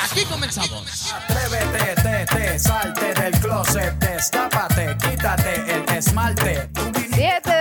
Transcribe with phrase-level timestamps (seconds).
[0.00, 1.12] Aquí comenzamos.
[1.12, 6.68] Atrévete, te, te, salte del closet, destápate, quítate el esmalte.
[6.76, 7.05] 7 de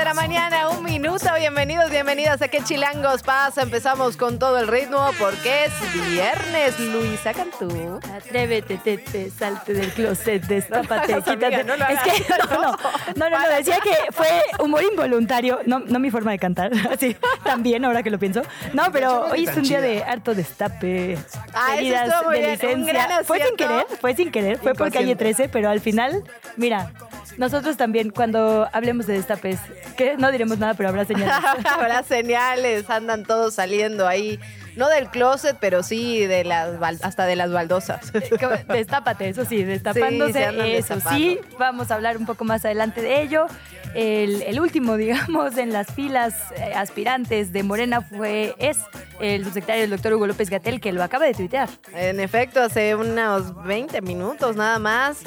[0.05, 1.25] la mañana, un minuto.
[1.39, 3.63] Bienvenidos, bienvenidas a ¿Qué Chilangos pasa?
[3.63, 5.71] Empezamos con todo el ritmo porque es
[6.11, 6.79] viernes.
[6.79, 7.99] Luisa Cantú.
[8.13, 11.63] Atrévete, te, te, salte del closet, destápate, quítate.
[11.63, 12.77] no lo es que no, no,
[13.15, 14.27] no, no, decía que fue
[14.59, 18.43] humor involuntario, no, no mi forma de cantar, así, también ahora que lo pienso.
[18.73, 21.17] No, pero hoy es un día de harto destape,
[21.55, 23.23] Ah, eso de licencia.
[23.23, 25.45] Fue sin querer, fue sin querer, fue por calle Inconsciente.
[25.45, 26.23] 13, pero al final,
[26.57, 26.91] mira,
[27.37, 29.59] nosotros también cuando hablemos de destapes,
[29.95, 31.35] que no diremos nada, pero habrá señales.
[31.65, 34.39] Habrá señales, andan todos saliendo ahí.
[34.75, 38.11] No del closet, pero sí de las hasta de las baldosas.
[38.39, 41.39] Como, Destápate, eso sí, destapándose, Sí, eso sí.
[41.57, 43.47] Vamos a hablar un poco más adelante de ello.
[43.93, 48.77] El, el último, digamos, en las filas eh, aspirantes de Morena fue, es
[49.21, 51.69] el subsecretario, el doctor Hugo López Gatel, que lo acaba de tuitear.
[51.93, 55.19] En efecto, hace unos 20 minutos nada más.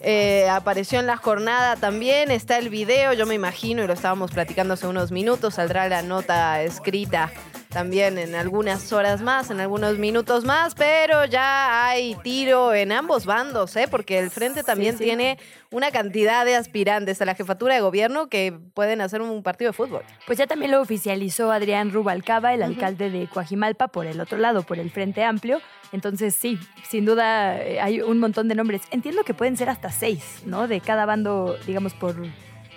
[0.00, 4.30] Eh, apareció en la jornada también, está el video, yo me imagino, y lo estábamos
[4.30, 7.32] platicando hace unos minutos, saldrá la nota escrita
[7.76, 13.26] también en algunas horas más, en algunos minutos más, pero ya hay tiro en ambos
[13.26, 13.86] bandos, ¿eh?
[13.90, 15.04] porque el frente también sí.
[15.04, 15.38] tiene
[15.70, 19.72] una cantidad de aspirantes a la jefatura de gobierno que pueden hacer un partido de
[19.74, 20.00] fútbol.
[20.26, 24.62] Pues ya también lo oficializó Adrián Rubalcaba, el alcalde de Coajimalpa, por el otro lado,
[24.62, 25.60] por el Frente Amplio.
[25.92, 28.80] Entonces, sí, sin duda eh, hay un montón de nombres.
[28.90, 30.66] Entiendo que pueden ser hasta seis, ¿no?
[30.66, 32.16] De cada bando, digamos, por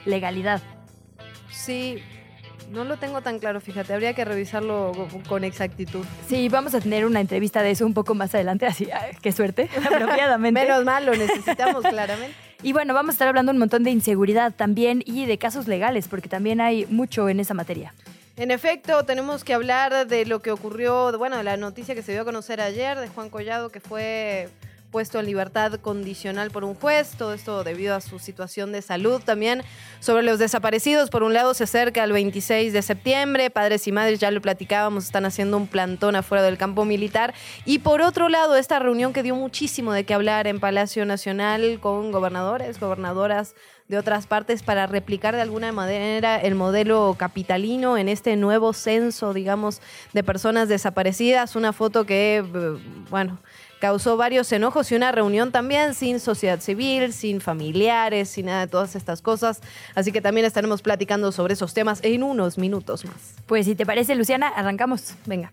[0.04, 0.62] legalidad.
[1.50, 2.04] Sí,
[2.70, 4.92] no lo tengo tan claro, fíjate, habría que revisarlo
[5.28, 6.06] con- exactitud.
[6.28, 9.32] Sí, vamos a tener una entrevista de eso un poco más adelante, así, ah, qué
[9.32, 10.62] suerte, apropiadamente.
[10.62, 12.36] Menos mal, lo necesitamos claramente.
[12.62, 16.10] Y bueno, vamos a estar hablando un montón de inseguridad también y de casos legales,
[16.10, 17.94] porque también hay mucho en esa materia.
[18.36, 22.12] En efecto, tenemos que hablar de lo que ocurrió, bueno, de la noticia que se
[22.12, 24.50] dio a conocer ayer de Juan Collado, que fue
[24.92, 29.22] puesto en libertad condicional por un juez, todo esto debido a su situación de salud
[29.24, 29.64] también.
[30.00, 34.20] Sobre los desaparecidos, por un lado se acerca el 26 de septiembre, padres y madres,
[34.20, 37.34] ya lo platicábamos, están haciendo un plantón afuera del campo militar.
[37.66, 41.80] Y por otro lado, esta reunión que dio muchísimo de qué hablar en Palacio Nacional
[41.80, 43.56] con gobernadores, gobernadoras
[43.90, 49.34] de otras partes para replicar de alguna manera el modelo capitalino en este nuevo censo,
[49.34, 49.82] digamos,
[50.14, 51.56] de personas desaparecidas.
[51.56, 52.78] Una foto que, eh,
[53.10, 53.40] bueno,
[53.80, 58.68] causó varios enojos y una reunión también sin sociedad civil, sin familiares, sin nada de
[58.68, 59.62] todas estas cosas.
[59.96, 63.36] Así que también estaremos platicando sobre esos temas en unos minutos más.
[63.46, 65.16] Pues si te parece, Luciana, arrancamos.
[65.26, 65.52] Venga.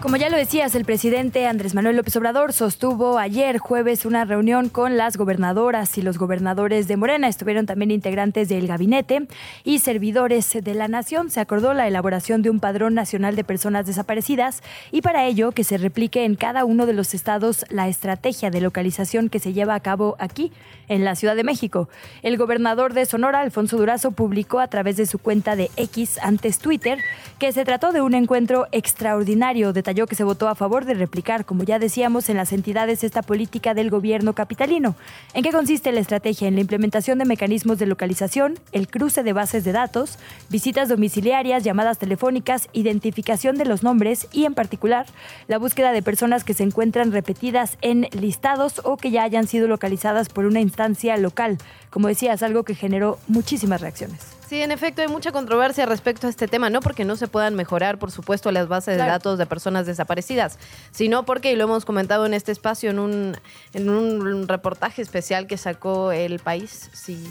[0.00, 4.68] Como ya lo decías, el presidente Andrés Manuel López Obrador sostuvo ayer jueves una reunión
[4.68, 7.26] con las gobernadoras y los gobernadores de Morena.
[7.26, 9.26] Estuvieron también integrantes del gabinete
[9.64, 11.30] y servidores de la nación.
[11.30, 15.64] Se acordó la elaboración de un padrón nacional de personas desaparecidas y para ello que
[15.64, 19.74] se replique en cada uno de los estados la estrategia de localización que se lleva
[19.74, 20.52] a cabo aquí,
[20.88, 21.88] en la Ciudad de México.
[22.22, 26.58] El gobernador de Sonora, Alfonso Durazo, publicó a través de su cuenta de X antes
[26.58, 26.98] Twitter
[27.38, 29.72] que se trató de un encuentro extraordinario.
[29.72, 33.22] Detalló que se votó a favor de replicar, como ya decíamos, en las entidades esta
[33.22, 34.96] política del gobierno capitalino.
[35.34, 36.48] ¿En qué consiste la estrategia?
[36.48, 40.18] En la implementación de mecanismos de localización, el cruce de bases de datos,
[40.48, 45.06] visitas domiciliarias, llamadas telefónicas, identificación de los nombres y, en particular,
[45.48, 49.68] la búsqueda de personas que se encuentran repetidas en listados o que ya hayan sido
[49.68, 50.77] localizadas por una instancia
[51.18, 51.58] local.
[51.90, 54.18] Como decías, algo que generó muchísimas reacciones.
[54.48, 57.54] Sí, en efecto, hay mucha controversia respecto a este tema, no porque no se puedan
[57.54, 59.04] mejorar, por supuesto, las bases Claro.
[59.04, 60.58] de datos de personas desaparecidas,
[60.90, 63.36] sino porque, y lo hemos comentado en este espacio, en un,
[63.74, 67.22] en un reportaje especial que sacó El País, si,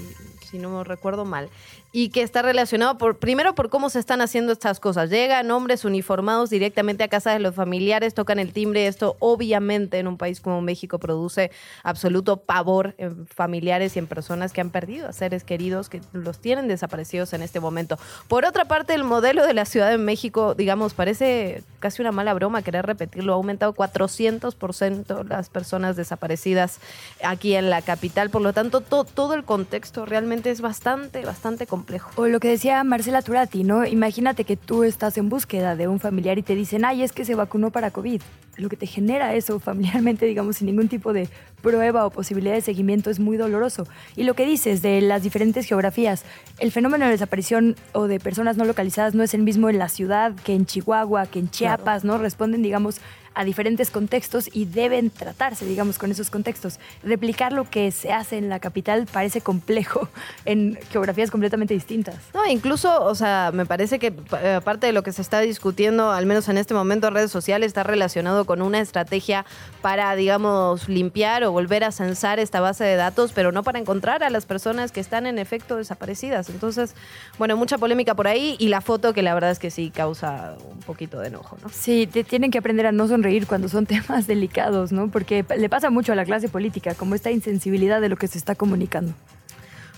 [0.47, 1.49] si no me recuerdo mal,
[1.91, 5.09] y que está relacionado por, primero por cómo se están haciendo estas cosas.
[5.09, 10.07] Llegan hombres uniformados directamente a casa de los familiares, tocan el timbre, esto obviamente en
[10.07, 11.49] un país como México produce
[11.83, 16.39] absoluto pavor en familiares y en personas que han perdido a seres queridos, que los
[16.39, 17.97] tienen desaparecidos en este momento.
[18.27, 22.33] Por otra parte, el modelo de la Ciudad de México, digamos, parece casi una mala
[22.33, 26.79] broma querer repetirlo, ha aumentado 400% las personas desaparecidas
[27.23, 31.65] aquí en la capital, por lo tanto, to- todo el contexto realmente es bastante, bastante
[31.77, 32.09] complejo.
[32.15, 33.85] O lo que decía Marcela Turati, ¿no?
[33.85, 37.25] Imagínate que tú estás en búsqueda de un familiar y te dicen, ay, es que
[37.25, 38.21] se vacunó para COVID.
[38.57, 41.29] lo que te genera eso familiarmente, digamos, sin ningún tipo de
[41.61, 43.87] prueba o posibilidad de seguimiento es muy doloroso.
[44.15, 46.25] Y lo que dices de las diferentes geografías,
[46.57, 49.89] el fenómeno de desaparición o de personas no localizadas no es el mismo en la
[49.89, 52.17] ciudad que en Chihuahua, que en Chiapas, ¿no?
[52.17, 52.99] Responden, digamos,
[53.37, 56.79] a diferentes contextos y deben tratarse, digamos, con esos contextos.
[57.03, 60.09] Replicar lo que se hace en la capital parece complejo
[60.45, 62.15] en geografías completamente distintas.
[62.33, 64.11] No, incluso, o sea, me parece que
[64.41, 67.29] eh, aparte de lo que se está discutiendo, al menos en este momento en redes
[67.29, 69.45] sociales, está relacionado con una estrategia
[69.83, 74.23] para, digamos, limpiar o volver a censar esta base de datos, pero no para encontrar
[74.23, 76.49] a las personas que están en efecto desaparecidas.
[76.49, 76.95] Entonces,
[77.37, 80.55] bueno, mucha polémica por ahí y la foto que la verdad es que sí causa
[80.71, 81.69] un poquito de enojo, ¿no?
[81.69, 85.09] Sí, te tienen que aprender a no sonreír cuando son temas delicados, ¿no?
[85.09, 88.37] Porque le pasa mucho a la clase política, como esta insensibilidad de lo que se
[88.37, 89.13] está comunicando.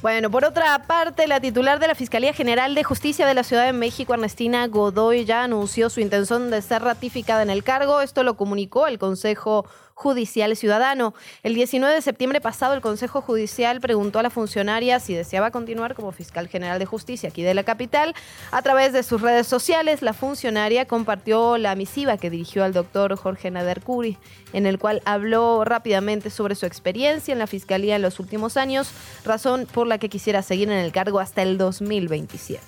[0.02, 3.66] Bueno, por otra parte, la titular de la Fiscalía General de Justicia de la Ciudad
[3.66, 8.00] de México, Ernestina Godoy, ya anunció su intención de ser ratificada en el cargo.
[8.00, 9.66] Esto lo comunicó el Consejo
[10.00, 11.13] Judicial Ciudadano.
[11.44, 15.94] El 19 de septiembre pasado, el Consejo Judicial preguntó a la funcionaria si deseaba continuar
[15.94, 18.16] como fiscal general de justicia aquí de la capital.
[18.51, 23.18] A través de sus redes sociales, la funcionaria compartió la misiva que dirigió al doctor
[23.18, 24.18] Jorge Nader Curi,
[24.54, 28.92] en el cual habló rápidamente sobre su experiencia en la fiscalía en los últimos años,
[29.25, 32.63] razón por la que quisiera seguir en el cargo hasta el 2027.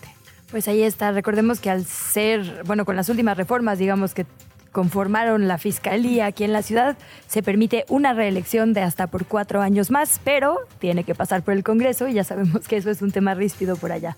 [0.52, 1.14] Pues ahí está.
[1.14, 4.26] Recordemos que al ser, bueno, con las últimas reformas, digamos que
[4.72, 6.98] conformaron la fiscalía aquí en la ciudad,
[7.28, 11.54] se permite una reelección de hasta por cuatro años más, pero tiene que pasar por
[11.54, 14.16] el Congreso y ya sabemos que eso es un tema ríspido por allá.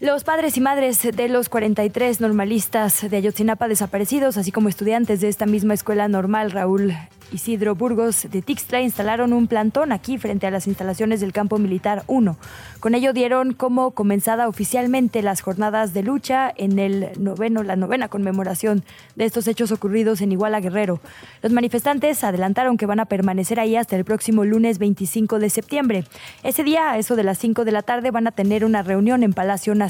[0.00, 5.28] Los padres y madres de los 43 normalistas de Ayotzinapa desaparecidos, así como estudiantes de
[5.28, 6.94] esta misma escuela normal, Raúl
[7.32, 12.02] Isidro Burgos de Tixtla instalaron un plantón aquí frente a las instalaciones del campo militar
[12.06, 12.36] 1.
[12.80, 18.08] Con ello dieron como comenzada oficialmente las jornadas de lucha en el noveno, la novena
[18.08, 18.82] conmemoración
[19.16, 20.98] de estos hechos ocurridos en Iguala Guerrero.
[21.42, 26.04] Los manifestantes adelantaron que van a permanecer ahí hasta el próximo lunes 25 de septiembre.
[26.42, 29.22] Ese día, a eso de las 5 de la tarde, van a tener una reunión
[29.22, 29.89] en Palacio Nacional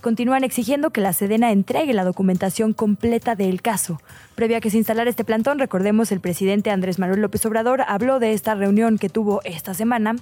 [0.00, 4.00] continúan exigiendo que la Sedena entregue la documentación completa del caso.
[4.34, 8.18] Previa a que se instalara este plantón, recordemos, el presidente Andrés Manuel López Obrador habló
[8.18, 10.16] de esta reunión que tuvo esta semana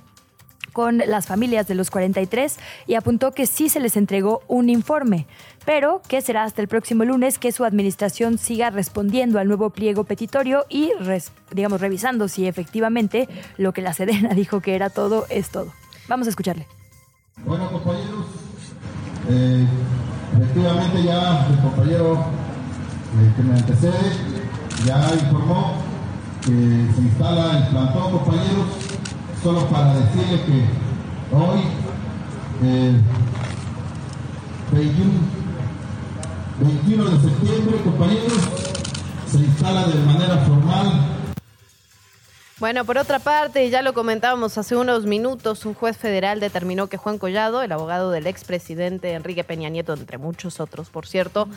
[0.72, 5.26] con las familias de los 43 y apuntó que sí se les entregó un informe,
[5.64, 10.04] pero que será hasta el próximo lunes que su administración siga respondiendo al nuevo pliego
[10.04, 10.92] petitorio y,
[11.52, 15.72] digamos, revisando si efectivamente lo que la Sedena dijo que era todo es todo.
[16.08, 16.66] Vamos a escucharle.
[17.44, 18.26] Bueno, compañeros,
[19.28, 19.66] eh,
[20.34, 24.40] efectivamente ya el compañero eh, que me antecede
[24.86, 25.74] ya informó
[26.42, 28.66] que se instala el plantón, compañeros,
[29.42, 30.64] solo para decirle que
[31.36, 31.60] hoy,
[34.72, 35.20] 21, eh,
[36.60, 38.32] 21 de septiembre, compañeros,
[39.26, 41.20] se instala de manera formal
[42.60, 46.98] bueno, por otra parte, ya lo comentábamos hace unos minutos, un juez federal determinó que
[46.98, 51.48] Juan Collado, el abogado del expresidente Enrique Peña Nieto, entre muchos otros, por cierto,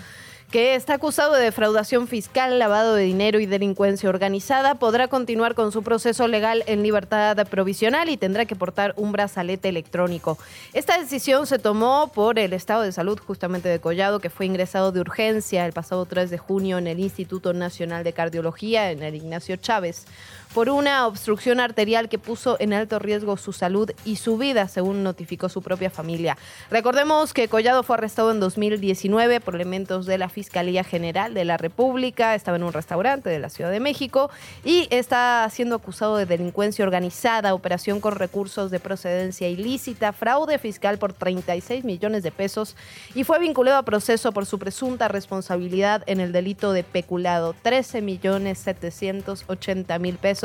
[0.54, 5.72] que está acusado de defraudación fiscal, lavado de dinero y delincuencia organizada, podrá continuar con
[5.72, 10.38] su proceso legal en libertad provisional y tendrá que portar un brazalete electrónico.
[10.72, 14.92] Esta decisión se tomó por el estado de salud justamente de Collado, que fue ingresado
[14.92, 19.16] de urgencia el pasado 3 de junio en el Instituto Nacional de Cardiología, en el
[19.16, 20.06] Ignacio Chávez
[20.54, 25.02] por una obstrucción arterial que puso en alto riesgo su salud y su vida, según
[25.04, 26.38] notificó su propia familia.
[26.69, 31.57] Recordemos que Collado fue arrestado en 2019 por elementos de la Fiscalía General de la
[31.57, 34.30] República, estaba en un restaurante de la Ciudad de México
[34.64, 41.00] y está siendo acusado de delincuencia organizada, operación con recursos de procedencia ilícita, fraude fiscal
[41.00, 42.76] por 36 millones de pesos
[43.16, 48.02] y fue vinculado a proceso por su presunta responsabilidad en el delito de peculado, 13
[48.02, 50.43] millones 780 mil pesos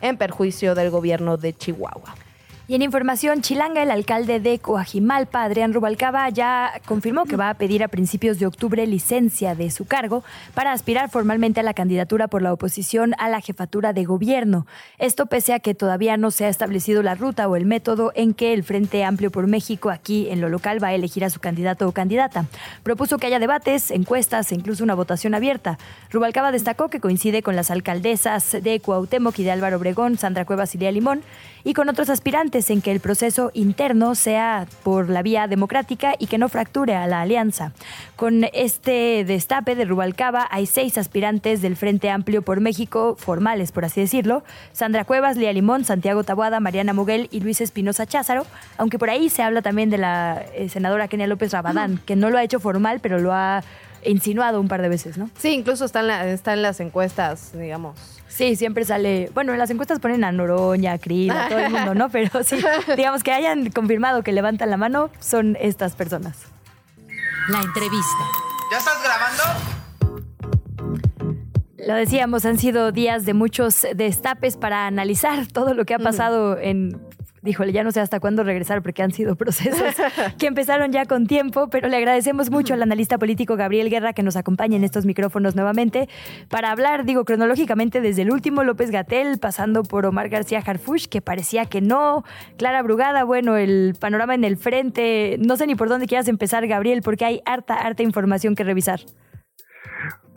[0.00, 2.14] en perjuicio del gobierno de Chihuahua.
[2.70, 7.54] Y en información chilanga, el alcalde de Coajimalpa, Adrián Rubalcaba, ya confirmó que va a
[7.54, 10.22] pedir a principios de octubre licencia de su cargo
[10.52, 14.66] para aspirar formalmente a la candidatura por la oposición a la jefatura de gobierno.
[14.98, 18.34] Esto pese a que todavía no se ha establecido la ruta o el método en
[18.34, 21.40] que el Frente Amplio por México aquí en lo local va a elegir a su
[21.40, 22.44] candidato o candidata.
[22.82, 25.78] Propuso que haya debates, encuestas e incluso una votación abierta.
[26.10, 30.74] Rubalcaba destacó que coincide con las alcaldesas de Cuauhtémoc y de Álvaro Obregón, Sandra Cuevas
[30.74, 31.22] y Lía Limón,
[31.64, 36.26] y con otros aspirantes en que el proceso interno sea por la vía democrática y
[36.26, 37.72] que no fracture a la alianza.
[38.16, 43.84] Con este destape de Rubalcaba hay seis aspirantes del Frente Amplio por México, formales por
[43.84, 48.46] así decirlo, Sandra Cuevas, Lía Limón, Santiago Tabuada, Mariana Muguel y Luis Espinosa Cházaro,
[48.76, 52.30] aunque por ahí se habla también de la eh, senadora Kenia López Rabadán, que no
[52.30, 53.62] lo ha hecho formal, pero lo ha
[54.04, 55.30] insinuado un par de veces, ¿no?
[55.38, 57.98] Sí, incluso está en, la- está en las encuestas, digamos.
[58.28, 59.30] Sí, siempre sale.
[59.34, 62.08] Bueno, en las encuestas ponen a Noroña, a Krill, a todo el mundo, ¿no?
[62.10, 62.56] Pero sí,
[62.96, 66.36] digamos que hayan confirmado que levantan la mano, son estas personas.
[67.48, 68.24] La entrevista.
[68.70, 69.42] ¿Ya estás grabando?
[71.86, 76.58] Lo decíamos, han sido días de muchos destapes para analizar todo lo que ha pasado
[76.58, 77.00] en.
[77.44, 79.94] Híjole, ya no sé hasta cuándo regresar porque han sido procesos
[80.38, 84.22] que empezaron ya con tiempo, pero le agradecemos mucho al analista político Gabriel Guerra que
[84.22, 86.08] nos acompaña en estos micrófonos nuevamente
[86.48, 91.20] para hablar, digo, cronológicamente desde el último López Gatel, pasando por Omar García Harfush, que
[91.20, 92.24] parecía que no,
[92.56, 96.66] Clara Brugada, bueno, el panorama en el frente, no sé ni por dónde quieras empezar,
[96.66, 99.00] Gabriel, porque hay harta, harta información que revisar.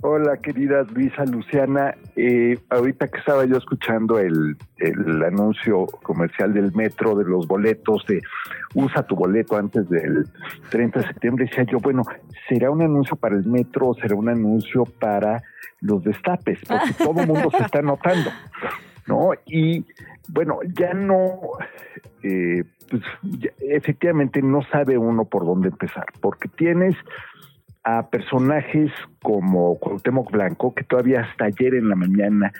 [0.04, 1.94] Hola, querida Luisa Luciana.
[2.16, 4.58] Eh, ahorita que estaba yo escuchando el,
[5.24, 8.20] anuncio comercial del metro, de los boletos, de
[8.74, 10.26] usa tu boleto antes del
[10.72, 12.02] 30 de septiembre, decía yo, bueno,
[12.50, 15.44] ¿será un anuncio para el metro o será un anuncio para
[15.82, 16.60] los destapes?
[16.68, 18.32] Porque todo el mundo se está notando,
[19.06, 19.34] ¿no?
[19.46, 19.86] Y
[20.28, 21.42] bueno, ya no,
[22.24, 23.04] eh, pues
[23.60, 26.96] efectivamente no sabe uno por dónde empezar, porque tienes
[27.84, 32.52] a personajes como Cuauhtémoc Blanco, que todavía hasta ayer en la mañana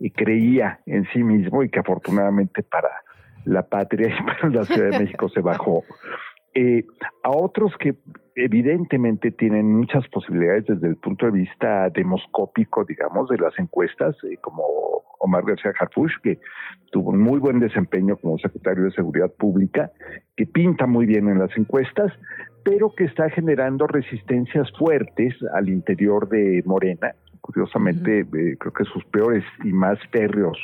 [0.00, 2.90] eh, creía en sí mismo y que afortunadamente para
[3.44, 5.84] la patria y para la Ciudad de México se bajó.
[6.54, 6.84] Eh,
[7.24, 7.96] a otros que
[8.36, 14.36] evidentemente tienen muchas posibilidades desde el punto de vista demoscópico, digamos, de las encuestas, eh,
[14.40, 14.62] como
[15.18, 16.38] Omar García Harfuch, que
[16.90, 19.90] tuvo un muy buen desempeño como secretario de Seguridad Pública,
[20.36, 22.12] que pinta muy bien en las encuestas,
[22.64, 27.14] pero que está generando resistencias fuertes al interior de Morena.
[27.40, 30.58] Curiosamente, eh, creo que sus peores y más férreos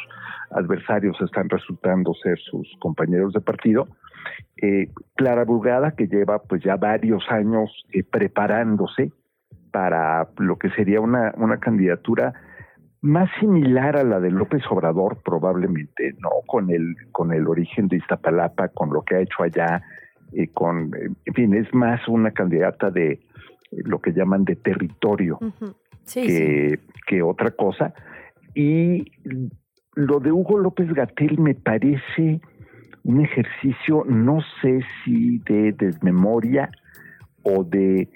[0.51, 3.87] adversarios están resultando ser sus compañeros de partido.
[4.57, 9.13] Eh, Clara Brugada, que lleva pues ya varios años eh, preparándose
[9.71, 12.33] para lo que sería una, una candidatura
[13.03, 16.31] más similar a la de López Obrador probablemente, ¿no?
[16.47, 19.83] Con el, con el origen de Iztapalapa, con lo que ha hecho allá,
[20.33, 20.91] eh, con,
[21.25, 23.21] en fin, es más una candidata de
[23.71, 25.39] lo que llaman de territorio
[26.05, 26.27] sí.
[26.27, 27.95] que, que otra cosa.
[28.55, 29.13] Y
[29.95, 32.41] lo de Hugo López Gatel me parece
[33.05, 36.71] un ejercicio, no sé si de desmemoria
[37.43, 38.09] o de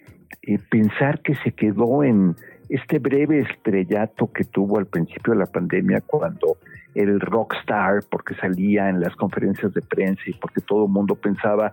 [0.42, 2.36] eh, pensar que se quedó en
[2.74, 6.56] este breve estrellato que tuvo al principio de la pandemia cuando
[6.94, 11.70] el rockstar, porque salía en las conferencias de prensa y porque todo el mundo pensaba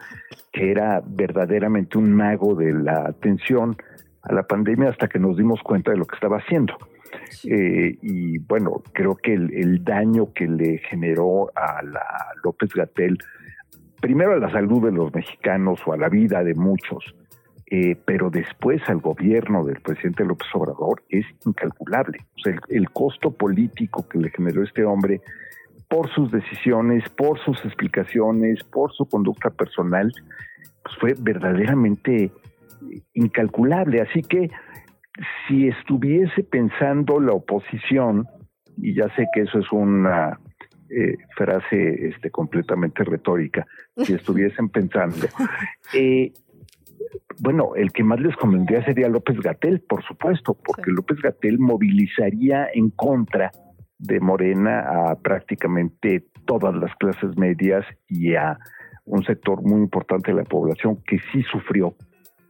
[0.51, 3.75] que era verdaderamente un mago de la atención
[4.21, 6.77] a la pandemia hasta que nos dimos cuenta de lo que estaba haciendo.
[7.45, 12.05] Eh, y bueno, creo que el, el daño que le generó a la
[12.43, 13.17] López Gatel,
[13.99, 17.15] primero a la salud de los mexicanos o a la vida de muchos,
[17.73, 22.19] eh, pero después al gobierno del presidente López Obrador es incalculable.
[22.35, 25.21] O sea, el, el costo político que le generó este hombre
[25.87, 30.11] por sus decisiones, por sus explicaciones, por su conducta personal,
[30.83, 32.31] pues fue verdaderamente
[33.13, 34.01] incalculable.
[34.01, 34.49] Así que
[35.47, 38.27] si estuviese pensando la oposición,
[38.77, 40.37] y ya sé que eso es una
[40.89, 45.25] eh, frase este, completamente retórica, si estuviesen pensando,
[45.93, 46.33] eh,
[47.39, 50.91] bueno, el que más les convendría sería López Gatel, por supuesto, porque Sí.
[50.91, 53.51] López Gatel movilizaría en contra
[53.99, 54.79] de Morena
[55.11, 58.57] a prácticamente todas las clases medias y a
[59.05, 61.95] un sector muy importante de la población que sí sufrió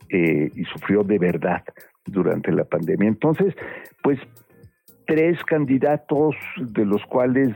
[0.10, 1.64] eh, y sufrió de verdad
[2.06, 3.08] durante la pandemia.
[3.08, 3.54] Entonces,
[4.04, 4.20] pues
[5.08, 7.56] tres candidatos de los cuales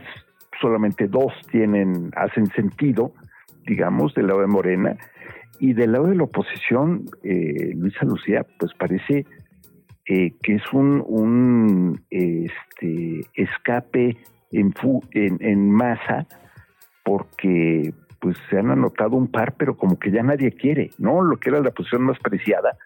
[0.60, 3.12] solamente dos tienen hacen sentido,
[3.66, 4.96] digamos, del lado de Morena
[5.58, 9.26] y del lado de la oposición, eh, Luisa Lucía, pues parece
[10.06, 14.16] eh, que es un, un este, escape
[14.52, 16.26] en, masa
[17.04, 21.22] porque pues se han anotado un par, pero como que ya nadie quiere, ¿no?
[21.22, 22.76] Lo que era la posición más preciada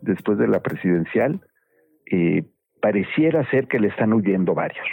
[0.00, 1.40] después de la presidencial,
[2.10, 2.44] eh,
[2.80, 4.86] pareciera ser que le están huyendo varios.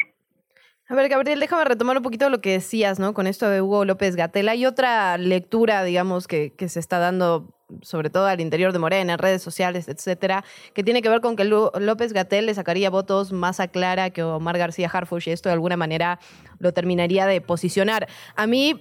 [0.93, 3.15] A ver, Gabriel, déjame retomar un poquito lo que decías, ¿no?
[3.15, 4.47] Con esto de Hugo López Gatel.
[4.47, 9.13] Hay otra lectura, digamos, que, que se está dando, sobre todo al interior de Morena,
[9.13, 10.45] en redes sociales, etcétera,
[10.75, 14.21] que tiene que ver con que López Gatel le sacaría votos más a Clara que
[14.21, 16.19] Omar García Harfuch y esto de alguna manera
[16.59, 18.07] lo terminaría de posicionar.
[18.35, 18.79] A mí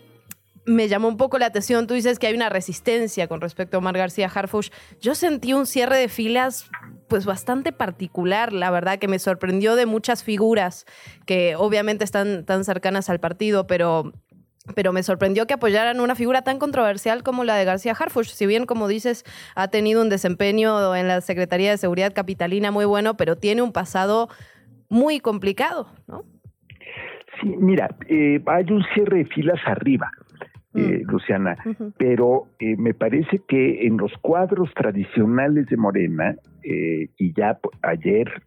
[0.64, 1.86] me llamó un poco la atención.
[1.86, 4.70] Tú dices que hay una resistencia con respecto a Omar García Harfuch.
[5.00, 6.70] Yo sentí un cierre de filas
[7.08, 10.86] pues bastante particular, la verdad, que me sorprendió de muchas figuras
[11.26, 14.12] que obviamente están tan cercanas al partido, pero
[14.76, 18.28] pero me sorprendió que apoyaran una figura tan controversial como la de García Harfuch.
[18.28, 19.24] Si bien, como dices,
[19.56, 23.72] ha tenido un desempeño en la Secretaría de Seguridad Capitalina muy bueno, pero tiene un
[23.72, 24.28] pasado
[24.88, 26.24] muy complicado, ¿no?
[27.40, 30.10] Sí, mira, eh, hay un cierre de filas arriba.
[30.74, 31.02] Eh.
[31.06, 31.56] Luciana,
[31.98, 38.42] pero eh, me parece que en los cuadros tradicionales de Morena, y ya ayer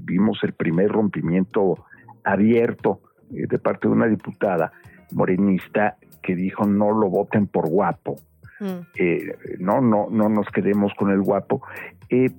[0.00, 1.84] vimos el primer rompimiento
[2.24, 4.72] abierto de parte de una diputada,
[5.12, 8.16] morenista que dijo no lo voten por guapo.
[8.60, 8.80] Mm.
[8.98, 11.62] Eh, no, no, no nos quedemos con el guapo.
[12.10, 12.30] Eh,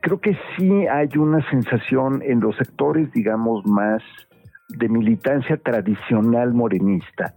[0.00, 4.02] creo que sí hay una sensación en los sectores, digamos, más
[4.68, 7.34] de militancia tradicional morenista.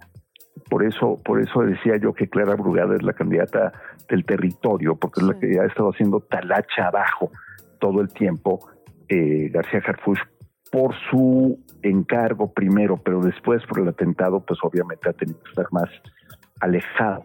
[0.69, 3.73] Por eso, por eso decía yo que Clara Brugada es la candidata
[4.07, 7.31] del territorio, porque es la que ha estado haciendo talacha abajo
[7.79, 8.59] todo el tiempo.
[9.07, 10.19] Eh, García Harfuch
[10.71, 15.67] por su encargo primero, pero después por el atentado, pues obviamente ha tenido que estar
[15.71, 15.89] más
[16.59, 17.23] alejado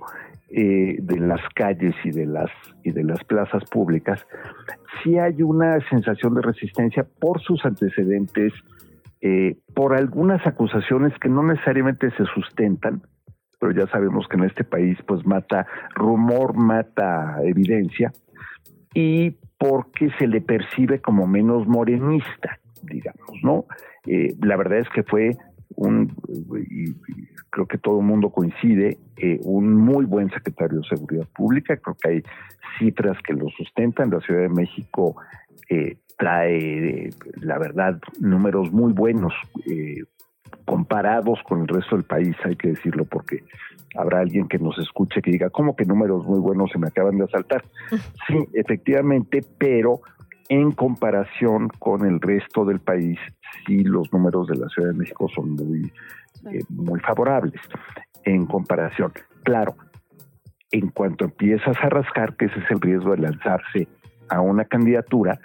[0.51, 2.51] eh, de las calles y de las
[2.83, 4.25] y de las plazas públicas.
[5.03, 8.53] Sí hay una sensación de resistencia por sus antecedentes,
[9.21, 13.03] eh, por algunas acusaciones que no necesariamente se sustentan,
[13.65, 18.13] pero ya sabemos que en este país, pues mata rumor, mata evidencia,
[18.93, 23.65] y porque se le percibe como menos morenista digamos, ¿no?
[24.07, 25.31] Eh, la verdad es que fue
[25.77, 26.15] un,
[26.69, 26.93] y,
[27.49, 31.97] creo que todo el mundo coincide, eh, un muy buen secretario de Seguridad Pública, creo
[32.03, 32.23] que hay
[32.79, 35.17] cifras que lo sustentan, la Ciudad de México
[35.71, 37.09] eh, trae,
[37.41, 39.33] la verdad, números muy buenos
[40.65, 43.45] comparados con el resto del país, hay que decirlo, porque
[43.97, 47.19] habrá alguien que nos escuche que diga, ¿cómo que números muy buenos se me acaban
[47.19, 47.65] de asaltar?
[48.27, 50.01] Sí, efectivamente, pero
[50.49, 53.19] en comparación con el resto del país,
[53.67, 55.93] sí los números de la Ciudad de México son muy,
[56.53, 57.61] eh, muy favorables
[58.25, 59.13] en comparación.
[59.43, 59.75] Claro,
[60.71, 63.89] en cuanto empiezas a rascar, que ese es el riesgo de lanzarse
[64.29, 65.39] a una candidatura,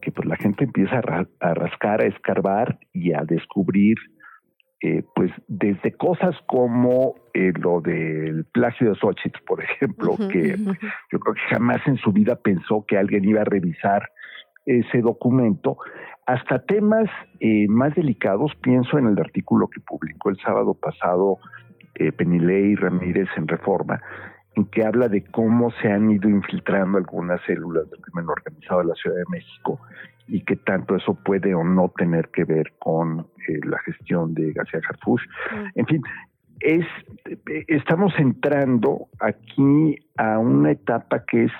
[0.00, 3.96] que pues la gente empieza a, rascar, a escarbar y a descubrir,
[4.82, 10.56] eh, pues desde cosas como eh, lo del plagio de Xochitl, por ejemplo, que
[11.12, 14.10] yo creo que jamás en su vida pensó que alguien iba a revisar
[14.64, 15.78] ese documento,
[16.26, 21.38] hasta temas eh, más delicados, pienso en el artículo que publicó el sábado pasado
[21.96, 24.00] eh, Penilei Ramírez en Reforma,
[24.54, 28.86] en que habla de cómo se han ido infiltrando algunas células del crimen organizado de
[28.86, 29.80] la Ciudad de México
[30.30, 34.52] y que tanto eso puede o no tener que ver con eh, la gestión de
[34.52, 35.20] García Harfuch.
[35.22, 35.66] Mm.
[35.74, 36.02] En fin,
[36.60, 36.86] es,
[37.68, 41.52] estamos entrando aquí a una etapa que es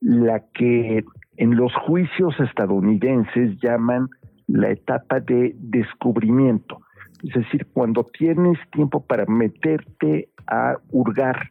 [0.00, 1.04] la que
[1.36, 4.08] en los juicios estadounidenses llaman
[4.46, 6.80] la etapa de descubrimiento.
[7.22, 11.50] Es decir, cuando tienes tiempo para meterte a hurgar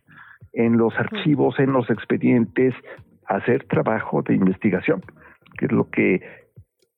[0.53, 2.75] en los archivos, en los expedientes,
[3.25, 5.01] hacer trabajo de investigación,
[5.57, 6.21] que es lo que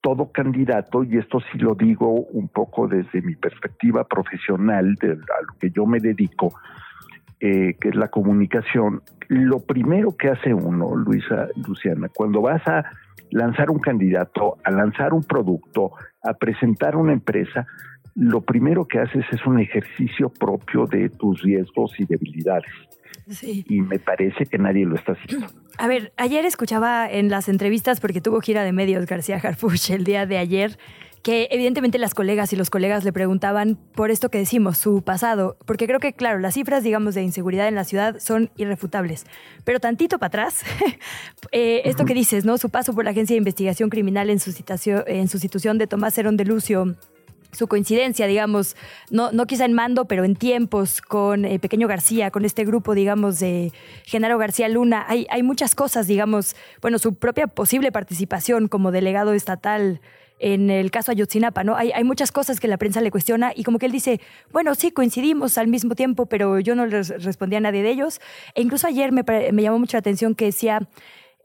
[0.04, 5.42] todo candidato, y esto sí lo digo un poco desde mi perspectiva profesional, de, a
[5.48, 6.54] lo que yo me dedico,
[7.40, 12.84] eh, que es la comunicación, lo primero que hace uno, Luisa, Luciana, cuando vas a
[13.32, 17.66] lanzar un candidato, a lanzar un producto, a presentar una empresa,
[18.16, 22.74] lo primero que haces es un ejercicio propio de tus riesgos y debilidades.
[23.30, 23.66] Sí.
[23.68, 25.48] Y me parece que nadie lo está haciendo.
[25.78, 30.04] A ver, ayer escuchaba en las entrevistas, porque tuvo gira de medios García Harfuch el
[30.04, 30.78] día de ayer,
[31.24, 35.58] que evidentemente las colegas y los colegas le preguntaban por esto que decimos, su pasado,
[35.66, 39.26] porque creo que, claro, las cifras, digamos, de inseguridad en la ciudad son irrefutables,
[39.64, 40.64] pero tantito para atrás,
[41.52, 42.58] eh, esto que dices, ¿no?
[42.58, 44.40] Su paso por la Agencia de Investigación Criminal en,
[45.08, 46.96] en sustitución de Tomás Herón de Lucio,
[47.54, 48.76] su coincidencia, digamos,
[49.10, 52.94] no, no quizá en mando, pero en tiempos con eh, Pequeño García, con este grupo,
[52.96, 53.72] digamos, de
[54.06, 55.06] Genaro García Luna.
[55.08, 60.02] Hay, hay muchas cosas, digamos, bueno, su propia posible participación como delegado estatal
[60.40, 61.78] en el caso Ayotzinapa, ¿no?
[61.78, 64.20] Hay, hay muchas cosas que la prensa le cuestiona y como que él dice,
[64.52, 68.20] bueno, sí, coincidimos al mismo tiempo, pero yo no les respondía a nadie de ellos.
[68.54, 70.82] E incluso ayer me, me llamó mucho la atención que decía,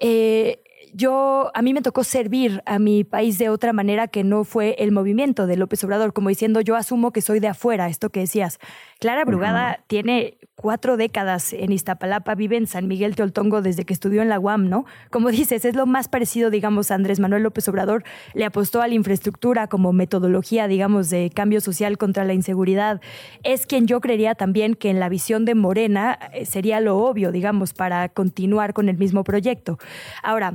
[0.01, 0.61] eh,
[0.95, 4.77] yo, a mí me tocó servir a mi país de otra manera que no fue
[4.79, 8.21] el movimiento de López Obrador, como diciendo, yo asumo que soy de afuera, esto que
[8.21, 8.59] decías.
[8.99, 14.23] Clara Brugada tiene cuatro décadas en Iztapalapa, vive en San Miguel Teoltongo desde que estudió
[14.23, 14.87] en la UAM, ¿no?
[15.11, 18.03] Como dices, es lo más parecido, digamos, a Andrés Manuel López Obrador,
[18.35, 23.01] le apostó a la infraestructura como metodología, digamos, de cambio social contra la inseguridad.
[23.45, 27.31] Es quien yo creería también que en la visión de Morena eh, sería lo obvio,
[27.31, 29.79] digamos, para continuar con el mismo proyecto.
[30.25, 30.55] Ahora,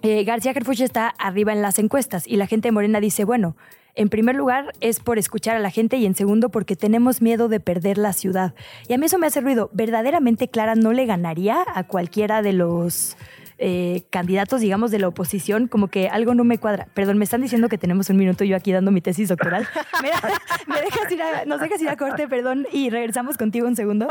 [0.00, 3.54] eh, García Harfuch está arriba en las encuestas y la gente de Morena dice, bueno,
[3.96, 7.48] En primer lugar, es por escuchar a la gente y en segundo, porque tenemos miedo
[7.48, 8.54] de perder la ciudad.
[8.88, 9.70] Y a mí eso me hace ruido.
[9.72, 13.16] ¿Verdaderamente Clara no le ganaría a cualquiera de los
[13.56, 15.66] eh, candidatos, digamos, de la oposición?
[15.66, 16.88] Como que algo no me cuadra.
[16.92, 19.66] Perdón, me están diciendo que tenemos un minuto yo aquí dando mi tesis doctoral.
[20.66, 24.08] ¿Me, dejas ir a, nos dejas ir a corte, perdón, y regresamos contigo un segundo?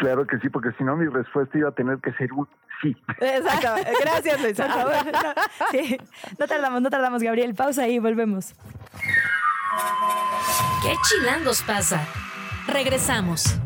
[0.00, 2.48] Claro que sí, porque si no mi respuesta iba a tener que ser un
[2.80, 2.96] sí.
[3.20, 3.68] Exacto.
[4.00, 4.56] Gracias, Luis.
[4.56, 4.94] Por favor.
[5.72, 5.98] sí.
[6.38, 7.54] no tardamos, no tardamos, Gabriel.
[7.54, 8.54] Pausa y volvemos.
[10.82, 12.02] ¿Qué chilangos pasa?
[12.66, 13.60] Regresamos.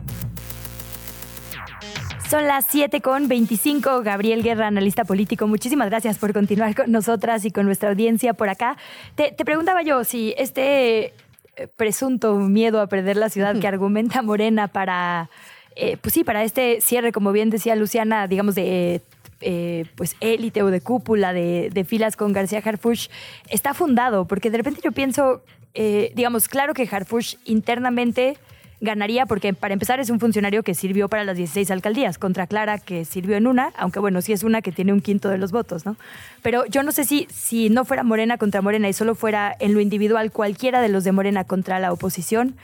[2.28, 4.02] Son las 7 con 25.
[4.02, 8.48] Gabriel Guerra, analista político, muchísimas gracias por continuar con nosotras y con nuestra audiencia por
[8.48, 8.76] acá.
[9.14, 11.12] Te, te preguntaba yo si este
[11.54, 15.30] eh, presunto miedo a perder la ciudad que argumenta Morena para
[15.76, 19.00] eh, pues sí, para este cierre, como bien decía Luciana, digamos de
[19.40, 23.08] eh, pues élite o de cúpula de, filas con García Harfush,
[23.48, 25.42] está fundado, porque de repente yo pienso,
[25.74, 28.38] eh, digamos, claro que Harfush internamente
[28.80, 32.78] ganaría porque para empezar es un funcionario que sirvió para las 16 alcaldías, contra Clara
[32.78, 35.52] que sirvió en una, aunque bueno, sí es una que tiene un quinto de los
[35.52, 35.96] votos, ¿no?
[36.42, 39.74] Pero yo no sé si, si no fuera Morena contra Morena y solo fuera en
[39.74, 42.56] lo individual cualquiera de los de Morena contra la oposición,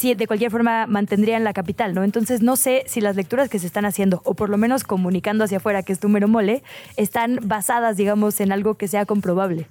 [0.00, 2.04] si de cualquier forma mantendrían la capital, ¿no?
[2.04, 5.44] Entonces no sé si las lecturas que se están haciendo, o por lo menos comunicando
[5.44, 6.62] hacia afuera que es número mole,
[6.96, 9.66] están basadas, digamos, en algo que sea comprobable.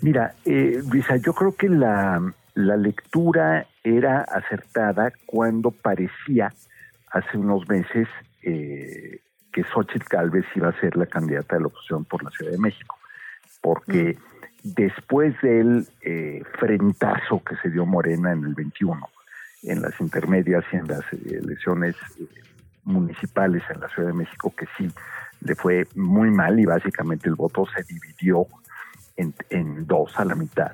[0.00, 2.22] Mira, eh, Luisa, yo creo que la,
[2.54, 6.52] lectura era acertada cuando parecía
[7.10, 8.08] hace unos meses
[8.42, 9.20] eh,
[9.52, 12.58] que Xochitl Calves iba a ser la candidata de la oposición por la Ciudad de
[12.58, 12.96] México,
[13.60, 14.68] porque mm.
[14.74, 19.06] después del eh, frentazo que se dio Morena en el 21,
[19.62, 22.26] en las intermedias y en las elecciones eh,
[22.84, 24.90] municipales en la Ciudad de México, que sí
[25.40, 28.46] le fue muy mal y básicamente el voto se dividió
[29.16, 30.72] en, en dos a la mitad.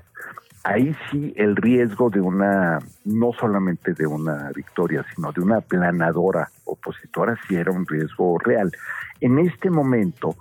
[0.62, 6.48] Ahí sí el riesgo de una, no solamente de una victoria, sino de una planadora
[6.64, 8.72] opositora, sí era un riesgo real.
[9.20, 10.34] En este momento,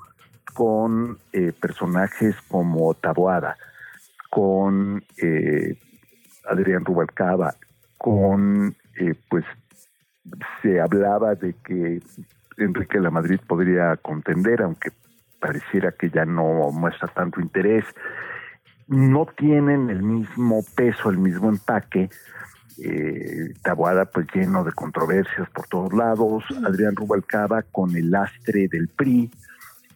[0.53, 3.57] con eh, personajes como Taboada,
[4.29, 5.77] con eh,
[6.49, 7.55] Adrián Rubalcaba,
[8.03, 9.45] con, eh, pues,
[10.61, 12.01] se hablaba de que
[12.57, 14.91] Enrique de la Madrid podría contender, aunque
[15.39, 17.85] pareciera que ya no muestra tanto interés.
[18.87, 22.09] No tienen el mismo peso, el mismo empaque.
[22.83, 26.43] Eh, Taboada, pues lleno de controversias por todos lados.
[26.65, 29.31] Adrián Rubalcaba con el lastre del PRI.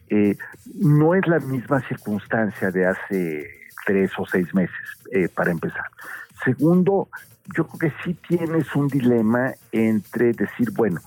[0.08, 0.34] Eh,
[0.76, 3.50] no es la misma circunstancia de hace
[3.84, 4.74] tres o seis meses,
[5.12, 5.84] eh, para empezar.
[6.42, 7.10] Segundo,
[7.56, 11.00] yo creo que sí tienes un dilema entre decir, bueno,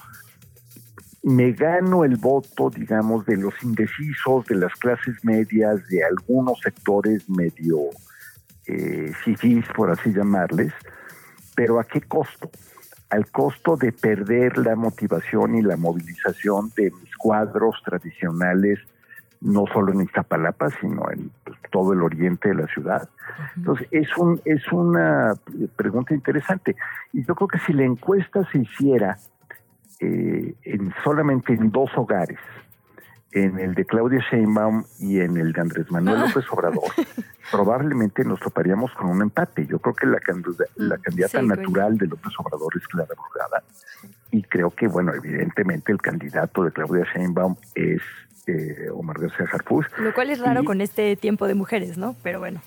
[1.24, 7.30] me gano el voto, digamos, de los indecisos, de las clases medias, de algunos sectores
[7.30, 7.78] medio
[8.66, 9.12] eh,
[9.76, 10.74] por así llamarles,
[11.56, 12.50] pero ¿a qué costo?
[13.10, 18.80] Al costo de perder la motivación y la movilización de mis cuadros tradicionales
[19.42, 23.10] no solo en Iztapalapa, sino en pues, todo el oriente de la ciudad.
[23.58, 25.34] Entonces, es, un, es una
[25.76, 26.76] pregunta interesante.
[27.12, 29.18] Y yo creo que si la encuesta se hiciera
[30.00, 32.40] eh, en solamente en dos hogares,
[33.34, 36.26] en el de Claudia Sheinbaum y en el de Andrés Manuel ah.
[36.28, 36.84] López Obrador,
[37.52, 39.66] probablemente nos toparíamos con un empate.
[39.66, 40.20] Yo creo que la,
[40.76, 43.64] la mm, candidata natural de López Obrador es Clara Brugada.
[44.32, 48.02] Y creo que, bueno, evidentemente el candidato de Claudia Sheinbaum es
[48.48, 49.86] eh, Omar García Harfuch.
[50.00, 52.16] Lo cual es raro con este tiempo de mujeres, ¿no?
[52.24, 52.62] Pero bueno.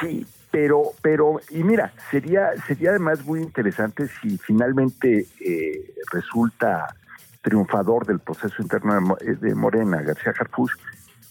[0.00, 6.94] Sí, pero, pero, y mira, sería, sería además muy interesante si finalmente eh, resulta
[7.42, 10.72] triunfador del proceso interno de, Morena, García Harfuch,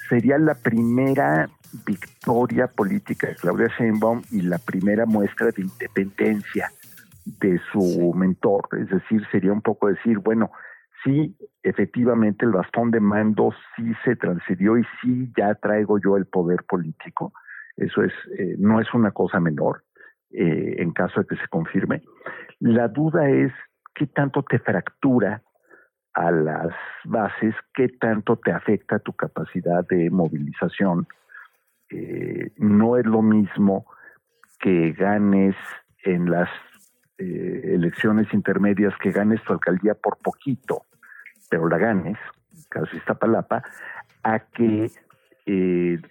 [0.08, 1.50] sería la primera
[1.86, 6.72] victoria política de Claudia Sheinbaum y la primera muestra de independencia
[7.26, 8.70] de su mentor.
[8.80, 10.52] Es decir, sería un poco decir, bueno,
[11.04, 16.26] sí, efectivamente el bastón de mando sí se transfirió y sí ya traigo yo el
[16.26, 17.34] poder político.
[17.76, 19.84] Eso es, eh, no es una cosa menor
[20.32, 22.02] eh, en caso de que se confirme.
[22.60, 23.52] La duda es
[23.94, 25.42] qué tanto te fractura
[26.14, 26.74] a las
[27.06, 31.08] bases, qué tanto te afecta tu capacidad de movilización.
[31.90, 33.86] Eh, no es lo mismo
[34.60, 35.56] que ganes
[36.04, 36.50] en las
[37.18, 40.84] elecciones intermedias, que ganes tu alcaldía por poquito,
[41.50, 42.18] pero la ganes,
[42.70, 43.64] caso Iztapalapa,
[44.24, 44.92] a que
[45.46, 46.02] eh,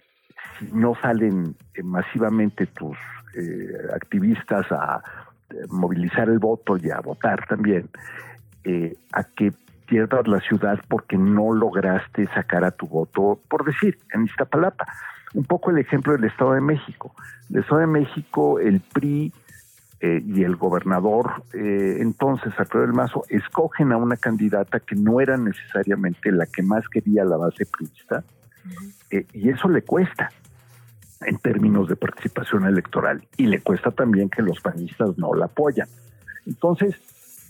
[0.57, 2.97] si no salen eh, masivamente tus
[3.35, 5.03] eh, activistas a
[5.69, 7.89] movilizar el voto y a votar también,
[9.13, 9.53] a que
[9.85, 14.85] pierdas la ciudad porque no lograste sacar a tu voto, por decir, en Iztapalapa.
[15.35, 17.15] un poco el ejemplo del Estado de México.
[17.49, 19.31] El Estado de México, el PRI
[19.99, 25.19] eh, y el gobernador, eh, entonces Alfredo del Mazo, escogen a una candidata que no
[25.21, 28.23] era necesariamente la que más quería la base priista,
[29.09, 30.29] eh, y eso le cuesta
[31.21, 35.87] en términos de participación electoral, y le cuesta también que los panistas no la apoyan.
[36.45, 36.95] Entonces,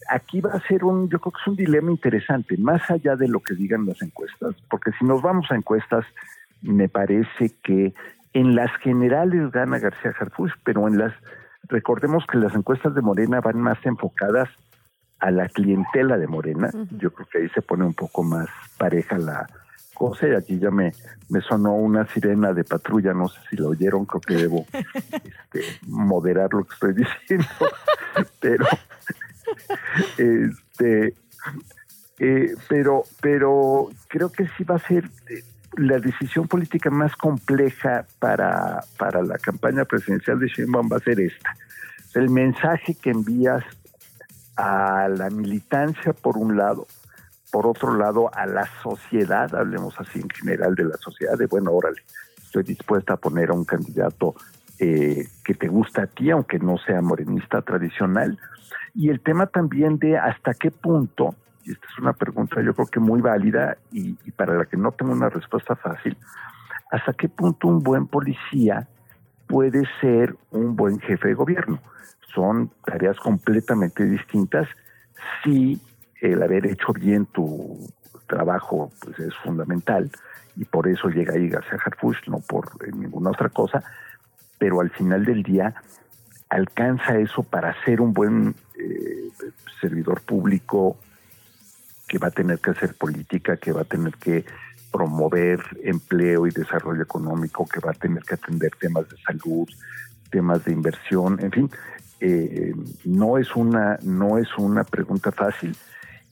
[0.07, 3.27] aquí va a ser un, yo creo que es un dilema interesante, más allá de
[3.27, 6.05] lo que digan las encuestas, porque si nos vamos a encuestas,
[6.61, 7.93] me parece que
[8.33, 11.13] en las generales gana García Harfuch, pero en las
[11.67, 14.49] recordemos que las encuestas de Morena van más enfocadas
[15.19, 16.69] a la clientela de Morena.
[16.91, 19.47] Yo creo que ahí se pone un poco más pareja la
[19.93, 20.93] cosa y aquí ya me,
[21.29, 25.79] me sonó una sirena de patrulla, no sé si la oyeron, creo que debo este,
[25.87, 27.47] moderar lo que estoy diciendo,
[28.39, 28.65] pero
[30.17, 31.15] este
[32.19, 35.43] eh, pero pero creo que sí va a ser eh,
[35.77, 41.19] la decisión política más compleja para, para la campaña presidencial de Sheinbaum va a ser
[41.19, 41.55] esta.
[42.15, 43.63] El mensaje que envías
[44.55, 46.87] a la militancia por un lado,
[47.51, 51.71] por otro lado a la sociedad, hablemos así en general de la sociedad, de bueno,
[51.71, 52.01] órale,
[52.41, 54.35] estoy dispuesta a poner a un candidato
[54.79, 58.39] eh, que te gusta a ti, aunque no sea morenista tradicional.
[58.95, 61.35] Y el tema también de hasta qué punto
[61.67, 64.93] y esta es una pregunta yo creo que muy válida y, para la que no
[64.93, 66.17] tengo una respuesta fácil,
[66.91, 68.87] ¿hasta qué punto un buen policía
[69.47, 71.79] puede ser un buen jefe de gobierno?
[72.33, 74.67] Son tareas completamente distintas
[75.43, 75.81] si
[76.21, 77.77] el haber hecho bien tu
[78.27, 80.09] trabajo pues es fundamental
[80.55, 83.83] y por eso llega ahí García Harfuch, no por ninguna otra cosa,
[84.57, 85.75] pero al final del día
[86.49, 89.29] alcanza eso para ser un buen eh,
[89.81, 90.97] servidor público,
[92.07, 94.45] que va a tener que hacer política, que va a tener que
[94.91, 99.67] promover empleo y desarrollo económico, que va a tener que atender temas de salud,
[100.29, 101.69] temas de inversión, en fin,
[102.19, 102.73] eh,
[103.05, 105.75] no es una no es una pregunta fácil.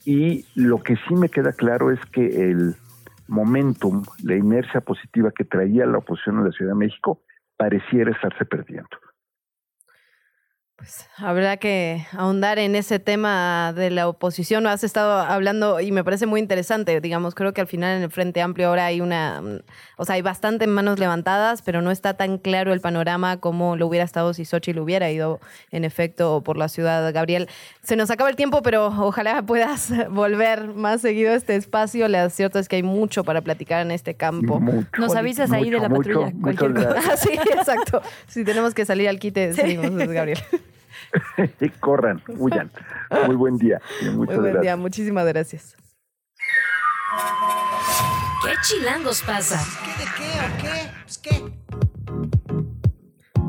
[0.04, 2.76] Y lo que sí me queda claro es que el
[3.28, 7.20] momentum, la inercia positiva que traía la oposición en la Ciudad de México,
[7.56, 8.96] pareciera estarse perdiendo.
[10.76, 14.66] Pues habrá que ahondar en ese tema de la oposición.
[14.66, 17.00] Has estado hablando y me parece muy interesante.
[17.00, 19.42] Digamos, creo que al final en el Frente Amplio ahora hay una,
[19.96, 23.86] o sea, hay bastante manos levantadas, pero no está tan claro el panorama como lo
[23.86, 27.10] hubiera estado si Xochitl hubiera ido en efecto por la ciudad.
[27.10, 27.48] Gabriel,
[27.82, 32.06] se nos acaba el tiempo, pero ojalá puedas volver más seguido a este espacio.
[32.06, 34.60] Lo cierto es que hay mucho para platicar en este campo.
[34.98, 36.32] nos avisas ahí de la patrulla.
[36.42, 37.16] cualquier cosa.
[37.16, 38.02] sí, exacto.
[38.26, 40.38] Si tenemos que salir al quite, seguimos, Gabriel.
[41.80, 42.70] Corran, huyan.
[43.26, 43.80] Muy buen día.
[44.12, 45.76] Muy buen día, muchísimas gracias.
[48.44, 49.60] ¿Qué chilangos pasa?
[49.84, 50.90] ¿Qué de qué o qué?
[51.04, 52.45] Pues qué.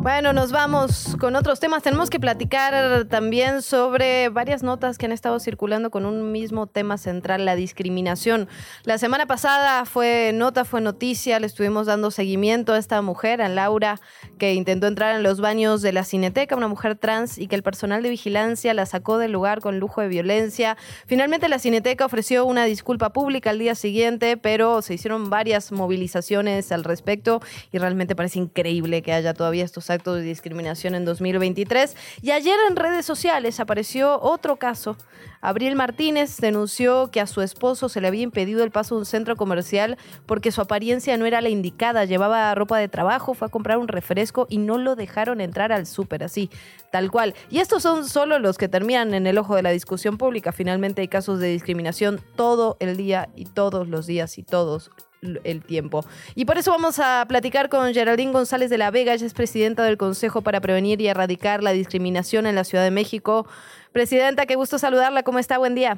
[0.08, 1.84] Bueno, nos vamos con otros temas.
[1.84, 6.98] Tenemos que platicar también sobre varias notas que han estado circulando con un mismo tema
[6.98, 8.48] central, la discriminación.
[8.86, 13.50] La semana pasada fue nota, fue noticia, le estuvimos dando seguimiento a esta mujer, a
[13.50, 14.00] Laura,
[14.38, 17.64] que intentó entrar en los baños de la Cineteca, una mujer trans, y que el
[17.64, 20.78] personal de vigilancia la sacó del lugar con lujo de violencia.
[21.06, 26.72] Finalmente la Cineteca ofreció una disculpa pública al día siguiente, pero se hicieron varias movilizaciones
[26.72, 27.42] al respecto
[27.74, 31.96] y realmente parece increíble que haya todavía estos actos de discriminación en 2023.
[32.22, 34.98] Y ayer en redes sociales apareció otro caso.
[35.42, 39.06] Abril Martínez denunció que a su esposo se le había impedido el paso a un
[39.06, 42.06] centro comercial porque su apariencia no era la indicada.
[42.06, 45.86] Llevaba ropa de trabajo, fue a comprar un refresco y no lo dejaron entrar al
[45.86, 46.50] súper, así,
[46.92, 47.36] tal cual.
[47.50, 50.52] Y estos son solo los que terminan en el ojo de la discusión pública.
[50.52, 55.64] Finalmente hay casos de discriminación todo el día y todos los días y todos el
[55.64, 56.06] tiempo.
[56.36, 59.84] Y por eso vamos a platicar con Geraldine González de la Vega, ella es presidenta
[59.84, 63.48] del Consejo para Prevenir y Erradicar la Discriminación en la Ciudad de México.
[63.92, 65.58] Presidenta, qué gusto saludarla, ¿cómo está?
[65.58, 65.98] Buen día.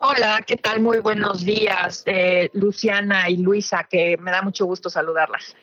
[0.00, 0.80] Hola, ¿qué tal?
[0.80, 5.54] Muy buenos días, eh, Luciana y Luisa, que me da mucho gusto saludarlas.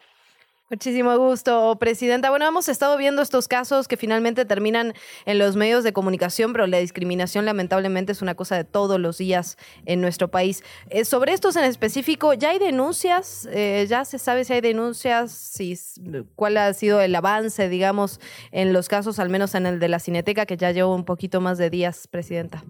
[0.69, 2.29] Muchísimo gusto, Presidenta.
[2.29, 4.93] Bueno, hemos estado viendo estos casos que finalmente terminan
[5.25, 9.17] en los medios de comunicación, pero la discriminación lamentablemente es una cosa de todos los
[9.17, 10.65] días en nuestro país.
[10.89, 13.47] Eh, sobre estos en específico, ¿ya hay denuncias?
[13.49, 15.31] Eh, ¿Ya se sabe si hay denuncias?
[15.31, 15.79] Si,
[16.35, 18.19] ¿Cuál ha sido el avance, digamos,
[18.51, 21.39] en los casos, al menos en el de la Cineteca, que ya lleva un poquito
[21.39, 22.65] más de días, Presidenta?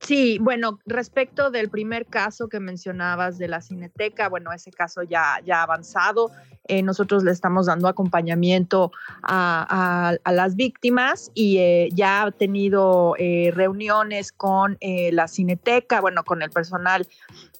[0.00, 5.40] Sí, bueno, respecto del primer caso que mencionabas de la Cineteca, bueno, ese caso ya,
[5.44, 6.30] ya ha avanzado.
[6.68, 13.50] Eh, nosotros le estamos dando acompañamiento a, las víctimas y eh, ya ha tenido eh,
[13.54, 17.06] reuniones con la Cineteca, bueno, con el personal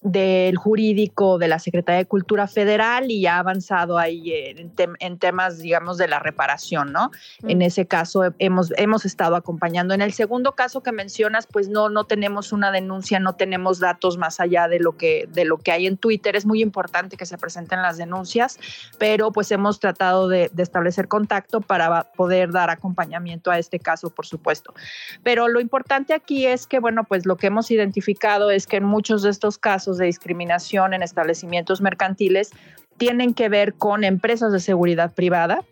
[0.01, 5.97] del jurídico de la Secretaría de Cultura Federal y ha avanzado ahí en, temas, digamos,
[5.97, 7.11] de la reparación, ¿no?
[7.41, 7.49] Mm.
[7.49, 9.93] En ese caso hemos, hemos estado acompañando.
[9.93, 14.17] En el segundo caso que mencionas, pues no, no tenemos una denuncia, no tenemos datos
[14.17, 16.35] más allá de lo que, de lo que hay en Twitter.
[16.35, 18.57] Es muy importante que se presenten las denuncias,
[18.99, 24.25] pero pues hemos tratado de, establecer contacto para poder dar acompañamiento a este caso, por
[24.25, 24.73] supuesto.
[25.23, 28.83] Pero lo importante aquí es que, bueno, pues lo que hemos identificado es que en
[28.83, 32.51] muchos de estos casos, de discriminación en establecimientos mercantiles
[32.97, 35.63] tienen que ver con empresas de seguridad privada.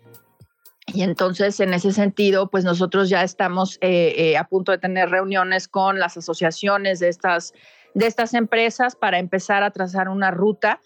[0.86, 5.10] Y entonces, en ese sentido, pues nosotros ya estamos eh, eh, a punto de tener
[5.10, 7.52] reuniones con las asociaciones de estas,
[7.92, 10.80] de estas empresas para empezar a trazar una ruta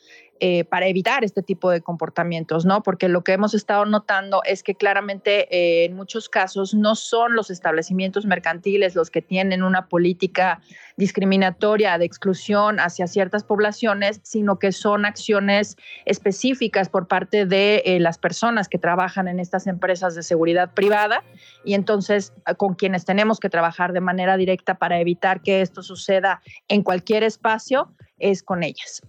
[0.45, 2.83] eh, para evitar este tipo de comportamientos, ¿no?
[2.83, 7.37] Porque lo que hemos estado notando es que claramente eh, en muchos casos no son
[7.37, 10.61] los establecimientos mercantiles los que tienen una política
[10.97, 15.77] discriminatoria de exclusión hacia ciertas poblaciones, sino que son acciones
[16.07, 21.23] específicas por parte de eh, las personas que trabajan en estas empresas de seguridad privada
[21.65, 26.43] y entonces con quienes tenemos que trabajar de manera directa para evitar que esto suceda
[26.67, 29.03] en cualquier espacio es con ellas.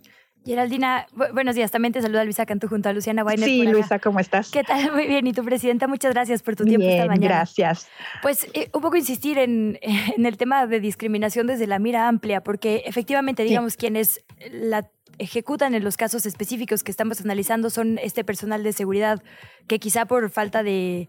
[0.45, 1.71] Geraldina, buenos días.
[1.71, 3.47] También te saluda Luisa Cantú junto a Luciana Weiner.
[3.47, 4.51] Sí, Luisa, ¿cómo estás?
[4.51, 4.91] ¿Qué tal?
[4.91, 5.25] Muy bien.
[5.25, 7.35] Y tu presidenta, muchas gracias por tu tiempo esta mañana.
[7.35, 7.87] Gracias.
[8.21, 12.41] Pues eh, un poco insistir en, en, el tema de discriminación desde la mira amplia,
[12.41, 18.23] porque efectivamente, digamos, quienes la ejecutan en los casos específicos que estamos analizando son este
[18.23, 19.21] personal de seguridad
[19.67, 21.07] que quizá por falta de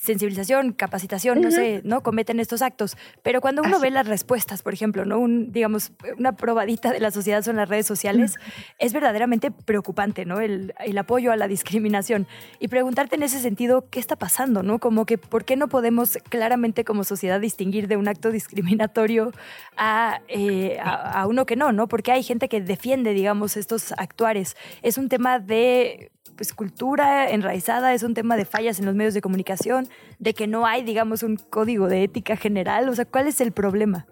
[0.00, 2.02] sensibilización, capacitación, no sé, ¿no?
[2.02, 2.96] Cometen estos actos.
[3.22, 5.18] Pero cuando uno ve las respuestas, por ejemplo, ¿no?
[5.18, 8.36] Un, digamos, una probadita de la sociedad son las redes sociales,
[8.78, 10.40] es verdaderamente preocupante, ¿no?
[10.40, 12.26] El, el, apoyo a la discriminación.
[12.60, 14.78] Y preguntarte en ese sentido, ¿qué está pasando, ¿no?
[14.78, 19.32] Como que, ¿por qué no podemos claramente como sociedad distinguir de un acto discriminatorio
[19.76, 21.88] a, eh, a, a uno que no, ¿no?
[21.88, 24.56] Porque hay gente que defiende, digamos, estos actuares.
[24.80, 29.14] Es un tema de pues, cultura enraizada, es un tema de fallas en los medios
[29.14, 29.88] de comunicación,
[30.18, 32.88] de que no hay, digamos, un código de ética general.
[32.88, 34.06] O sea, ¿cuál es el problema?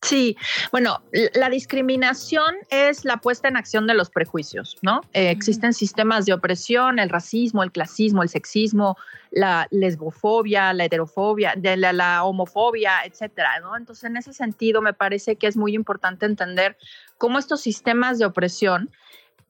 [0.00, 0.36] Sí,
[0.70, 1.02] bueno,
[1.34, 5.00] la discriminación es la puesta en acción de los prejuicios, ¿no?
[5.12, 8.96] Eh, existen sistemas de opresión, el racismo, el clasismo, el sexismo,
[9.32, 13.76] la lesbofobia, la heterofobia, de la, la, homofobia, etcétera, ¿no?
[13.76, 16.76] Entonces, en ese sentido, me parece que es muy importante entender
[17.16, 18.90] cómo estos sistemas de opresión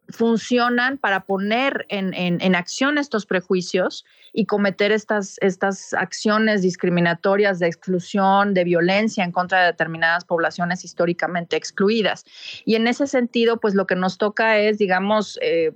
[0.09, 7.67] funcionan para poner en, en, acción estos prejuicios y cometer estas, estas acciones discriminatorias de
[7.67, 12.25] exclusión, de violencia en contra de determinadas poblaciones históricamente excluidas.
[12.65, 15.73] Y en ese sentido, pues lo que nos toca es, digamos, eh,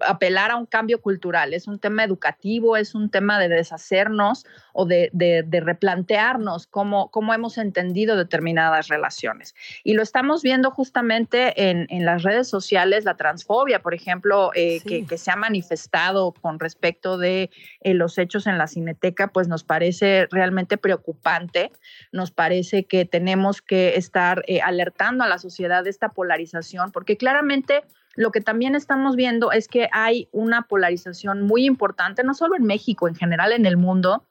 [0.00, 4.86] apelar a un cambio cultural, es un tema educativo, es un tema de deshacernos o
[4.86, 5.10] de,
[5.50, 9.54] replantearnos cómo, cómo, hemos entendido determinadas relaciones.
[9.84, 15.18] Y lo estamos viendo justamente en, las redes sociales, la transfobia, por ejemplo, eh, que,
[15.18, 17.50] se ha manifestado con respecto de
[17.80, 21.72] eh, los hechos en la cineteca, pues nos parece realmente preocupante,
[22.12, 27.16] nos parece que tenemos que estar eh, alertando a la sociedad de esta polarización, porque
[27.16, 27.82] claramente
[28.20, 32.64] lo que también estamos viendo es que hay una polarización muy importante, no solo en
[32.64, 34.26] México, en general en el mundo,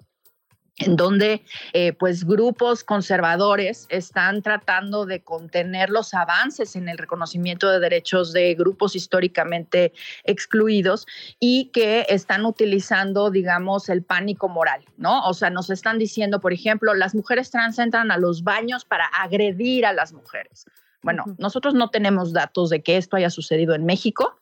[0.78, 7.68] en donde eh, pues grupos conservadores están tratando de contener los avances en el reconocimiento
[7.68, 9.92] de derechos de grupos históricamente
[10.24, 11.08] excluidos
[11.40, 15.26] y que están utilizando, digamos, el pánico moral, ¿no?
[15.28, 19.06] O sea, nos están diciendo, por ejemplo, las mujeres trans entran a los baños para
[19.06, 20.68] agredir a las mujeres.
[21.02, 24.40] Bueno, nosotros no tenemos datos de que esto haya sucedido en México,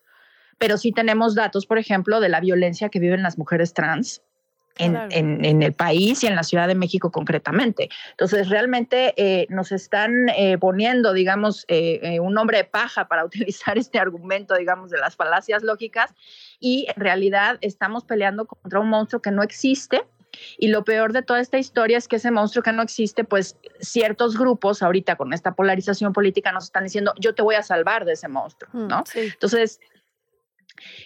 [0.57, 4.23] pero sí tenemos datos, por ejemplo, de la violencia que viven las mujeres trans
[4.79, 7.89] en, el país y en la Ciudad de México concretamente.
[8.11, 13.77] Entonces, realmente eh, nos están eh, poniendo, digamos, eh, un nombre de paja para utilizar
[13.77, 16.13] este argumento, digamos, de las falacias lógicas
[16.59, 20.03] y en realidad estamos peleando contra un monstruo que no existe
[20.57, 23.57] y lo peor de toda esta historia es que ese monstruo que no existe, pues
[23.79, 28.05] ciertos grupos ahorita con esta polarización política nos están diciendo, yo te voy a salvar
[28.05, 29.03] de ese monstruo, mm, ¿no?
[29.15, 29.79] Entonces,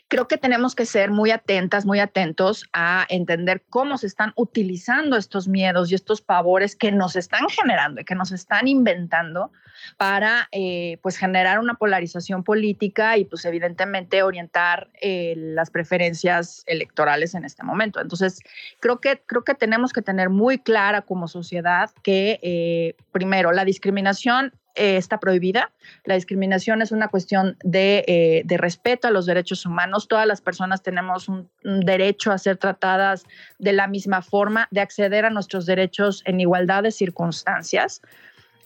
[0.07, 5.17] creo que tenemos que ser muy atentas, muy atentos a entender cómo se están utilizando
[5.17, 9.51] estos miedos y estos pavores que nos están generando y que nos están inventando
[9.97, 17.35] para eh, pues generar una polarización política y pues evidentemente orientar eh, las preferencias electorales
[17.35, 17.99] en este momento.
[17.99, 18.39] Entonces,
[18.79, 23.65] creo que, creo que tenemos que tener muy clara como sociedad que, eh, primero, la
[23.65, 25.71] discriminación eh, está prohibida.
[26.05, 30.07] La discriminación es una cuestión de, eh, de, respeto a los derechos humanos.
[30.07, 33.25] Todas las personas tenemos un, derecho a ser tratadas
[33.59, 38.01] de la misma forma, de acceder a nuestros derechos en igualdad de circunstancias.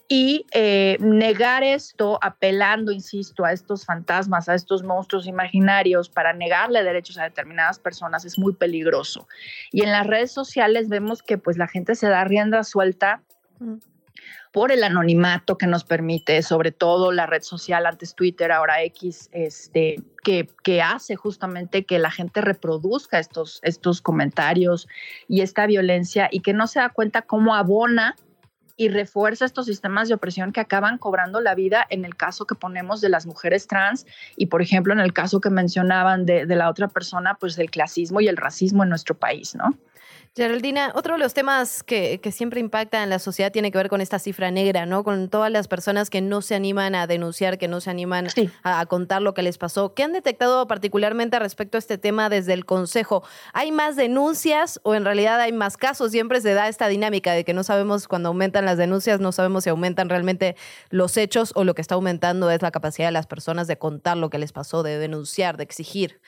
[0.08, 6.84] Y eh, negar esto, apelando, insisto, a estos fantasmas, a estos monstruos imaginarios para negarle
[6.84, 9.28] derechos a determinadas personas es muy peligroso.
[9.72, 13.24] Y en las redes sociales vemos que pues la gente se da rienda suelta
[14.56, 19.28] por el anonimato que nos permite, sobre todo la red social, antes Twitter, ahora X,
[19.34, 24.88] este, que, que, hace justamente que la gente reproduzca estos, estos comentarios
[25.28, 28.16] y esta violencia y que no se da cuenta cómo abona
[28.78, 32.56] y refuerza estos sistemas de opresión que acaban cobrando la vida en el caso que
[32.56, 34.06] ponemos de las mujeres trans
[34.38, 38.22] y, por ejemplo, en el caso que mencionaban de, la otra persona, pues del clasismo
[38.22, 39.78] y el racismo en nuestro país, ¿no?
[40.38, 44.02] Geraldina, otro de los temas que, siempre impacta en la sociedad tiene que ver con
[44.02, 45.06] esta cifra negra, ¿no?
[45.06, 48.28] Con todas las personas que no se animan a denunciar, que no se animan
[48.62, 49.94] a, contar lo que les pasó.
[49.94, 53.24] ¿Qué han detectado particularmente respecto a este tema desde el Consejo?
[53.54, 56.12] ¿Hay más denuncias o en realidad hay más casos?
[56.12, 59.64] Siempre se da esta dinámica de que no sabemos cuando aumentan las denuncias, no sabemos
[59.64, 60.58] si aumentan realmente
[60.90, 64.18] los hechos o lo que está aumentando es la capacidad de las personas de contar
[64.18, 66.20] lo que les pasó, de denunciar, de exigir.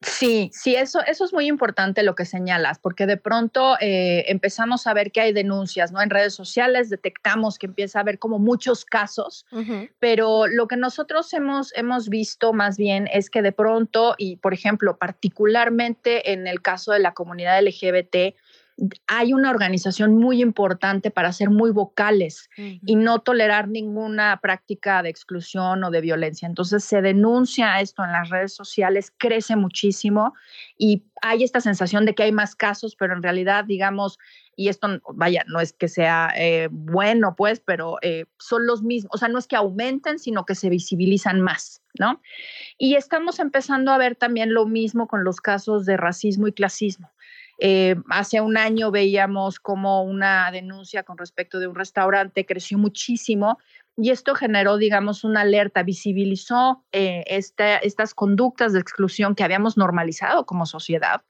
[0.00, 4.86] Sí, sí, eso, eso es muy importante lo que señalas, porque de pronto eh, empezamos
[4.86, 6.00] a ver que hay denuncias, ¿no?
[6.00, 9.44] En redes sociales detectamos que empieza a haber como muchos casos,
[9.98, 14.54] pero lo que nosotros hemos, hemos visto más bien es que de pronto, y por
[14.54, 18.36] ejemplo, particularmente en el caso de la comunidad LGBT,
[19.06, 25.08] hay una organización muy importante para ser muy vocales y no tolerar ninguna práctica de
[25.08, 26.46] exclusión o de violencia.
[26.46, 30.34] Entonces se denuncia esto en las redes sociales, crece muchísimo
[30.76, 34.18] y hay esta sensación de que hay más casos, pero en realidad, digamos,
[34.54, 39.10] y esto, vaya, no es que sea eh, bueno, pues, pero eh, son los mismos,
[39.14, 42.20] o sea, no es que aumenten, sino que se visibilizan más, ¿no?
[42.76, 47.10] Y estamos empezando a ver también lo mismo con los casos de racismo y clasismo.
[47.58, 53.58] Eh, hace un año veíamos como una denuncia con respecto de un restaurante creció muchísimo
[53.96, 60.46] y esto generó, digamos, una alerta, visibilizó eh, estas conductas de exclusión que habíamos normalizado
[60.46, 61.22] como sociedad.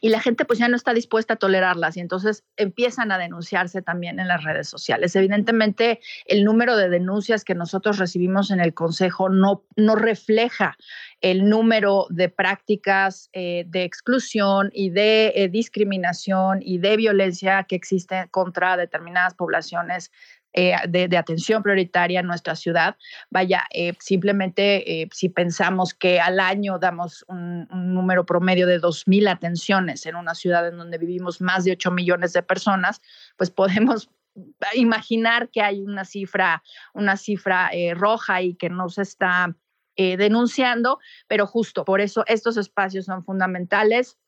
[0.00, 3.82] Y la gente pues ya no está dispuesta a tolerarlas y entonces empiezan a denunciarse
[3.82, 5.14] también en las redes sociales.
[5.16, 10.76] Evidentemente el número de denuncias que nosotros recibimos en el Consejo no, no refleja
[11.20, 17.76] el número de prácticas eh, de exclusión y de eh, discriminación y de violencia que
[17.76, 20.10] existen contra determinadas poblaciones
[20.52, 22.96] eh, de, atención prioritaria en nuestra ciudad.
[23.30, 23.64] Vaya,
[23.98, 30.34] simplemente si pensamos que al año damos un, número promedio de 2.000 atenciones en una
[30.34, 33.00] ciudad en donde vivimos más de 8 millones de personas,
[33.36, 34.10] pues podemos
[34.74, 39.54] imaginar que hay una cifra, una cifra roja y que no se está
[39.94, 44.18] eh, denunciando, pero justo por eso estos espacios son fundamentales.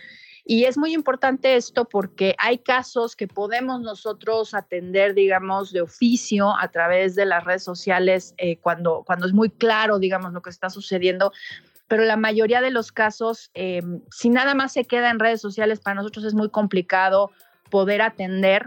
[0.44, 6.56] Y es muy importante esto porque hay casos que podemos nosotros atender, digamos, de oficio
[6.58, 10.50] a través de las redes sociales eh, cuando, cuando es muy claro, digamos, lo que
[10.50, 11.32] está sucediendo.
[11.86, 15.78] Pero la mayoría de los casos, eh, si nada más se queda en redes sociales,
[15.78, 17.30] para nosotros es muy complicado
[17.70, 18.66] poder atender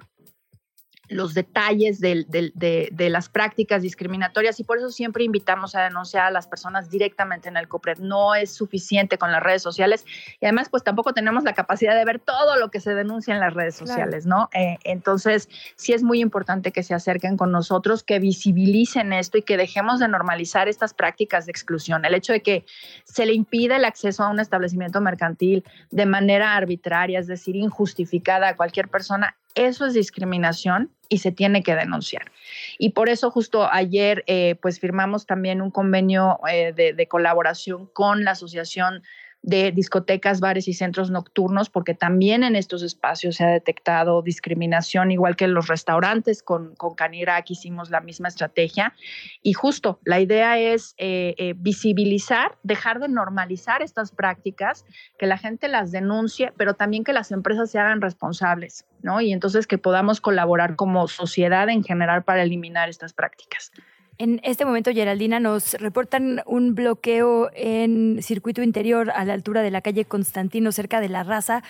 [1.10, 6.32] los detalles de, de, las prácticas discriminatorias y por eso siempre invitamos a denunciar a
[6.32, 8.00] las personas directamente en el COPRED.
[8.00, 10.06] No es suficiente con las redes sociales
[10.40, 13.40] y además pues tampoco tenemos la capacidad de ver todo lo que se denuncia en
[13.40, 14.50] las redes sociales, ¿no?
[14.54, 19.42] Eh, entonces sí es muy importante que se acerquen con nosotros, que visibilicen esto y
[19.42, 22.06] que dejemos de normalizar estas prácticas de exclusión.
[22.06, 22.66] El hecho de que
[23.04, 28.50] se le impida el acceso a un establecimiento mercantil de manera arbitraria, es decir, injustificada
[28.50, 32.32] a cualquier persona, eso es discriminación y se tiene que denunciar.
[32.78, 38.24] Y por eso justo ayer eh, pues firmamos también un convenio eh, de, colaboración con
[38.24, 39.04] la Asociación
[39.46, 45.12] de discotecas, bares y centros nocturnos, porque también en estos espacios se ha detectado discriminación,
[45.12, 46.42] igual que en los restaurantes.
[46.42, 48.96] Con, con Canirac hicimos la misma estrategia.
[49.44, 54.84] Y justo la idea es eh, eh, visibilizar, dejar de normalizar estas prácticas,
[55.20, 59.22] que la gente las denuncie, pero también que las empresas se hagan responsables, ¿no?
[59.22, 63.72] Y entonces que podamos colaborar como sociedad en general para eliminar estas prácticas.
[64.18, 69.72] En este momento, Geraldina, nos reportan un bloqueo en circuito interior a la altura de
[69.72, 71.64] la calle Constantino, cerca de la raza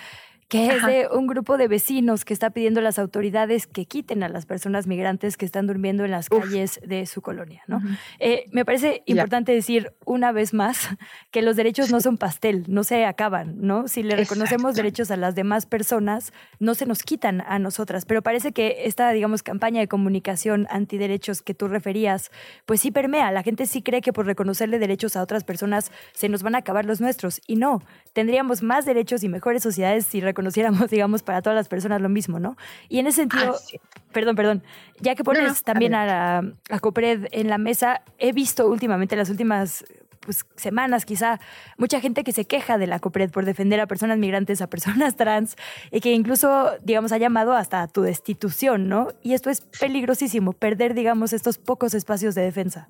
[0.48, 4.22] que es de un grupo de vecinos que está pidiendo a las autoridades que quiten
[4.22, 7.62] a las personas migrantes que están durmiendo en las calles de su colonia.
[7.66, 7.80] ¿no?
[8.20, 10.88] Eh, me parece importante decir una vez más
[11.32, 13.56] que los derechos no son pastel, no se acaban.
[13.60, 13.88] ¿no?
[13.88, 18.04] Si le reconocemos derechos a las demás personas, no se nos quitan a nosotras.
[18.04, 22.30] Pero parece que esta, digamos, campaña de comunicación antiderechos que tú referías,
[22.66, 23.32] pues sí permea.
[23.32, 26.58] La gente sí cree que por reconocerle derechos a otras personas se nos van a
[26.58, 27.40] acabar los nuestros.
[27.48, 27.82] Y no,
[28.12, 32.38] tendríamos más derechos y mejores sociedades si conociéramos, digamos, para todas las personas lo mismo,
[32.38, 32.56] ¿no?
[32.88, 34.62] Y en ese sentido, ah, perdón, perdón,
[35.00, 39.30] ya que pones también a, la, a Copred en la mesa, he visto últimamente, las
[39.30, 39.84] últimas
[40.26, 41.40] pues, semanas quizá,
[41.78, 45.16] mucha gente que se queja de la COPRED por defender a personas migrantes, a personas
[45.16, 45.56] trans,
[45.90, 49.08] y que incluso, digamos, ha llamado hasta a tu destitución, ¿no?
[49.22, 52.88] Y esto es peligrosísimo, perder, digamos, estos pocos espacios de defensa.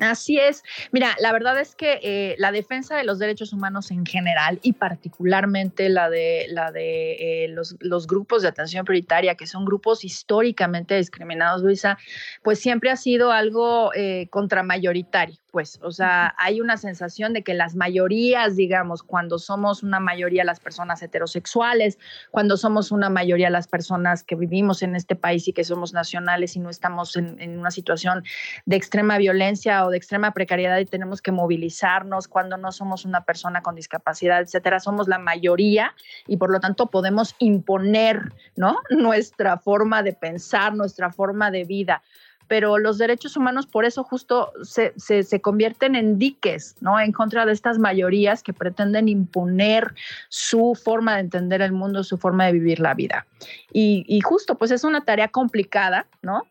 [0.00, 0.62] Así es.
[0.92, 4.74] Mira, la verdad es que eh, la defensa de los derechos humanos en general y
[4.74, 10.04] particularmente la de, la de eh, los, los, grupos de atención prioritaria, que son grupos
[10.04, 11.96] históricamente discriminados, Luisa,
[12.42, 17.54] pues siempre ha sido algo eh, contramayoritario pues, o sea, hay una sensación de que
[17.54, 21.98] las mayorías, digamos, cuando somos una mayoría las personas heterosexuales,
[22.30, 26.56] cuando somos una mayoría las personas que vivimos en este país y que somos nacionales
[26.56, 28.22] y no estamos en, una situación
[28.66, 33.62] de extrema violencia de extrema precariedad y tenemos que movilizarnos, cuando no somos una persona
[33.62, 35.94] con discapacidad, etcétera, somos la mayoría
[36.26, 38.76] y por lo tanto podemos imponer, ¿no?
[38.90, 42.02] Nuestra forma de pensar, nuestra forma de vida
[42.48, 47.00] pero los derechos humanos por eso justo se, se, convierten en diques, ¿no?
[47.00, 49.94] En contra de estas mayorías que pretenden imponer
[50.28, 53.26] su forma de entender el mundo, su forma de vivir la vida.
[53.72, 56.46] Y, justo, pues es una tarea complicada, ¿no?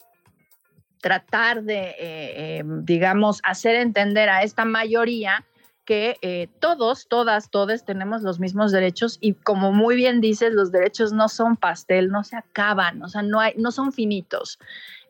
[1.06, 5.45] Tratar de, eh, eh, digamos, hacer entender a esta mayoría
[5.86, 10.72] que eh, todos, todas, todos tenemos los mismos derechos y como muy bien dices, los
[10.72, 14.58] derechos no son pastel, no se acaban, o sea, no, hay, no son finitos.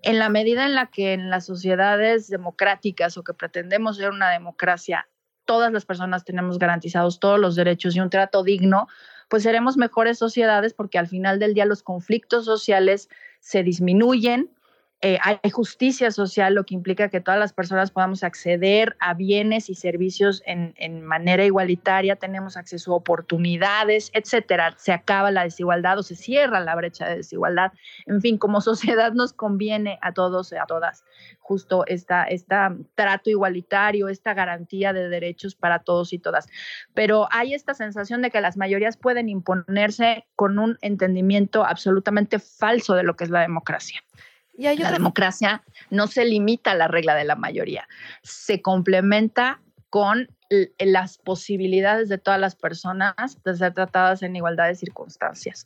[0.02, 4.32] En la medida en la que en las sociedades democráticas o que pretendemos ser una
[4.32, 5.08] democracia,
[5.46, 8.90] todas las personas tenemos garantizados todos los derechos y un trato digno,
[9.30, 13.08] pues seremos mejores sociedades porque al final del día los conflictos sociales
[13.40, 14.50] se disminuyen,
[15.06, 19.70] eh, hay justicia social, lo que implica que todas las personas podamos acceder a bienes
[19.70, 24.74] y servicios en, manera igualitaria, tenemos acceso a oportunidades, etcétera.
[24.78, 27.72] Se acaba la desigualdad o se cierra la brecha de desigualdad.
[28.08, 31.04] En fin, como sociedad nos conviene a todos y a todas
[31.38, 36.48] justo esta, esta trato igualitario, esta garantía de derechos para todos y todas.
[36.96, 42.96] Pero hay esta sensación de que las mayorías pueden imponerse con un entendimiento absolutamente falso
[42.96, 44.02] de lo que es la democracia
[44.58, 47.88] la democracia no se limita a la regla de la mayoría,
[48.24, 50.30] se complementa con
[50.80, 55.66] las posibilidades de todas las personas de ser tratadas en igualdad de circunstancias.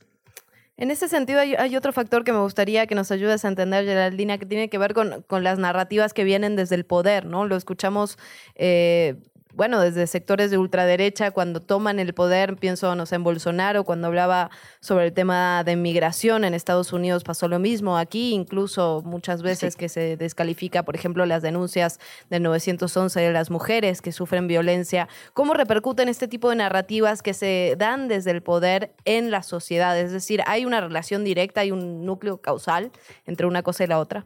[0.77, 4.37] En ese sentido, hay, otro factor que me gustaría que nos ayudes a entender, Geraldina,
[4.37, 7.45] que tiene que ver con, con las narrativas que vienen desde el poder, ¿no?
[7.45, 8.17] Lo escuchamos
[8.55, 9.17] eh,
[9.59, 14.07] bueno, desde sectores de ultraderecha, cuando toman el poder, pienso, no sé, en Bolsonaro, cuando
[14.07, 17.97] hablaba sobre el tema de migración en Estados Unidos pasó lo mismo.
[17.97, 21.99] Aquí incluso muchas veces que se descalifica, por ejemplo, las denuncias
[22.29, 25.09] del 911 de las mujeres que sufren violencia.
[25.33, 29.99] ¿Cómo repercuten este tipo de narrativas que se dan desde el poder en la sociedad?
[29.99, 32.93] Es decir, ¿hay una relación directa, hay un núcleo causal
[33.25, 34.25] entre una cosa y la otra?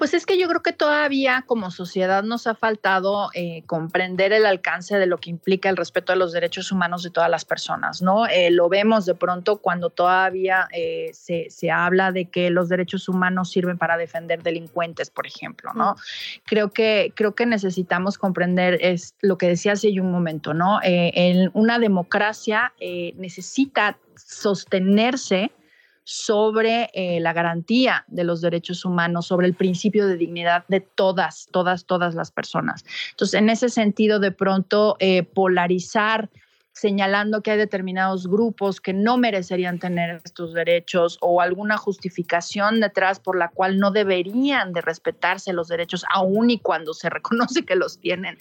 [0.00, 4.46] Pues es que yo creo que todavía como sociedad nos ha faltado eh, comprender el
[4.46, 8.00] alcance de lo que implica el respeto a los derechos humanos de todas las personas,
[8.00, 8.26] ¿no?
[8.26, 13.10] Eh, lo vemos de pronto cuando todavía eh, se, se, habla de que los derechos
[13.10, 15.96] humanos sirven para defender delincuentes, por ejemplo, ¿no?
[16.46, 20.80] Creo, que, creo que necesitamos comprender es lo que decía hace un momento, ¿no?
[20.82, 22.72] en una democracia
[23.16, 25.52] necesita sostenerse
[26.04, 31.48] sobre eh, la garantía de los derechos humanos, sobre el principio de dignidad de todas,
[31.52, 32.84] todas, todas las personas.
[33.10, 36.30] Entonces, en ese sentido, de pronto, eh, polarizar
[36.72, 43.20] señalando que hay determinados grupos que no merecerían tener estos derechos o alguna justificación detrás
[43.20, 47.76] por la cual no deberían de respetarse los derechos, aun y cuando se reconoce que
[47.76, 48.38] los tienen,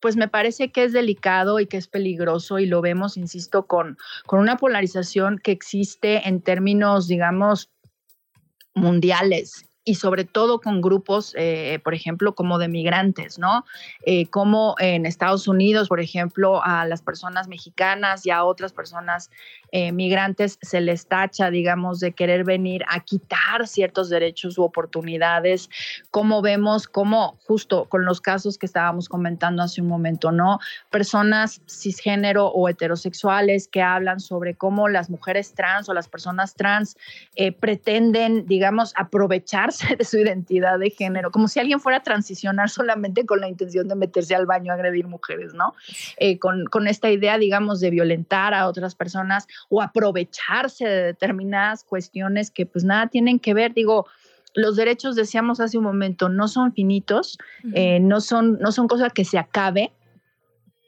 [0.00, 3.98] pues me parece que es delicado y que es peligroso y lo vemos, insisto, con,
[4.26, 7.70] con una polarización que existe en términos, digamos,
[8.74, 13.64] mundiales y sobre todo con grupos, eh, por ejemplo, como de migrantes, ¿no?
[14.04, 19.30] Eh, como en Estados Unidos, por ejemplo, a las personas mexicanas y a otras personas
[19.72, 25.68] eh, migrantes se les tacha, digamos, de querer venir a quitar ciertos derechos u oportunidades,
[26.10, 30.58] como vemos, como justo con los casos que estábamos comentando hace un momento, ¿no?
[30.90, 36.96] Personas cisgénero o heterosexuales que hablan sobre cómo las mujeres trans o las personas trans
[37.34, 42.70] eh, pretenden, digamos, aprovecharse de su identidad de género, como si alguien fuera a transicionar
[42.70, 45.74] solamente con la intención de meterse al baño a agredir mujeres, ¿no?
[46.16, 51.84] Eh, con, con esta idea, digamos, de violentar a otras personas o aprovecharse de determinadas
[51.84, 54.06] cuestiones que pues nada tienen que ver, digo,
[54.54, 57.38] los derechos, decíamos hace un momento, no son finitos,
[57.74, 59.92] eh, no, son, no son cosas que se acabe,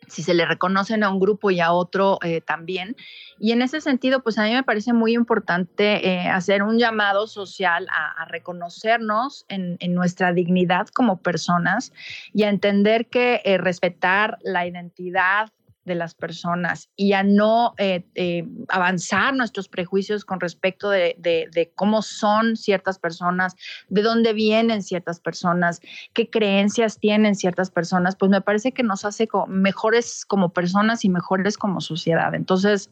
[0.08, 2.96] si se le reconocen a un grupo y a otro eh, también.
[3.38, 7.28] Y en ese sentido, pues a mí me parece muy importante eh, hacer un llamado
[7.28, 11.92] social a, reconocernos en, en, nuestra dignidad como personas
[12.32, 15.52] y a entender que respetar la identidad
[15.90, 22.00] de las personas y a no eh, eh, avanzar nuestros prejuicios con respecto de, cómo
[22.02, 23.56] son ciertas personas,
[23.88, 25.80] de dónde vienen ciertas personas,
[26.14, 31.08] qué creencias tienen ciertas personas, pues me parece que nos hace mejores como personas y
[31.08, 32.36] mejores como sociedad.
[32.36, 32.88] Entonces,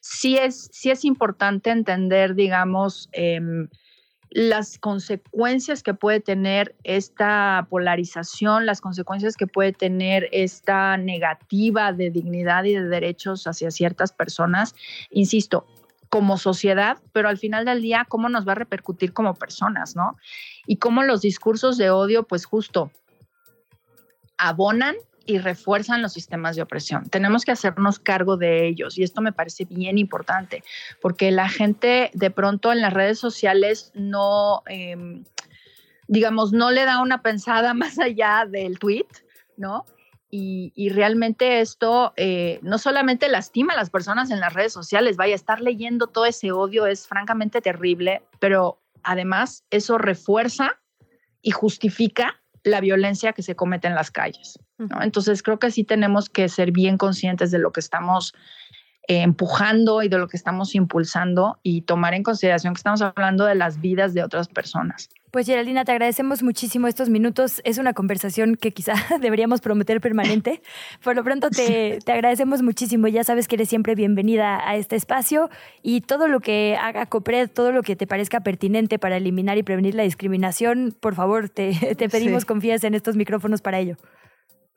[0.00, 3.68] sí es, sí es importante entender, digamos, em,
[4.30, 12.10] las consecuencias que puede tener esta polarización, las consecuencias que puede tener esta negativa de
[12.10, 14.74] dignidad y de derechos hacia ciertas personas,
[15.10, 15.66] insisto,
[16.08, 20.16] como sociedad, pero al final del día, cómo nos va a repercutir como personas, ¿no?
[20.66, 22.90] Y cómo los discursos de odio, pues justo,
[24.36, 24.96] abonan
[25.26, 27.08] y refuerzan los sistemas de opresión.
[27.08, 30.62] Tenemos que hacernos cargo de ellos y esto me parece bien importante
[31.00, 35.24] porque la gente de pronto en las redes sociales no, em,
[36.08, 39.06] digamos, no le da una pensada más allá del tweet,
[39.56, 39.84] ¿no?
[40.32, 45.34] Y, realmente esto eh, no solamente lastima a las personas en las redes sociales, vaya,
[45.34, 50.78] estar leyendo todo ese odio es francamente terrible, pero además eso refuerza
[51.42, 54.58] y justifica la violencia que se comete en las calles.
[55.00, 58.34] Entonces creo que sí tenemos que ser bien conscientes de lo que estamos
[59.08, 63.44] eh, empujando y de lo que estamos impulsando y tomar en consideración que estamos hablando
[63.44, 65.08] de las vidas de otras personas.
[65.32, 67.60] Pues Geraldina, te agradecemos muchísimo estos minutos.
[67.64, 70.62] Es una conversación que quizá deberíamos prometer permanente.
[71.02, 73.08] Por lo pronto te, te, agradecemos muchísimo.
[73.08, 75.50] Ya sabes que eres siempre bienvenida a este espacio
[75.82, 79.62] y todo lo que haga COPRED, todo lo que te parezca pertinente para eliminar y
[79.64, 83.96] prevenir la discriminación, por favor, te, te pedimos confianza en estos micrófonos para ello.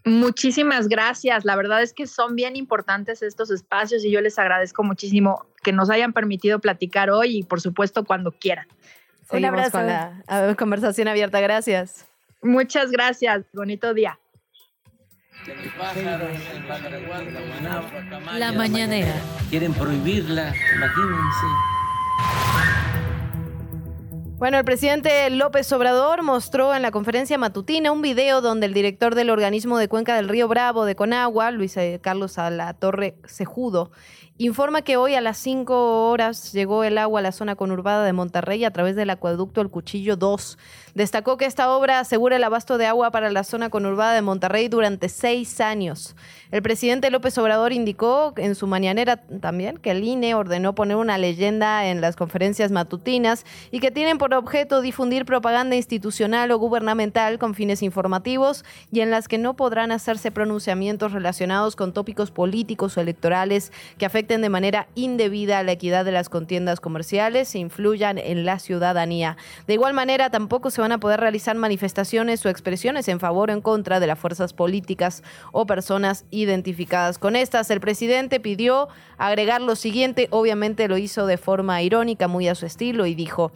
[0.06, 1.46] Muchísimas gracias.
[1.46, 5.72] La verdad es que son bien importantes estos espacios y yo les agradezco muchísimo que
[5.72, 8.68] nos hayan permitido platicar hoy y por supuesto cuando quieran.
[9.30, 9.72] Un abrazo.
[9.80, 11.40] con la conversación abierta.
[11.40, 12.06] Gracias.
[12.42, 13.46] Muchas gracias.
[13.54, 14.20] Bonito día.
[18.38, 19.14] La mañanera.
[19.50, 21.48] Quieren prohibirla, imagínense.
[24.44, 29.16] Bueno, el presidente López Obrador mostró en la conferencia matutina un video donde el director
[29.16, 32.38] del organismo de Cuenca del Río Bravo de Conagua, Luis Carlos
[32.78, 33.92] Torre Cejudo,
[34.46, 38.12] informa que hoy a las 5 horas llegó el agua a la zona conurbada de
[38.12, 40.58] Monterrey a través del acueducto El Cuchillo 2.
[40.96, 44.68] Destacó que esta obra asegura el abasto de agua para la zona conurbada de Monterrey
[44.68, 46.16] durante seis años.
[46.52, 51.18] El presidente López Obrador indicó en su mañanera también que el INE ordenó poner una
[51.18, 57.40] leyenda en las conferencias matutinas y que tienen por objeto difundir propaganda institucional o gubernamental
[57.40, 62.98] con fines informativos y en las que no podrán hacerse pronunciamientos relacionados con tópicos políticos
[62.98, 68.18] o electorales que afecten de manera indebida la equidad de las contiendas comerciales e influyan
[68.18, 69.38] en la ciudadanía.
[69.68, 73.54] De igual manera, tampoco se van a poder realizar manifestaciones o expresiones en favor o
[73.54, 77.70] en contra de las fuerzas políticas o personas identificadas con estas.
[77.70, 82.66] El presidente pidió agregar lo siguiente, obviamente lo hizo de forma irónica, muy a su
[82.66, 83.52] estilo, y dijo,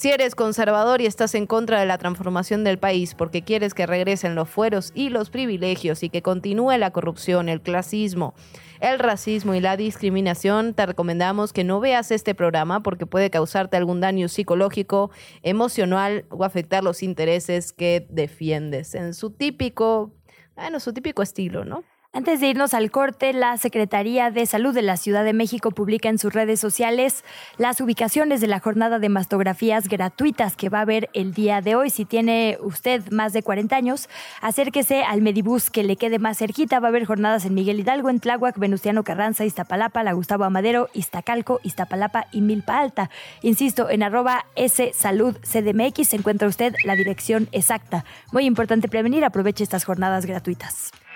[0.00, 3.84] si eres conservador y estás en contra de la transformación del país porque quieres que
[3.84, 8.32] regresen los fueros y los privilegios y que continúe la corrupción, el clasismo,
[8.80, 13.76] el racismo y la discriminación, te recomendamos que no veas este programa porque puede causarte
[13.76, 15.10] algún daño psicológico,
[15.42, 20.14] emocional o afectar los intereses que defiendes en su típico,
[20.56, 21.84] bueno, su típico estilo, ¿no?
[22.12, 26.08] Antes de irnos al corte, la Secretaría de Salud de la Ciudad de México publica
[26.08, 27.22] en sus redes sociales
[27.56, 31.76] las ubicaciones de la jornada de mastografías gratuitas que va a haber el día de
[31.76, 31.88] hoy.
[31.88, 34.08] Si tiene usted más de 40 años,
[34.40, 36.80] acérquese al Medibús que le quede más cerquita.
[36.80, 40.88] Va a haber jornadas en Miguel Hidalgo, en Tláhuac, Venustiano Carranza, Iztapalapa, La Gustavo Amadero,
[40.92, 43.08] Iztacalco, Iztapalapa y Milpa Alta.
[43.40, 48.04] Insisto, en arroba S Salud CDMX se encuentra usted la dirección exacta.
[48.32, 50.90] Muy importante prevenir, aproveche estas jornadas gratuitas.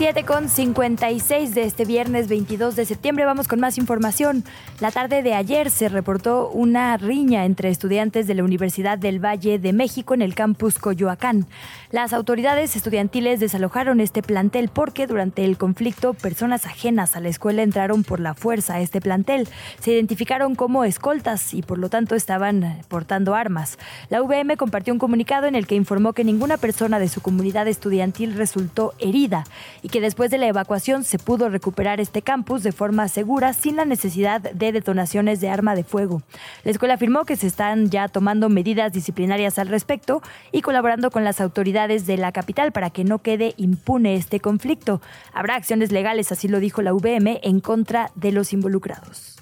[0.00, 3.26] 7 con 56 de este viernes 22 de septiembre.
[3.26, 4.44] Vamos con más información.
[4.80, 9.58] La tarde de ayer se reportó una riña entre estudiantes de la Universidad del Valle
[9.58, 11.46] de México en el campus Coyoacán.
[11.90, 17.62] Las autoridades estudiantiles desalojaron este plantel porque durante el conflicto personas ajenas a la escuela
[17.62, 19.48] entraron por la fuerza a este plantel.
[19.80, 23.76] Se identificaron como escoltas y por lo tanto estaban portando armas.
[24.08, 27.68] La UVM compartió un comunicado en el que informó que ninguna persona de su comunidad
[27.68, 29.44] estudiantil resultó herida
[29.82, 33.76] y que después de la evacuación se pudo recuperar este campus de forma segura sin
[33.76, 36.22] la necesidad de detonaciones de arma de fuego.
[36.64, 40.22] La escuela afirmó que se están ya tomando medidas disciplinarias al respecto
[40.52, 45.02] y colaborando con las autoridades de la capital para que no quede impune este conflicto.
[45.32, 49.39] Habrá acciones legales, así lo dijo la UVM, en contra de los involucrados.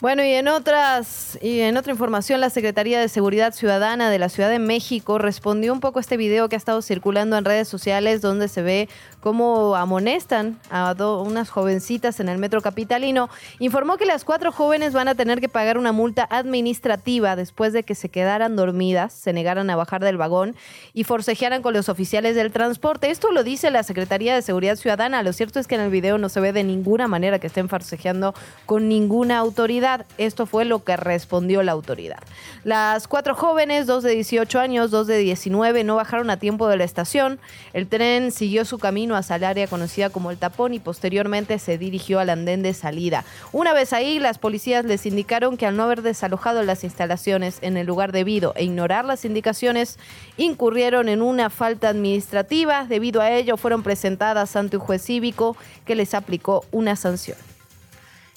[0.00, 4.28] Bueno, y en otras y en otra información, la Secretaría de Seguridad Ciudadana de la
[4.28, 7.68] Ciudad de México respondió un poco a este video que ha estado circulando en redes
[7.68, 8.88] sociales donde se ve
[9.20, 13.30] cómo amonestan a unas jovencitas en el metro capitalino.
[13.60, 17.84] Informó que las cuatro jóvenes van a tener que pagar una multa administrativa después de
[17.84, 20.56] que se quedaran dormidas, se negaran a bajar del vagón
[20.92, 23.10] y forcejearan con los oficiales del transporte.
[23.10, 25.22] Esto lo dice la Secretaría de Seguridad Ciudadana.
[25.22, 27.68] Lo cierto es que en el video no se ve de ninguna manera que estén
[27.68, 28.34] forcejeando
[28.66, 29.83] con ninguna autoridad
[30.18, 32.18] esto fue lo que respondió la autoridad.
[32.64, 36.76] Las cuatro jóvenes, dos de 18 años, dos de 19, no bajaron a tiempo de
[36.76, 37.38] la estación.
[37.72, 41.78] El tren siguió su camino hacia el área conocida como el tapón y posteriormente se
[41.78, 43.24] dirigió al andén de salida.
[43.52, 47.76] Una vez ahí, las policías les indicaron que al no haber desalojado las instalaciones en
[47.76, 49.98] el lugar debido e ignorar las indicaciones,
[50.36, 52.86] incurrieron en una falta administrativa.
[52.86, 57.53] Debido a ello, fueron presentadas ante un juez cívico que les aplicó una sanción.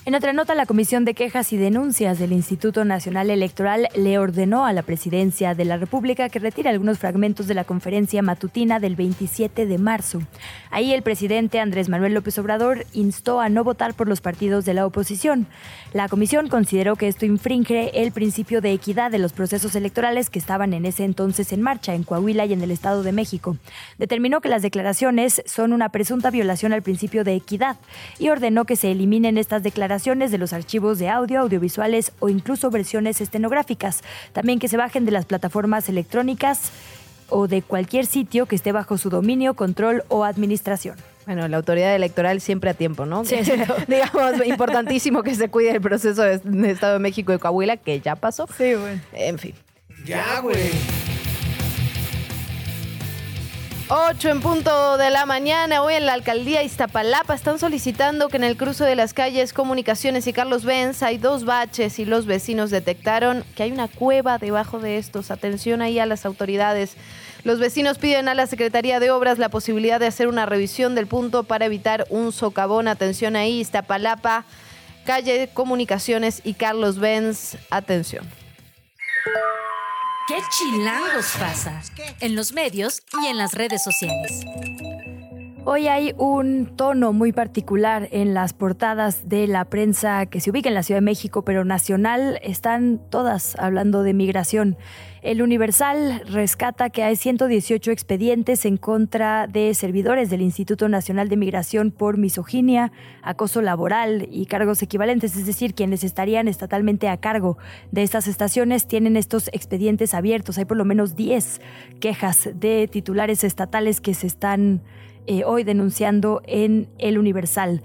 [0.07, 4.65] En otra nota, la Comisión de Quejas y Denuncias del Instituto Nacional Electoral le ordenó
[4.65, 8.95] a la Presidencia de la República que retire algunos fragmentos de la conferencia matutina del
[8.95, 10.21] 27 de marzo.
[10.71, 14.75] Ahí el presidente Andrés Manuel López Obrador instó a no votar por los partidos de
[14.75, 15.45] la oposición.
[15.91, 20.39] La comisión consideró que esto infringe el principio de equidad de los procesos electorales que
[20.39, 23.57] estaban en ese entonces en marcha en Coahuila y en el Estado de México.
[23.97, 27.75] Determinó que las declaraciones son una presunta violación al principio de equidad
[28.19, 32.69] y ordenó que se eliminen estas declaraciones de los archivos de audio, audiovisuales o incluso
[32.69, 34.03] versiones estenográficas.
[34.31, 36.71] También que se bajen de las plataformas electrónicas
[37.29, 40.97] o de cualquier sitio que esté bajo su dominio, control o administración.
[41.25, 43.25] Bueno, la autoridad electoral siempre a tiempo, ¿no?
[43.25, 43.35] Sí,
[43.87, 46.39] Digamos, importantísimo que se cuide el proceso de,
[46.71, 48.47] Estado de México y Coahuila, que ya pasó.
[48.57, 49.01] Sí, bueno.
[49.11, 49.53] En fin.
[50.05, 50.71] Ya, güey.
[53.89, 58.43] 8 en punto de la mañana, hoy en la alcaldía Iztapalapa están solicitando que en
[58.43, 62.69] el cruce de las calles Comunicaciones y Carlos Benz hay dos baches y los vecinos
[62.69, 65.31] detectaron que hay una cueva debajo de estos.
[65.31, 66.97] Atención ahí a las autoridades.
[67.45, 71.07] Los vecinos piden a la Secretaría de Obras la posibilidad de hacer una revisión del
[71.07, 72.89] punto para evitar un socavón.
[72.89, 74.43] Atención ahí, Iztapalapa,
[75.05, 77.55] calle Comunicaciones y Carlos Benz.
[77.69, 78.27] Atención.
[80.27, 81.81] ¿Qué chilangos pasa?
[82.19, 84.43] En los medios y en las redes sociales.
[85.69, 90.69] Hoy hay un tono muy particular en las portadas de la prensa que se ubica
[90.69, 92.39] en la Ciudad de México, pero nacional.
[92.41, 94.77] Están todas hablando de migración.
[95.21, 101.35] El Universal rescata que hay 118 expedientes en contra de servidores del Instituto Nacional de
[101.35, 107.57] Migración por misoginia, acoso laboral y cargos equivalentes, es decir, quienes estarían estatalmente a cargo
[107.91, 110.57] de estas estaciones tienen estos expedientes abiertos.
[110.59, 111.59] Hay por lo menos 10
[111.99, 114.81] quejas de titulares estatales que se están
[115.27, 117.83] eh, hoy denunciando en el Universal.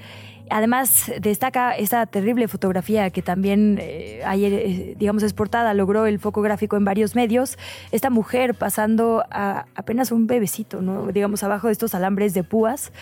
[0.51, 6.19] Además, destaca esta terrible fotografía que también eh, ayer, eh, digamos, es portada, logró el
[6.19, 7.59] foco gráfico en varios medios.
[7.91, 11.07] Esta mujer pasando a apenas un bebecito, ¿no?
[11.07, 12.93] digamos, abajo de estos alambres de púas.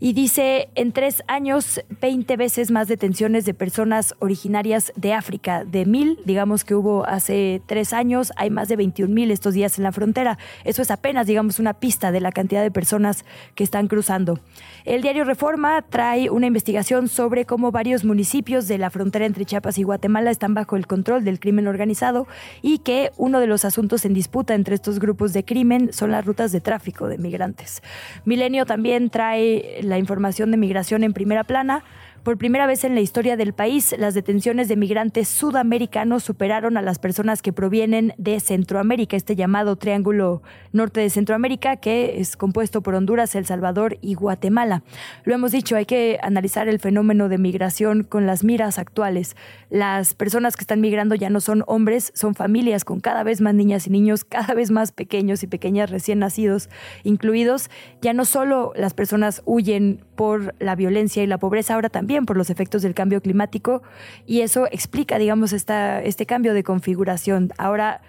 [0.00, 5.64] Y dice, en tres años, 20 veces más detenciones de personas originarias de África.
[5.64, 9.78] De mil, digamos que hubo hace tres años, hay más de 21 mil estos días
[9.78, 10.38] en la frontera.
[10.64, 13.24] Eso es apenas, digamos, una pista de la cantidad de personas
[13.54, 14.40] que están cruzando.
[14.84, 19.78] El diario Reforma trae una investigación sobre cómo varios municipios de la frontera entre Chiapas
[19.78, 22.26] y Guatemala están bajo el control del crimen organizado
[22.60, 26.26] y que uno de los asuntos en disputa entre estos grupos de crimen son las
[26.26, 27.82] rutas de tráfico de migrantes.
[28.26, 31.82] Milenio también trae la información de migración en primera plana.
[32.24, 36.82] Por primera vez en la historia del país, las detenciones de migrantes sudamericanos superaron a
[36.82, 40.40] las personas que provienen de Centroamérica, este llamado Triángulo
[40.72, 44.84] Norte de Centroamérica, que es compuesto por Honduras, El Salvador y Guatemala.
[45.24, 49.36] Lo hemos dicho, hay que analizar el fenómeno de migración con las miras actuales.
[49.68, 53.52] Las personas que están migrando ya no son hombres, son familias con cada vez más
[53.52, 56.70] niñas y niños, cada vez más pequeños y pequeñas recién nacidos
[57.02, 57.68] incluidos.
[58.00, 62.36] Ya no solo las personas huyen por la violencia y la pobreza, ahora también por
[62.36, 63.82] los efectos del cambio climático
[64.26, 67.52] y eso explica, digamos, esta, este cambio de configuración.
[67.58, 68.00] Ahora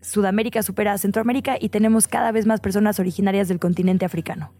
[0.00, 4.52] Sudamérica supera a Centroamérica y tenemos cada vez más personas originarias del continente africano.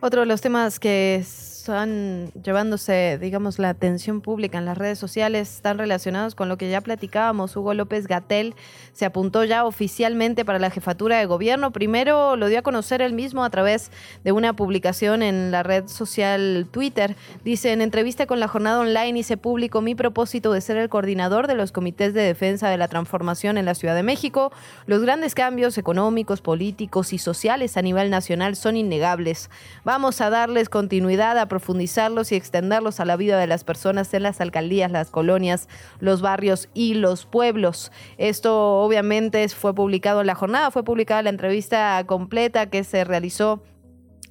[0.00, 1.24] Otro de los temas que
[1.64, 6.68] están llevándose, digamos, la atención pública en las redes sociales están relacionados con lo que
[6.68, 7.56] ya platicábamos.
[7.56, 8.54] Hugo López Gatel
[8.92, 11.72] se apuntó ya oficialmente para la jefatura de gobierno.
[11.72, 13.90] Primero lo dio a conocer él mismo a través
[14.24, 17.16] de una publicación en la red social Twitter.
[17.44, 21.46] Dice, en entrevista con la jornada online hice público mi propósito de ser el coordinador
[21.46, 24.52] de los comités de defensa de la transformación en la Ciudad de México.
[24.86, 29.48] Los grandes cambios económicos, políticos y sociales a nivel nacional son innegables.
[29.82, 34.24] Vamos a darles continuidad a profundizarlos y extenderlos a la vida de las personas en
[34.24, 35.68] las alcaldías, las colonias,
[36.00, 37.92] los barrios y los pueblos.
[38.18, 43.62] Esto obviamente fue publicado en la jornada, fue publicada la entrevista completa que se realizó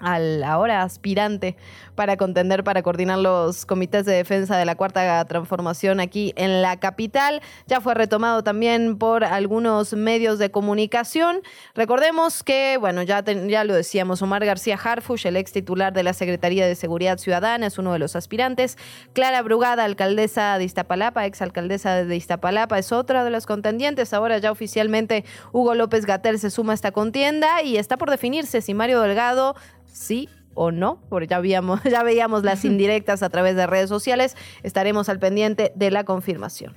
[0.01, 1.55] al ahora aspirante
[1.95, 6.77] para contender, para coordinar los comités de defensa de la cuarta transformación aquí en la
[6.79, 7.41] capital.
[7.67, 11.41] Ya fue retomado también por algunos medios de comunicación.
[11.75, 16.13] Recordemos que, bueno, ya, ya lo decíamos, Omar García Harfush, el ex titular de la
[16.13, 18.77] Secretaría de Seguridad Ciudadana, es uno de los aspirantes.
[19.13, 24.13] Clara Brugada, alcaldesa de Iztapalapa, ex alcaldesa de Iztapalapa, es otra de los contendientes.
[24.13, 28.61] Ahora ya oficialmente Hugo López Gatel se suma a esta contienda y está por definirse
[28.61, 31.39] si Mario Delgado sí o no, porque ya,
[31.89, 36.73] ya veíamos las indirectas a través de redes sociales, estaremos al pendiente de la confirmación.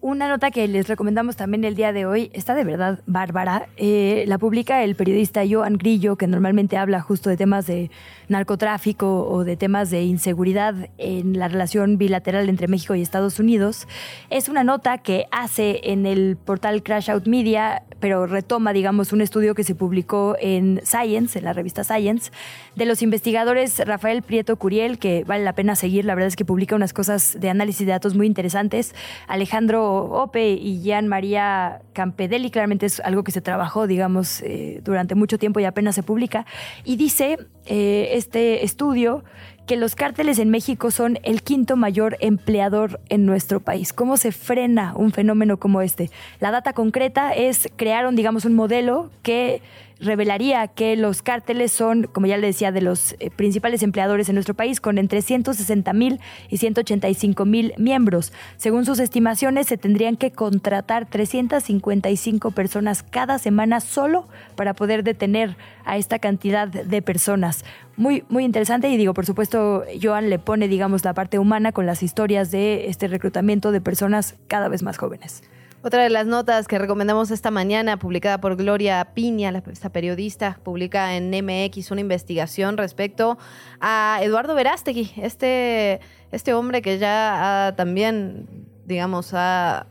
[0.00, 3.68] Una nota que les recomendamos también el día de hoy está de verdad bárbara.
[3.76, 7.90] Eh, la publica el periodista Joan Grillo, que normalmente habla justo de temas de
[8.28, 13.88] narcotráfico o de temas de inseguridad en la relación bilateral entre México y Estados Unidos.
[14.30, 19.20] Es una nota que hace en el portal Crash Out Media, pero retoma, digamos, un
[19.20, 22.30] estudio que se publicó en Science, en la revista Science,
[22.76, 26.44] de los investigadores Rafael Prieto Curiel, que vale la pena seguir, la verdad es que
[26.44, 28.94] publica unas cosas de análisis de datos muy interesantes,
[29.26, 35.14] Alejandro Ope y Jean María Campedelli, claramente es algo que se trabajó, digamos, eh, durante
[35.14, 36.46] mucho tiempo y apenas se publica,
[36.84, 39.24] y dice eh, este estudio
[39.68, 43.92] que los cárteles en México son el quinto mayor empleador en nuestro país.
[43.92, 46.10] ¿Cómo se frena un fenómeno como este?
[46.40, 49.60] La data concreta es crearon, digamos, un modelo que
[50.00, 54.34] revelaría que los cárteles son, como ya le decía, de los eh, principales empleadores en
[54.34, 58.32] nuestro país, con entre 160 mil y 185 mil miembros.
[58.56, 64.26] Según sus estimaciones, se tendrían que contratar 355 personas cada semana solo
[64.56, 67.64] para poder detener a esta cantidad de personas.
[67.96, 71.86] Muy, muy interesante y digo, por supuesto, Joan le pone, digamos, la parte humana con
[71.86, 75.42] las historias de este reclutamiento de personas cada vez más jóvenes.
[75.80, 81.14] Otra de las notas que recomendamos esta mañana, publicada por Gloria Piña, esta periodista, publica
[81.14, 83.38] en MX una investigación respecto
[83.80, 86.00] a Eduardo Verástegui, este,
[86.32, 88.48] este hombre que ya ha, también,
[88.86, 89.86] digamos, ha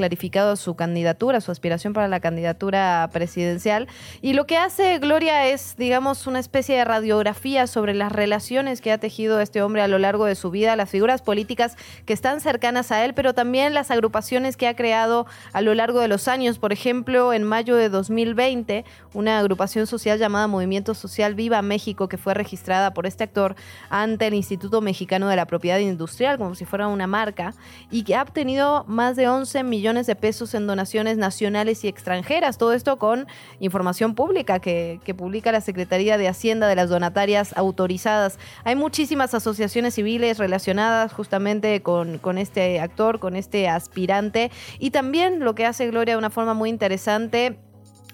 [0.00, 3.86] clarificado su candidatura, su aspiración para la candidatura presidencial.
[4.22, 8.92] Y lo que hace Gloria es, digamos, una especie de radiografía sobre las relaciones que
[8.92, 11.76] ha tejido este hombre a lo largo de su vida, las figuras políticas
[12.06, 16.00] que están cercanas a él, pero también las agrupaciones que ha creado a lo largo
[16.00, 16.58] de los años.
[16.58, 22.16] Por ejemplo, en mayo de 2020, una agrupación social llamada Movimiento Social Viva México, que
[22.16, 23.54] fue registrada por este actor
[23.90, 27.52] ante el Instituto Mexicano de la Propiedad Industrial, como si fuera una marca,
[27.90, 32.58] y que ha obtenido más de 11 millones de pesos en donaciones nacionales y extranjeras.
[32.58, 33.26] Todo esto con
[33.58, 38.38] información pública que, que publica la Secretaría de Hacienda de las donatarias autorizadas.
[38.64, 44.50] Hay muchísimas asociaciones civiles relacionadas justamente con, con este actor, con este aspirante.
[44.78, 47.58] Y también lo que hace Gloria de una forma muy interesante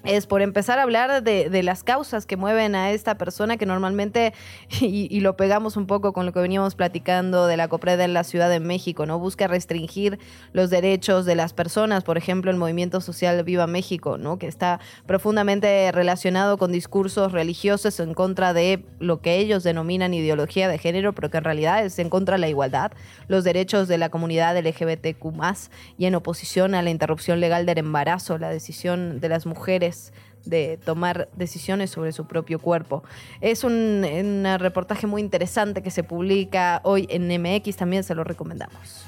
[0.06, 4.32] es por empezar a hablar de, las causas que mueven a esta persona que normalmente,
[4.80, 8.24] y, lo pegamos un poco con lo que veníamos platicando de la COPRED en la
[8.24, 9.18] Ciudad de México, ¿no?
[9.18, 10.18] Busca restringir
[10.52, 14.38] los derechos de las personas, por ejemplo, el movimiento social Viva México, ¿no?
[14.38, 20.68] Que está profundamente relacionado con discursos religiosos en contra de lo que ellos denominan ideología
[20.68, 22.92] de género, pero que en realidad es en contra de la igualdad,
[23.28, 25.26] los derechos de la comunidad LGBTQ+,
[25.98, 29.95] y en oposición a la interrupción legal del embarazo, la decisión de las mujeres
[30.44, 33.02] de tomar decisiones sobre su propio cuerpo.
[33.40, 33.72] Es un,
[34.04, 39.06] un, reportaje muy interesante que se publica hoy en MX, también se lo recomendamos.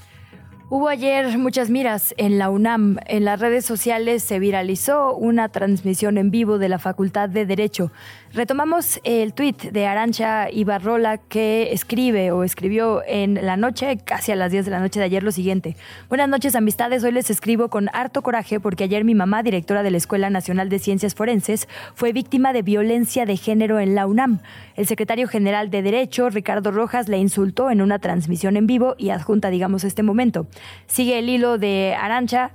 [0.71, 2.99] Hubo ayer muchas miras en la UNAM.
[3.07, 7.91] En las redes sociales se viralizó una transmisión en vivo de la Facultad de Derecho.
[8.35, 14.37] Retomamos el tuit de Arancha Ibarrola que escribe o escribió en la noche, casi a
[14.37, 15.75] las 10 de la noche de ayer, lo siguiente.
[16.11, 17.03] Buenas noches, amistades.
[17.03, 20.69] Hoy les escribo con harto coraje porque ayer mi mamá, directora de la Escuela Nacional
[20.69, 24.41] de Ciencias Forenses, fue víctima de violencia de género en la UNAM.
[24.77, 29.09] El secretario general de Derecho, Ricardo Rojas, le insultó en una transmisión en vivo y
[29.09, 30.47] adjunta, digamos, este momento.
[30.87, 32.53] Sigue el hilo de Arancha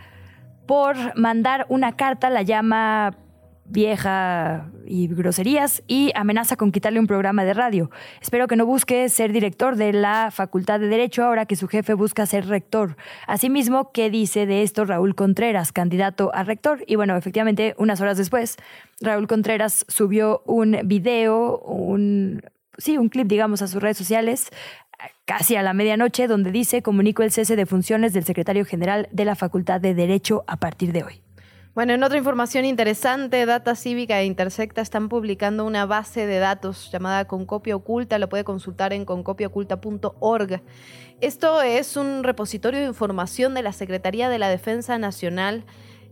[0.65, 3.17] por mandar una carta, la llama
[3.65, 7.89] vieja y groserías y amenaza con quitarle un programa de radio.
[8.21, 11.93] Espero que no busque ser director de la Facultad de Derecho ahora que su jefe
[11.93, 12.97] busca ser rector.
[13.27, 16.83] Asimismo, ¿qué dice de esto Raúl Contreras, candidato a rector?
[16.87, 18.57] Y bueno, efectivamente, unas horas después,
[19.01, 22.41] Raúl Contreras subió un video, un,
[22.77, 24.49] sí, un clip, digamos, a sus redes sociales
[25.25, 29.25] casi a la medianoche, donde dice comunico el cese de funciones del secretario general de
[29.25, 31.21] la Facultad de Derecho a partir de hoy.
[31.75, 36.91] Bueno, en otra información interesante, Data Cívica e Intersecta están publicando una base de datos
[36.91, 40.61] llamada Concopia Oculta, lo puede consultar en concopiaoculta.org.
[41.19, 45.63] Esto es un repositorio de información de la Secretaría de la Defensa Nacional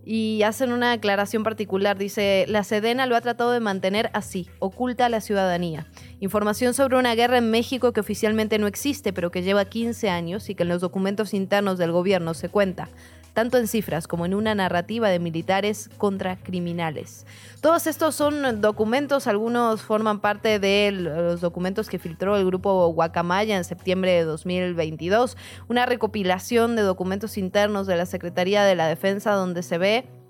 [0.04, 1.98] y hacen una aclaración particular.
[1.98, 5.86] Dice, la Sedena lo ha tratado de mantener así, oculta a la ciudadanía.
[6.20, 10.48] Información sobre una guerra en México que oficialmente no existe, pero que lleva 15 años
[10.50, 12.88] y que en los documentos internos del gobierno se cuenta
[13.32, 17.26] tanto en cifras como en una narrativa de militares contra criminales.
[17.60, 23.56] Todos estos son documentos, algunos forman parte de los documentos que filtró el grupo Guacamaya
[23.56, 25.36] en septiembre de 2022,
[25.68, 30.21] una recopilación de documentos internos de la Secretaría de la Defensa donde se ve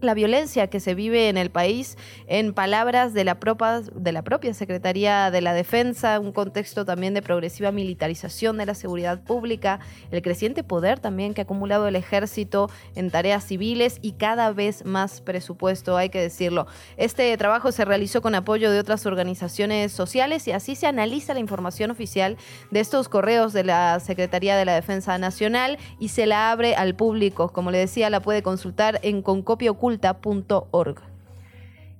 [0.00, 1.96] la violencia que se vive en el país,
[2.26, 7.14] en palabras de la, propia, de la propia Secretaría de la Defensa, un contexto también
[7.14, 9.80] de progresiva militarización de la seguridad pública,
[10.10, 14.84] el creciente poder también que ha acumulado el ejército en tareas civiles y cada vez
[14.84, 16.66] más presupuesto, hay que decirlo.
[16.96, 21.40] Este trabajo se realizó con apoyo de otras organizaciones sociales y así se analiza la
[21.40, 22.36] información oficial
[22.70, 26.94] de estos correos de la Secretaría de la Defensa Nacional y se la abre al
[26.94, 27.50] público.
[27.50, 29.74] Como le decía, la puede consultar en Concopio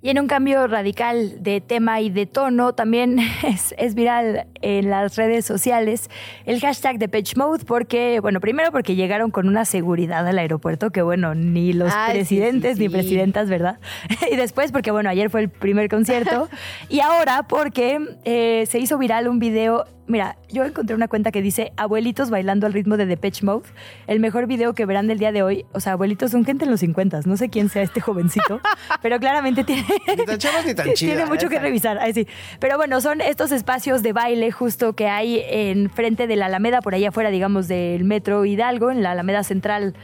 [0.02, 3.18] y en un cambio radical de tema y de tono, también
[3.76, 6.08] es, viral en las redes sociales
[6.46, 10.90] el hashtag de Pitch Mode, porque, bueno, primero porque llegaron con una seguridad al aeropuerto
[10.90, 13.78] que, bueno, ni los presidentes ni presidentas, ¿verdad?
[14.32, 16.48] y después porque, bueno, ayer fue el primer concierto.
[16.88, 21.40] y ahora porque eh, se hizo viral un video Mira, yo encontré una cuenta que
[21.40, 23.68] dice abuelitos bailando al ritmo de Depeche Mode.
[24.08, 25.66] El mejor video que verán del día de hoy.
[25.72, 27.20] O sea, abuelitos son gente en los 50.
[27.26, 28.60] No sé quién sea este jovencito,
[29.02, 29.84] pero claramente tiene,
[30.96, 32.00] tiene mucho que revisar.
[32.12, 32.26] Sí.
[32.58, 36.80] Pero bueno, son estos espacios de baile justo que hay en frente de la Alameda,
[36.80, 39.94] por ahí afuera, digamos, del Metro Hidalgo, en la Alameda Central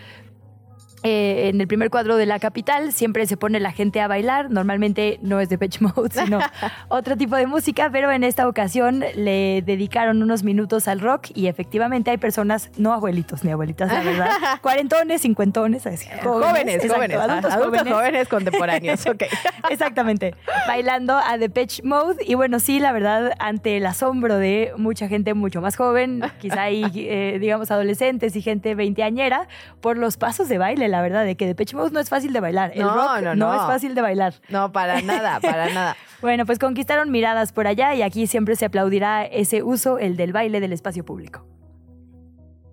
[1.03, 4.51] eh, en el primer cuadro de la capital siempre se pone la gente a bailar.
[4.51, 6.41] Normalmente no es de Pitch Mode, sino
[6.89, 11.47] otro tipo de música, pero en esta ocasión le dedicaron unos minutos al rock y
[11.47, 14.31] efectivamente hay personas, no abuelitos ni abuelitas, la verdad,
[14.63, 18.29] cuarentones, cincuentones, así, jóvenes, jóvenes, adultos, jóvenes.
[18.29, 19.25] contemporáneos, ok.
[19.71, 20.35] Exactamente,
[20.67, 25.09] bailando a The Pitch Mode y bueno, sí, la verdad, ante el asombro de mucha
[25.09, 29.49] gente mucho más joven, quizá hay, eh, digamos, adolescentes y gente veinteañera,
[29.81, 32.41] por los pasos de baile, la verdad, de que Depeche Mode no es fácil de
[32.41, 32.73] bailar.
[32.75, 33.55] El no, rock no, no.
[33.55, 34.35] es fácil de bailar.
[34.49, 35.97] No, para nada, para nada.
[36.21, 40.33] bueno, pues conquistaron miradas por allá y aquí siempre se aplaudirá ese uso, el del
[40.33, 41.47] baile del espacio público.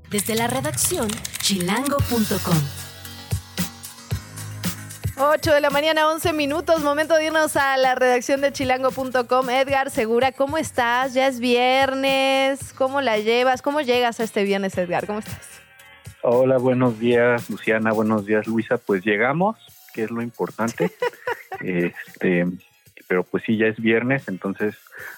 [0.10, 1.08] Desde la redacción,
[1.40, 2.58] chilango.com.
[5.16, 9.50] 8 de la mañana, 11 minutos, momento de irnos a la redacción de chilango.com.
[9.50, 11.14] Edgar Segura, ¿cómo estás?
[11.14, 13.62] Ya es viernes, ¿cómo la llevas?
[13.62, 15.06] ¿Cómo llegas a este viernes, Edgar?
[15.06, 15.63] ¿Cómo estás?
[16.26, 18.78] Hola, buenos días, Luciana, buenos días, Luisa.
[18.78, 19.58] Pues llegamos,
[19.94, 20.90] que es lo importante.
[21.60, 22.48] este,
[23.10, 24.78] pero pues sí, ya es viernes, entonces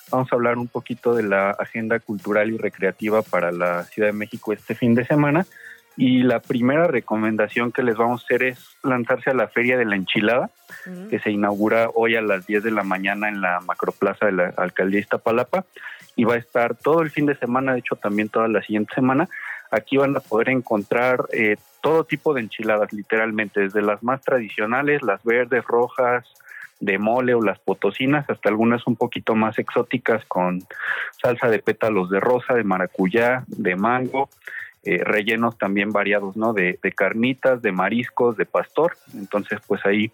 [0.09, 4.13] vamos a hablar un poquito de la agenda cultural y recreativa para la Ciudad de
[4.13, 5.45] México este fin de semana.
[5.95, 9.85] Y la primera recomendación que les vamos a hacer es lanzarse a la Feria de
[9.85, 10.49] la Enchilada,
[11.11, 14.53] que se inaugura hoy a las 10 de la mañana en la macroplaza de la
[14.57, 15.65] Alcaldía Iztapalapa
[16.15, 18.95] y va a estar todo el fin de semana, de hecho también toda la siguiente
[18.95, 19.29] semana.
[19.75, 25.01] Aquí van a poder encontrar eh, todo tipo de enchiladas, literalmente, desde las más tradicionales,
[25.03, 26.25] las verdes, rojas,
[26.79, 30.61] de mole o las potosinas, hasta algunas un poquito más exóticas con
[31.21, 34.29] salsa de pétalos de rosa, de maracuyá, de mango,
[34.83, 36.53] eh, rellenos también variados, ¿no?
[36.53, 38.97] De, carnitas, de mariscos, de pastor.
[39.13, 40.11] Entonces, pues ahí,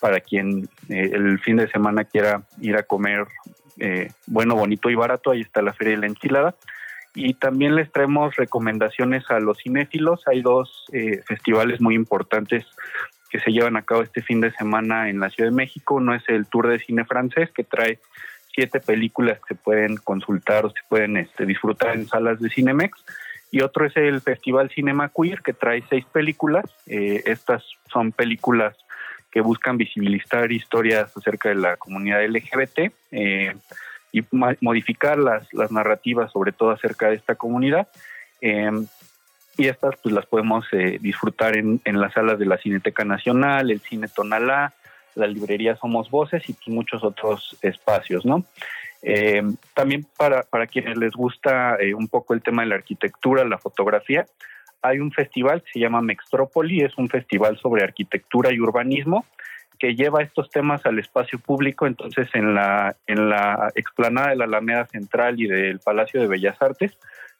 [0.00, 3.26] para quien eh, el fin de semana quiera ir a comer
[3.78, 6.54] eh, bueno, bonito y barato, ahí está la Feria de la Enchilada.
[7.14, 10.26] Y también les traemos recomendaciones a los cinéfilos.
[10.26, 10.86] Hay dos
[11.26, 12.64] festivales muy importantes
[13.30, 15.94] que se llevan a cabo este fin de semana en la Ciudad de México.
[15.94, 18.00] Uno es el Tour de Cine Francés, que trae
[18.52, 23.04] siete películas que se pueden consultar o se pueden este, disfrutar en salas de Cinemex
[23.54, 26.64] y otro es el Festival Cinema Queer, que trae seis películas.
[26.88, 28.76] Eh, estas son películas
[29.30, 33.54] que buscan visibilizar historias acerca de la comunidad LGBT eh,
[34.14, 34.24] y
[34.60, 37.88] modificar las, las narrativas, sobre todo acerca de esta comunidad.
[38.40, 38.70] Eh,
[39.56, 40.66] y estas pues las podemos
[41.00, 44.72] disfrutar en, en las salas de la Cineteca Nacional, el Cine Tonalá,
[45.14, 48.44] la librería Somos Voces y muchos otros espacios, ¿no?
[49.02, 49.42] Eh,
[49.74, 53.58] también para, para quienes les gusta eh, un poco el tema de la arquitectura, la
[53.58, 54.26] fotografía,
[54.80, 59.24] hay un festival que se llama Mextrópoli, es un festival sobre arquitectura y urbanismo
[59.92, 61.86] lleva estos temas al espacio público.
[61.86, 66.60] Entonces, en la, en la explanada de la Alameda Central y del Palacio de Bellas
[66.62, 66.96] Artes,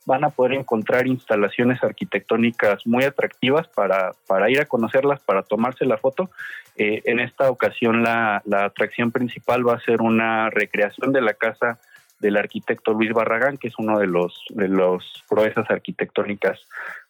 [0.07, 5.87] van a poder encontrar instalaciones arquitectónicas muy atractivas para, para ir a conocerlas, para tomarse
[5.87, 6.31] la foto.
[6.77, 11.35] Eh, en esta ocasión la, la, atracción principal va a ser una recreación de la
[11.35, 11.79] casa
[12.25, 16.59] del arquitecto Luis Barragán, que es uno de los de los proezas arquitectónicas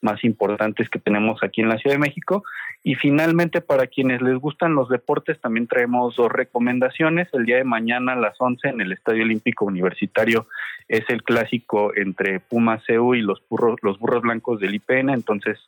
[0.01, 2.43] más importantes que tenemos aquí en la Ciudad de México.
[2.83, 7.29] Y finalmente, para quienes les gustan los deportes, también traemos dos recomendaciones.
[7.33, 10.49] El día de mañana a las 11 en el Estadio Olímpico Universitario
[10.89, 15.11] es el clásico entre Puma CEU y los burros, los burros blancos del IPN.
[15.11, 15.61] Entonces,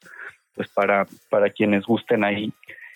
[0.57, 2.53] pues para, para quienes gusten ahí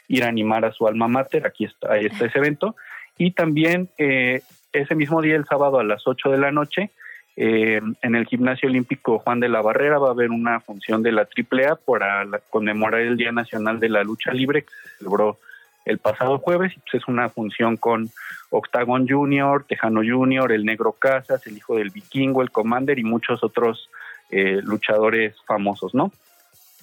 [0.09, 2.75] ir a animar a su alma mater, aquí está, ahí está ese evento.
[3.17, 4.43] Y también eh,
[4.73, 6.91] ese mismo día, el sábado a las 8 de la noche,
[7.37, 11.13] eh, en el Gimnasio Olímpico Juan de la Barrera va a haber una función de
[11.13, 15.39] la AAA para conmemorar el Día Nacional de la Lucha Libre que se celebró
[15.85, 16.75] el pasado jueves.
[16.75, 18.11] Pues es una función con
[18.51, 23.43] Octagon Junior, Tejano Junior, el Negro Casas, el hijo del Vikingo, el Commander y muchos
[23.43, 23.89] otros
[24.31, 26.13] eh, luchadores famosos, ¿no?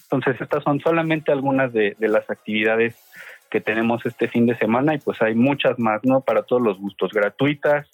[0.03, 2.95] Entonces estas son solamente algunas de, de las actividades
[3.49, 6.21] que tenemos este fin de semana y pues hay muchas más, ¿no?
[6.21, 7.87] Para todos los gustos, gratuitas,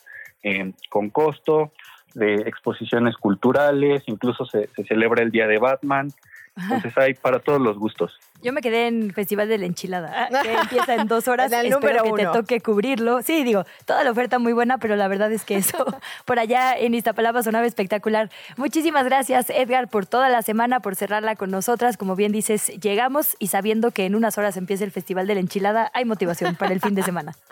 [0.43, 1.71] eh, con costo,
[2.13, 6.09] de exposiciones culturales, incluso se, se celebra el Día de Batman,
[6.55, 8.17] entonces hay para todos los gustos.
[8.41, 11.51] Yo me quedé en Festival de la Enchilada, que empieza en dos horas.
[11.51, 13.21] El Espero que te toque cubrirlo.
[13.21, 15.85] Sí, digo, toda la oferta muy buena, pero la verdad es que eso
[16.25, 18.29] por allá en Iztapalapa sonaba espectacular.
[18.57, 21.97] Muchísimas gracias, Edgar, por toda la semana, por cerrarla con nosotras.
[21.97, 25.39] Como bien dices, llegamos y sabiendo que en unas horas empieza el Festival de la
[25.39, 27.33] Enchilada, hay motivación para el fin de semana.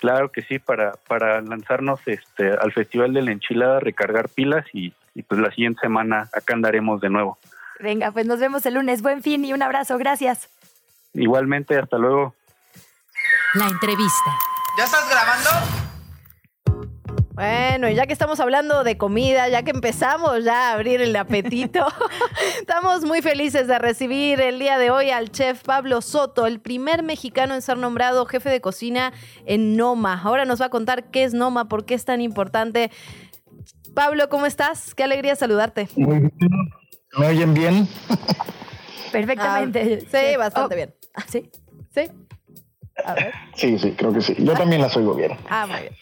[0.00, 4.94] Claro que sí, para, para lanzarnos este, al Festival de la Enchilada, recargar pilas y,
[5.14, 7.36] y pues la siguiente semana acá andaremos de nuevo.
[7.82, 9.02] Venga, pues nos vemos el lunes.
[9.02, 9.96] Buen fin y un abrazo.
[9.98, 10.48] Gracias.
[11.14, 12.34] Igualmente, hasta luego.
[13.54, 14.30] La entrevista.
[14.78, 15.50] ¿Ya estás grabando?
[17.32, 21.86] Bueno, ya que estamos hablando de comida, ya que empezamos ya a abrir el apetito,
[22.60, 27.02] estamos muy felices de recibir el día de hoy al chef Pablo Soto, el primer
[27.02, 29.14] mexicano en ser nombrado jefe de cocina
[29.46, 30.20] en Noma.
[30.22, 32.90] Ahora nos va a contar qué es Noma, por qué es tan importante.
[33.94, 34.94] Pablo, ¿cómo estás?
[34.94, 35.88] Qué alegría saludarte.
[35.96, 36.32] Muy bien.
[37.18, 37.88] ¿Me oyen bien?
[39.12, 39.98] Perfectamente.
[40.02, 40.94] Ah, sí, bastante Oh, bien.
[41.28, 41.50] Sí.
[41.94, 42.02] ¿Sí?
[43.04, 43.32] A ver.
[43.54, 44.34] Sí, sí, creo que sí.
[44.38, 45.32] Yo también las oigo bien.
[45.48, 45.92] Ah, muy bien.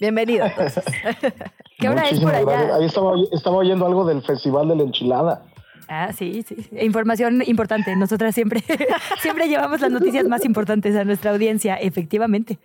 [0.00, 0.84] Bienvenido, entonces.
[1.78, 2.62] ¿Qué hora es por Muchísimas gracias.
[2.64, 2.76] allá?
[2.76, 5.42] Ahí estaba, estaba oyendo algo del Festival de la Enchilada.
[5.88, 6.56] Ah, sí, sí.
[6.80, 7.94] Información importante.
[7.96, 8.62] Nosotras siempre,
[9.20, 12.58] siempre llevamos las noticias más importantes a nuestra audiencia, efectivamente.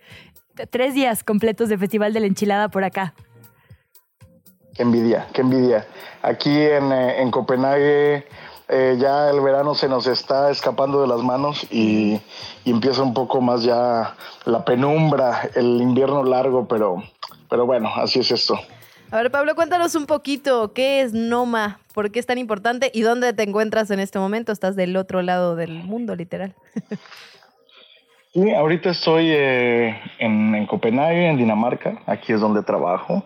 [0.70, 3.14] Tres días completos de Festival de la Enchilada por acá.
[4.76, 5.86] Qué envidia, qué envidia.
[6.22, 8.26] Aquí en, eh, en Copenhague
[8.68, 12.20] eh, ya el verano se nos está escapando de las manos y,
[12.64, 14.14] y empieza un poco más ya
[14.44, 17.02] la penumbra, el invierno largo, pero,
[17.48, 18.58] pero bueno, así es esto.
[19.12, 21.78] A ver, Pablo, cuéntanos un poquito, ¿qué es Noma?
[21.94, 22.90] ¿Por qué es tan importante?
[22.92, 24.50] ¿Y dónde te encuentras en este momento?
[24.50, 26.54] Estás del otro lado del mundo, literal.
[28.34, 32.02] Sí, ahorita estoy eh, en, Copenhague, en Dinamarca.
[32.04, 33.24] Aquí es donde trabajo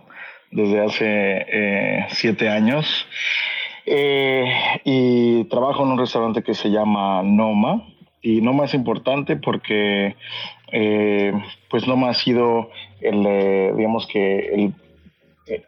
[0.51, 3.07] desde hace eh, siete años.
[3.87, 4.45] Eh,
[4.85, 7.87] y trabajo en un restaurante que se llama Noma.
[8.23, 10.17] Y Noma es importante porque
[11.69, 12.71] pues Noma ha sido
[13.01, 14.75] el, digamos que el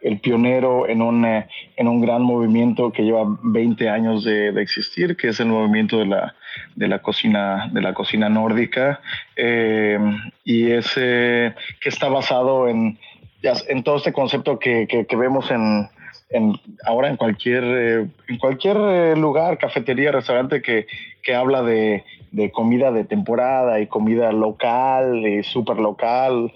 [0.01, 5.17] el pionero en un, eh, en un gran movimiento que lleva 20 años de, existir,
[5.17, 6.35] que es el movimiento de la,
[6.75, 9.01] de la, cocina, de la cocina nórdica,
[9.35, 9.99] eh,
[10.43, 11.53] y es que
[11.83, 12.97] está basado en,
[13.43, 15.89] en todo este concepto que, que, vemos en,
[16.29, 16.53] en,
[16.85, 20.87] ahora en cualquier, eh, en cualquier lugar, cafetería, restaurante que,
[21.21, 26.51] que habla de, de, comida de temporada y comida local y súper local.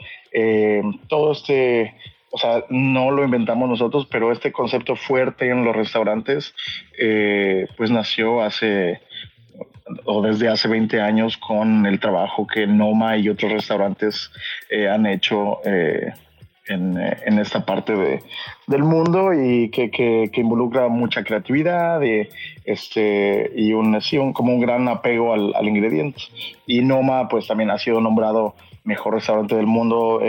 [1.10, 1.94] todo este
[2.30, 6.54] o sea, no lo inventamos nosotros, pero este concepto fuerte en los restaurantes,
[7.00, 9.02] eh, pues nació hace
[10.04, 14.30] o desde hace 20 años con el trabajo que Noma y otros restaurantes
[14.70, 15.62] eh, han hecho
[16.70, 18.24] eh, en, esta parte de,
[18.68, 22.28] del mundo y que, que, involucra mucha creatividad y,
[22.66, 26.22] este, y un, sí, como un gran apego al, al, ingrediente.
[26.66, 30.22] Y Noma pues también ha sido nombrado mejor restaurante del mundo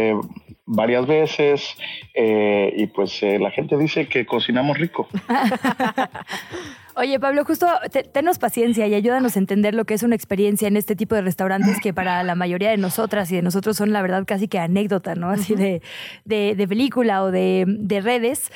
[0.69, 1.75] varias veces
[2.15, 5.09] eh, y pues eh, la gente dice que cocinamos rico.
[6.95, 7.67] Oye, Pablo, justo
[8.13, 11.23] tenos paciencia y ayúdanos a entender lo que es una experiencia en este tipo de
[11.23, 14.59] restaurantes que para la mayoría de nosotras y de nosotros son, la verdad, casi que
[14.59, 15.31] anécdota, ¿no?
[15.31, 15.81] Así de,
[16.25, 18.51] de, película o de, de redes.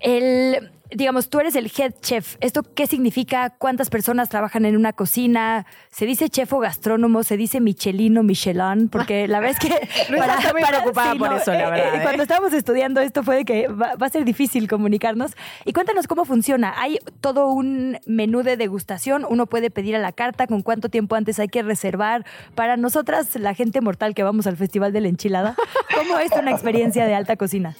[0.00, 2.36] El, digamos, tú eres el head chef.
[2.40, 3.50] ¿Esto qué significa?
[3.50, 5.66] ¿Cuántas personas trabajan en una cocina?
[5.90, 7.22] ¿Se dice chef o gastrónomo?
[7.22, 8.88] ¿Se dice Michelino, Michelin?
[8.88, 10.14] Porque la verdad es que...
[10.16, 11.94] para, está muy preocupada por eso, la eh, verdad.
[11.96, 12.02] ¿eh?
[12.02, 15.32] Cuando estábamos estudiando esto fue de que va, a ser difícil comunicarnos.
[15.64, 16.74] Y cuéntanos cómo funciona.
[16.76, 19.26] Hay todo un menú de degustación.
[19.28, 22.24] Uno puede pedir a la carta con cuánto tiempo antes hay que reservar.
[22.54, 25.54] Para nosotras, la gente mortal que vamos al Festival de la Enchilada,
[25.94, 27.76] ¿cómo es una experiencia de alta cocina?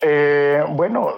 [0.00, 1.12] Eh, bueno,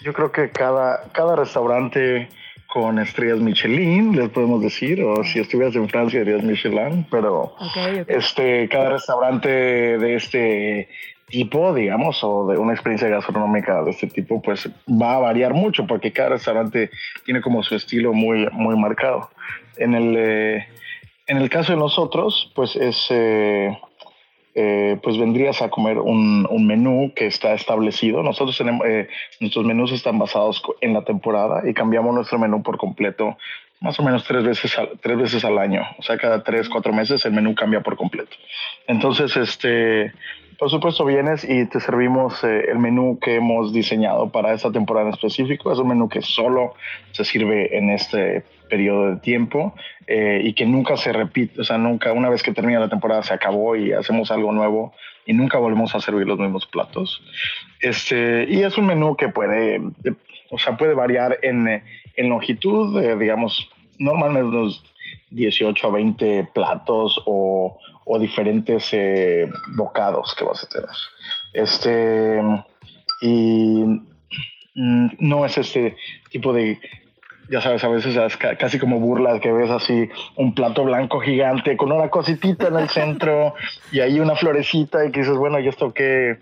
[0.00, 2.28] yo creo que cada, cada restaurante
[2.72, 7.54] con estrellas Michelin, les podemos decir, o si estuvieras en Francia dirías Michelin, pero
[8.06, 10.88] este cada restaurante de este
[11.28, 15.86] tipo, digamos, o de una experiencia gastronómica de este tipo, pues va a variar mucho
[15.86, 16.90] porque cada restaurante
[17.24, 19.30] tiene como su estilo muy, muy marcado.
[19.76, 20.68] En el, eh,
[21.26, 23.76] en el caso de nosotros, pues es eh,
[24.58, 28.22] eh, pues vendrías a comer un, menú que está establecido.
[28.22, 29.06] Nosotros tenemos, eh,
[29.38, 33.36] nuestros menús están basados en la temporada y cambiamos nuestro menú por completo
[33.80, 35.82] más o menos tres veces, al, tres veces al año.
[35.98, 38.34] O sea, cada tres, cuatro meses el menú cambia por completo.
[38.86, 40.14] Entonces, este,
[40.58, 45.08] por supuesto, vienes y te servimos eh, el menú que hemos diseñado para esta temporada
[45.08, 45.70] en específico.
[45.70, 46.72] Es un menú que solo
[47.12, 49.74] se sirve en este periodo de tiempo
[50.06, 53.22] eh, y que nunca se repite, o sea, nunca, una vez que termina la temporada
[53.22, 54.94] se acabó y hacemos algo nuevo
[55.24, 57.22] y nunca volvemos a servir los mismos platos.
[57.80, 59.80] Este, y es un menú que puede,
[60.50, 61.82] o sea, puede variar en,
[62.16, 63.68] en longitud, digamos,
[63.98, 64.84] normalmente unos
[65.30, 70.88] 18 a 20 platos o, o diferentes eh, bocados que vas a tener.
[71.52, 72.40] Este,
[73.20, 73.84] y
[74.74, 75.96] mm, no es este
[76.30, 76.78] tipo de
[77.48, 81.76] ya sabes, a veces es casi como burlas que ves así un plato blanco gigante
[81.76, 83.54] con una cositita en el centro
[83.92, 86.38] y ahí una florecita y que dices, bueno, ¿y esto qué?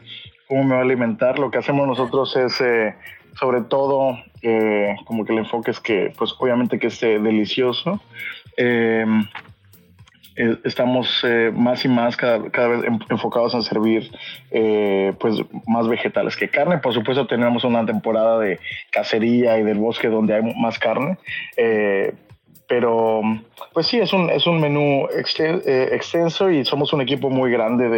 [0.48, 1.38] ¿Cómo me va a alimentar?
[1.38, 2.94] Lo que hacemos nosotros es, eh,
[3.38, 8.00] sobre todo, eh, como que el enfoque es que, pues obviamente que esté delicioso.
[8.56, 9.06] Eh,
[10.36, 14.10] eh, estamos eh, más y más cada, vez enfocados en servir
[14.50, 15.36] eh, pues
[15.66, 16.78] más vegetales que carne.
[16.78, 18.58] Por supuesto tenemos una temporada de
[18.90, 21.18] cacería y del bosque donde hay más carne.
[22.66, 23.22] pero
[23.72, 27.88] pues sí, es un, es un menú extenso y somos un equipo muy grande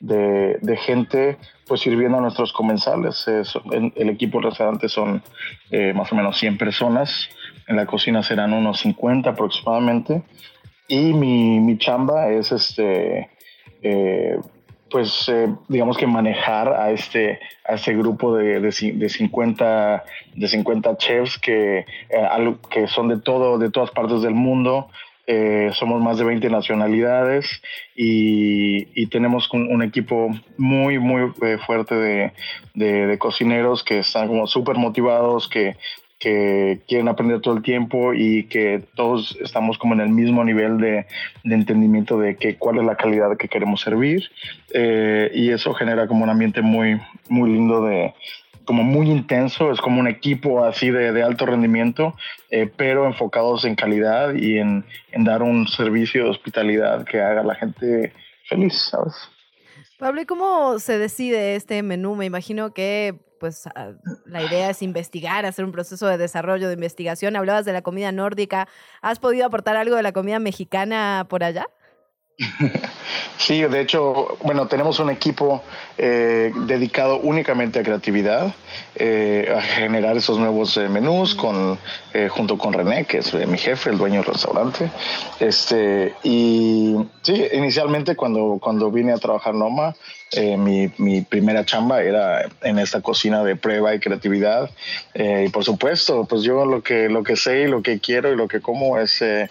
[0.00, 1.36] de, de, gente
[1.66, 3.26] pues sirviendo a nuestros comensales.
[3.26, 5.22] el, el, equipo restaurante son
[5.94, 7.28] más o menos 100 personas.
[7.68, 10.22] En la cocina serán unos 50 aproximadamente.
[10.88, 13.28] Y mi, mi chamba es este,
[13.82, 14.38] eh,
[14.90, 20.04] pues eh, digamos que manejar a este, a este grupo de, de, 50,
[20.34, 24.88] de 50 chefs que, eh, que son de, todo, de todas partes del mundo.
[25.72, 27.60] somos más de 20 nacionalidades
[27.96, 31.32] y, y tenemos un, equipo muy, muy
[31.66, 32.32] fuerte de,
[32.74, 35.76] de, cocineros que están como súper motivados, que
[36.18, 40.78] que quieren aprender todo el tiempo y que todos estamos como en el mismo nivel
[40.78, 41.06] de,
[41.44, 44.30] entendimiento de que cuál es la calidad que queremos servir
[44.72, 48.14] eh, y eso genera como un ambiente muy, muy lindo de
[48.64, 52.16] como muy intenso, es como un equipo así de, de alto rendimiento,
[52.50, 57.42] eh, pero enfocados en calidad y en, en dar un servicio de hospitalidad que haga
[57.42, 58.12] a la gente
[58.48, 59.14] feliz, ¿sabes?
[59.98, 62.16] Pablo, ¿y cómo se decide este menú?
[62.16, 63.92] Me imagino que pues ah,
[64.24, 67.36] la idea es investigar, hacer un proceso de desarrollo, de investigación.
[67.36, 68.68] Hablabas de la comida nórdica.
[69.02, 71.66] ¿Has podido aportar algo de la comida mexicana por allá?
[73.38, 75.62] Sí, de hecho, bueno, tenemos un equipo
[75.98, 78.54] eh, dedicado únicamente a creatividad,
[78.94, 81.78] eh, a generar esos nuevos eh, menús con,
[82.30, 84.90] junto con René, que es mi jefe, el dueño del restaurante.
[85.38, 89.94] Este, y sí, inicialmente cuando, cuando vine a trabajar Noma,
[90.32, 94.70] eh, mi, mi, primera chamba era en esta cocina de prueba y creatividad.
[95.14, 98.32] Eh, y por supuesto, pues yo lo que, lo que sé y lo que quiero
[98.32, 99.48] y lo que como es, eh,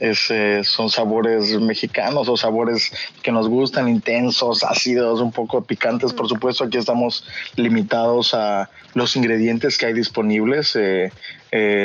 [0.00, 0.30] es
[0.68, 2.92] son sabores mexicanos o sabores
[3.22, 6.12] que nos gustan, intensos, ácidos, un poco picantes.
[6.12, 7.24] Por supuesto, aquí estamos
[7.56, 10.78] limitados a los ingredientes que hay disponibles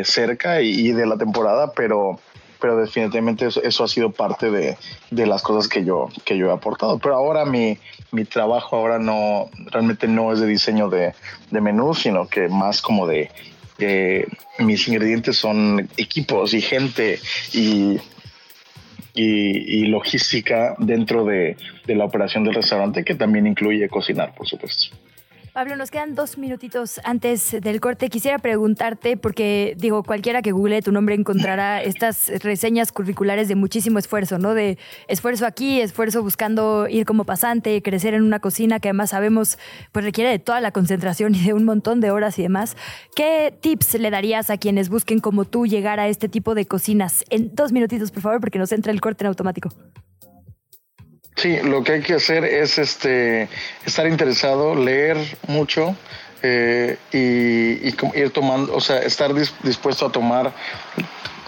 [0.03, 2.19] cerca y, y de la temporada, pero
[2.63, 4.77] pero definitivamente eso, ha sido parte de,
[5.11, 6.97] de, las cosas que yo, que yo he aportado.
[6.97, 7.77] Pero ahora mi,
[8.13, 11.13] mi trabajo ahora no, realmente no es de diseño de,
[11.51, 13.29] de menú, sino que más como de,
[14.59, 17.19] mis ingredientes son equipos y gente
[17.51, 17.97] y,
[19.13, 24.47] y, y logística dentro de, de la operación del restaurante, que también incluye cocinar, por
[24.47, 24.95] supuesto.
[25.53, 28.09] Pablo, nos quedan dos minutitos antes del corte.
[28.09, 33.99] Quisiera preguntarte, porque digo, cualquiera que google tu nombre encontrará estas reseñas curriculares de muchísimo
[33.99, 34.55] esfuerzo, ¿no?
[34.55, 39.59] De esfuerzo aquí, esfuerzo buscando ir como pasante, crecer en una cocina que además sabemos
[39.91, 42.75] pues requiere de toda la concentración y de un montón de horas y demás.
[43.15, 47.25] ¿Qué tips le darías a quienes busquen como tú llegar a este tipo de cocinas?
[47.29, 49.69] En dos minutitos, por favor, porque nos entra el corte en automático.
[51.35, 53.49] Sí, lo que hay que hacer es este
[53.85, 55.95] estar interesado, leer mucho
[56.43, 57.87] eh, y,
[58.19, 60.53] ir tomando, o sea, estar dispuesto a tomar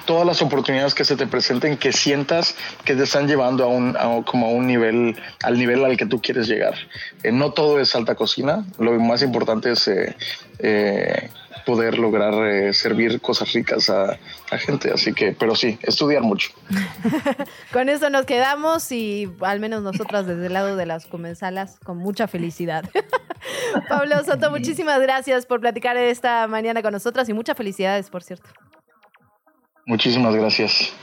[0.06, 3.94] todas las oportunidades que se te presenten que sientas que te están llevando a un
[4.24, 6.76] como a un nivel al nivel al que tú quieres llegar.
[7.24, 11.30] Eh, no todo es alta cocina lo más importante es eh,
[11.66, 14.18] poder lograr eh, servir cosas ricas a,
[14.52, 14.92] a, gente.
[14.92, 16.52] Así que, pero sí, estudiar mucho.
[17.74, 21.98] con eso nos quedamos y al menos nosotras desde el lado de las comensalas con
[21.98, 22.90] mucha felicidad.
[23.90, 28.50] Pablo Soto, muchísimas gracias por platicar esta mañana con nosotras y muchas felicidades, por cierto.
[29.86, 30.94] Muchísimas gracias.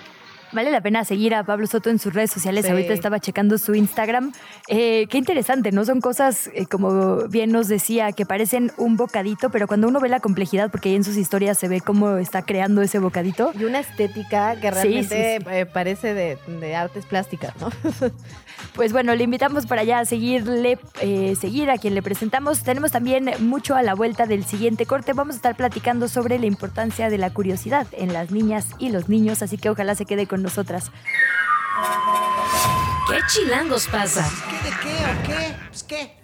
[0.52, 2.68] Vale la pena seguir a Pablo Soto en sus redes sociales.
[2.68, 4.32] Ahorita estaba checando su Instagram.
[4.68, 5.84] Eh, qué interesante, ¿no?
[5.86, 10.10] Son cosas, eh, como bien nos decía, que parecen un bocadito, pero cuando uno ve
[10.10, 13.52] la complejidad, porque ahí en sus historias se ve cómo está creando ese bocadito.
[13.58, 17.70] Y una estética que realmente eh, parece de, de, artes plásticas, ¿no?
[18.74, 22.62] Pues bueno, le invitamos para allá a seguirle, eh, seguir a quien le presentamos.
[22.62, 25.12] Tenemos también mucho a la vuelta del siguiente corte.
[25.12, 29.08] Vamos a estar platicando sobre la importancia de la curiosidad en las niñas y los
[29.08, 30.90] niños, así que ojalá se quede con nosotras.
[33.08, 34.28] ¿Qué chilangos pasa?
[34.48, 35.54] ¿Qué de qué o qué?
[35.68, 36.22] Pues qué.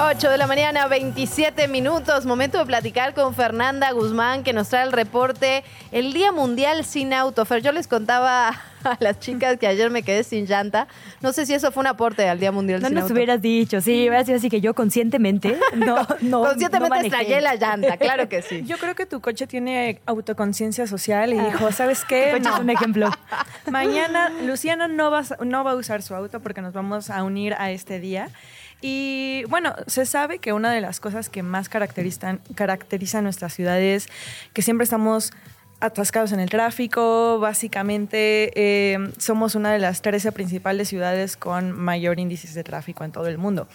[0.00, 2.24] 8 de la mañana, 27 minutos.
[2.24, 7.12] Momento de platicar con Fernanda Guzmán, que nos trae el reporte El Día Mundial sin
[7.12, 7.44] Auto.
[7.44, 8.52] Fer, yo les contaba
[8.84, 10.88] a las chicas que ayer me quedé sin llanta.
[11.20, 12.94] No sé si eso fue un aporte al Día Mundial sin Auto.
[12.94, 17.40] No nos hubieras dicho, sí, a decir así que yo conscientemente no, no Conscientemente no
[17.40, 18.62] la llanta, claro que sí.
[18.64, 22.32] Yo creo que tu coche tiene autoconciencia social y dijo, ¿sabes qué?
[22.32, 23.10] Tu coche es un ejemplo.
[23.70, 27.54] Mañana Luciana no va, no va a usar su auto porque nos vamos a unir
[27.54, 28.30] a este día.
[28.80, 33.80] Y bueno, se sabe que una de las cosas que más caracterizan, caracteriza nuestra ciudad
[33.80, 34.08] es
[34.52, 35.32] que siempre estamos
[35.80, 37.38] atascados en el tráfico.
[37.38, 43.12] Básicamente, eh, somos una de las 13 principales ciudades con mayor índice de tráfico en
[43.12, 43.68] todo el mundo.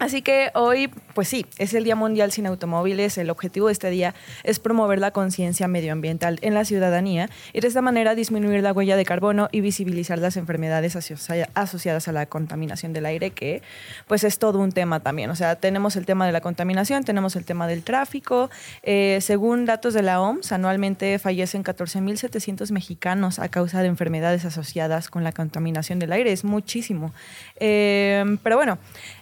[0.00, 3.18] Así que hoy, pues sí, es el Día Mundial sin Automóviles.
[3.18, 4.14] El objetivo de este día
[4.44, 8.96] es promover la conciencia medioambiental en la ciudadanía y de esta manera disminuir la huella
[8.96, 13.60] de carbono y visibilizar las enfermedades asociadas a la contaminación del aire, que
[14.08, 15.28] pues es todo un tema también.
[15.28, 18.48] O sea, tenemos el tema de la contaminación, tenemos el tema del tráfico.
[18.82, 25.10] Eh, según datos de la OMS, anualmente fallecen 14.700 mexicanos a causa de enfermedades asociadas
[25.10, 26.32] con la contaminación del aire.
[26.32, 27.12] Es muchísimo.
[27.56, 28.78] Eh, pero bueno,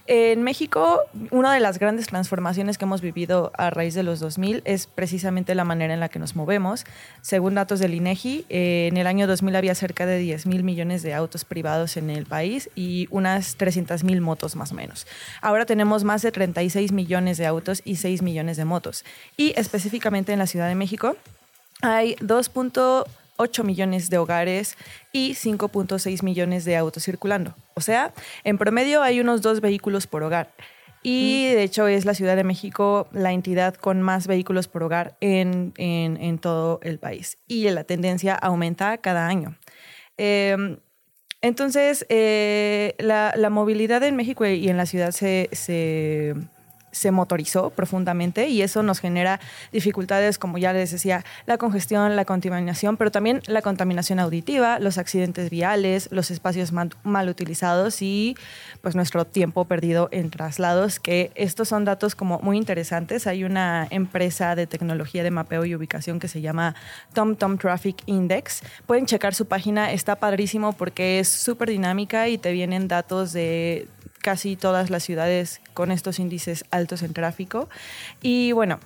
[0.09, 4.63] en México una de las grandes transformaciones que hemos vivido a raíz de los 2000
[4.65, 6.87] es precisamente la manera en la que nos movemos.
[7.21, 11.03] Según datos del INEGI, eh, en el año 2000 había cerca de 10 mil millones
[11.03, 15.07] de autos privados en el país y unas 300 mil motos más o menos.
[15.43, 19.05] Ahora tenemos más de 36 millones de autos y 6 millones de motos.
[19.37, 21.17] Y específicamente en la Ciudad de México
[21.83, 22.17] hay
[23.39, 24.77] 2.8 millones de hogares
[25.13, 27.55] y 5.6 millones de autos circulando.
[27.75, 28.13] O sea,
[28.45, 30.53] en promedio hay unos dos vehículos por hogar.
[31.03, 35.17] Y de hecho es la Ciudad de México la entidad con más vehículos por hogar
[35.21, 37.39] en, todo el país.
[37.47, 39.57] Y la tendencia aumenta cada año.
[40.17, 40.79] Em,
[41.41, 46.35] entonces, eh, la, movilidad en México y en la ciudad se se
[47.11, 49.41] motorizó profundamente y eso nos genera
[49.73, 54.99] dificultades, como ya les decía, la congestión, la contaminación, pero también la contaminación auditiva, los
[54.99, 58.37] accidentes viales, los espacios mal, utilizados y
[58.81, 63.27] pues nuestro tiempo perdido en traslados, que estos son datos como muy interesantes.
[63.27, 66.75] Hay una empresa de tecnología de mapeo y ubicación que se llama
[67.13, 68.63] TomTom Traffic Index.
[68.87, 73.89] Pueden checar su página, está padrísimo porque es súper dinámica y te vienen datos de
[74.29, 77.71] casi todas las ciudades con estos índices altos en tráfico.
[78.21, 78.79] Y bueno,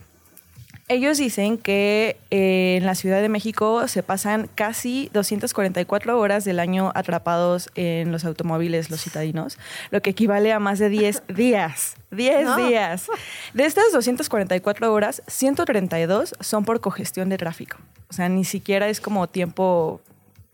[0.86, 6.60] ellos dicen que eh, en la Ciudad de México se pasan casi 244 horas del
[6.60, 9.58] año atrapados en los automóviles los citadinos,
[9.90, 11.96] lo que equivale a más de 10 días.
[12.12, 13.08] 10 días.
[13.52, 17.78] De estas 244 horas, 132 son por congestión de tráfico.
[18.08, 20.00] O sea, ni siquiera es como tiempo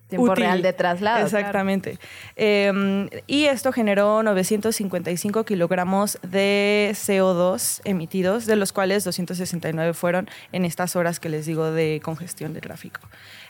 [0.08, 1.24] Tiempo real de traslado.
[1.24, 1.98] Exactamente.
[2.34, 10.64] Em, y esto generó 955 kilogramos de CO2 emitidos, de los cuales 269 fueron en
[10.64, 13.00] estas horas que les digo de congestión de tráfico.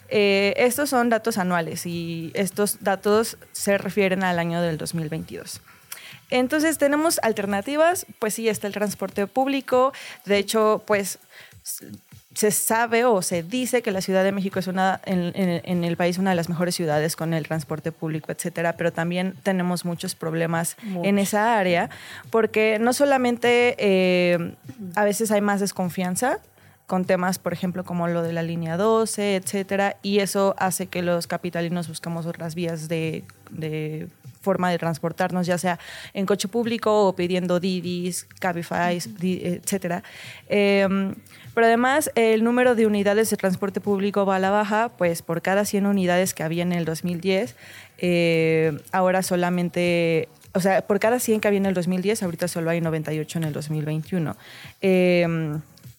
[0.09, 5.61] Eh, estos son datos anuales y estos datos se refieren al año del 2022.
[6.31, 9.93] Entonces tenemos alternativas, pues sí, está el transporte público,
[10.25, 11.19] de hecho, pues
[12.39, 16.19] se sabe o se dice que la Ciudad de México es una en, el país
[16.19, 20.77] una de las mejores ciudades con el transporte público, etcétera, pero también tenemos muchos problemas
[21.02, 21.90] en esa área
[22.31, 24.55] porque no solamente eh,
[24.94, 26.39] a veces hay más desconfianza
[26.86, 31.02] con temas, por ejemplo, como lo de la línea 12, etcétera, y eso hace que
[31.02, 33.24] los capitalinos buscamos otras vías de,
[34.43, 35.81] forma de transportarnos, ya sea
[36.15, 40.05] en coche público o pidiendo Didis, Cabify, etcétera.
[40.48, 41.15] Em,
[41.59, 45.43] pero además, el número de unidades de transporte público va a la baja, pues por
[45.43, 47.57] cada 100 unidades que había en el 2010,
[47.99, 52.71] eh, ahora solamente o sea, por cada 100 que había en el 2010, ahorita solo
[52.71, 54.37] hay 98 en el 2021.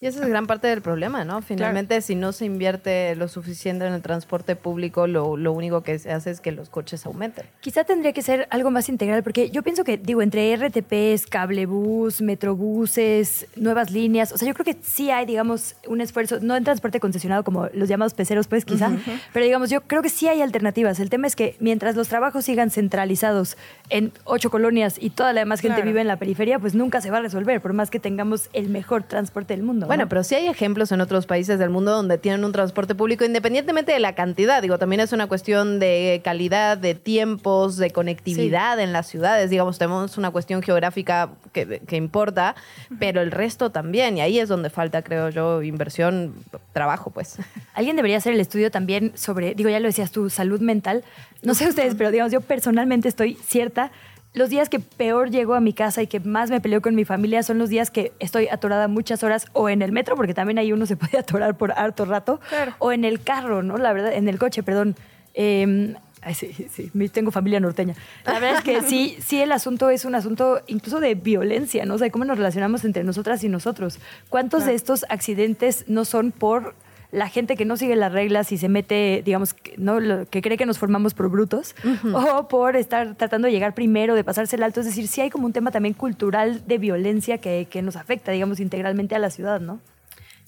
[0.01, 1.41] Y esa es gran parte del problema, ¿no?
[1.41, 5.99] Finalmente, si no se invierte lo suficiente en el transporte público, lo, lo, único que
[5.99, 7.47] se hace es que los coches aumenten.
[7.59, 12.21] Quizá tendría que ser algo más integral, porque yo pienso que, digo, entre RTPs, cablebús,
[12.21, 16.63] metrobuses, nuevas líneas, o sea, yo creo que sí hay, digamos, un esfuerzo, no en
[16.63, 18.93] transporte concesionado como los llamados peceros, pues quizá,
[19.33, 21.01] pero digamos, yo creo que sí hay alternativas.
[21.01, 23.57] El tema es que mientras los trabajos sigan centralizados
[23.89, 27.11] en ocho colonias y toda la demás gente vive en la periferia, pues nunca se
[27.11, 29.88] va a resolver, por más que tengamos el mejor transporte del mundo.
[29.89, 33.25] Bueno, pero sí hay ejemplos en otros países del mundo donde tienen un transporte público
[33.25, 34.61] independientemente de la cantidad.
[34.61, 39.49] Digo, también es una cuestión de calidad, de tiempos, de conectividad en las ciudades.
[39.49, 42.53] Digamos, tenemos una cuestión geográfica que, importa,
[42.99, 44.17] pero el resto también.
[44.17, 46.35] Y ahí es donde falta, creo yo, inversión,
[46.71, 47.37] trabajo, pues.
[47.73, 51.03] Alguien debería hacer el estudio también sobre, digo, ya lo decías tu salud mental.
[51.41, 53.91] No sé ustedes, pero digamos, yo personalmente estoy cierta
[54.33, 57.03] los días que peor llego a mi casa y que más me peleo con mi
[57.03, 60.59] familia son los días que estoy atorada muchas horas o en el metro, porque también
[60.59, 62.39] ahí uno se puede atorar por harto rato,
[62.77, 63.77] o en el carro, ¿no?
[63.77, 64.95] La verdad, en el coche, perdón.
[65.33, 67.95] Em, ay, sí, sí, tengo familia norteña.
[68.25, 71.95] La verdad es que sí, sí, el asunto es un asunto incluso de violencia, ¿no?
[71.95, 73.99] O sea, cómo nos relacionamos entre nosotras y nosotros.
[74.29, 76.75] ¿Cuántos de estos accidentes no son por
[77.11, 79.99] la gente que no sigue las reglas y se mete, digamos, ¿no?
[80.29, 81.75] que cree que nos formamos por brutos
[82.13, 84.81] o por estar tratando de llegar primero, de pasarse el alto.
[84.81, 88.31] Es decir, sí hay como un tema también cultural de violencia que, que nos afecta,
[88.31, 89.79] digamos, integralmente a la ciudad, ¿no?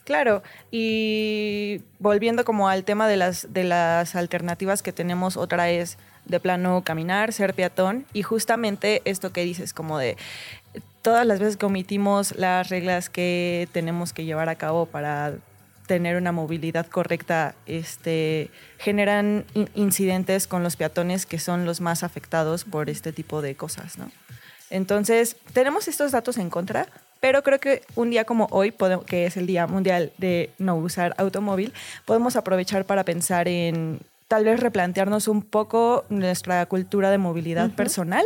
[0.03, 5.97] Claro, y volviendo como al tema de las, de las alternativas que tenemos, otra es
[6.25, 10.17] de plano caminar, ser peatón, y justamente esto que dices, como de
[11.01, 15.35] todas las veces que omitimos las reglas que tenemos que llevar a cabo para
[15.91, 19.43] tener una movilidad correcta, este, generan
[19.75, 24.09] incidentes con los peatones que son los más afectados por este tipo de cosas, ¿no?
[24.69, 26.87] Entonces, tenemos estos datos en contra,
[27.19, 28.73] pero creo que un día como hoy,
[29.05, 31.73] que es el Día Mundial de No Usar Automóvil,
[32.05, 33.99] podemos aprovechar para pensar en
[34.29, 38.23] tal vez replantearnos un poco nuestra cultura de movilidad personal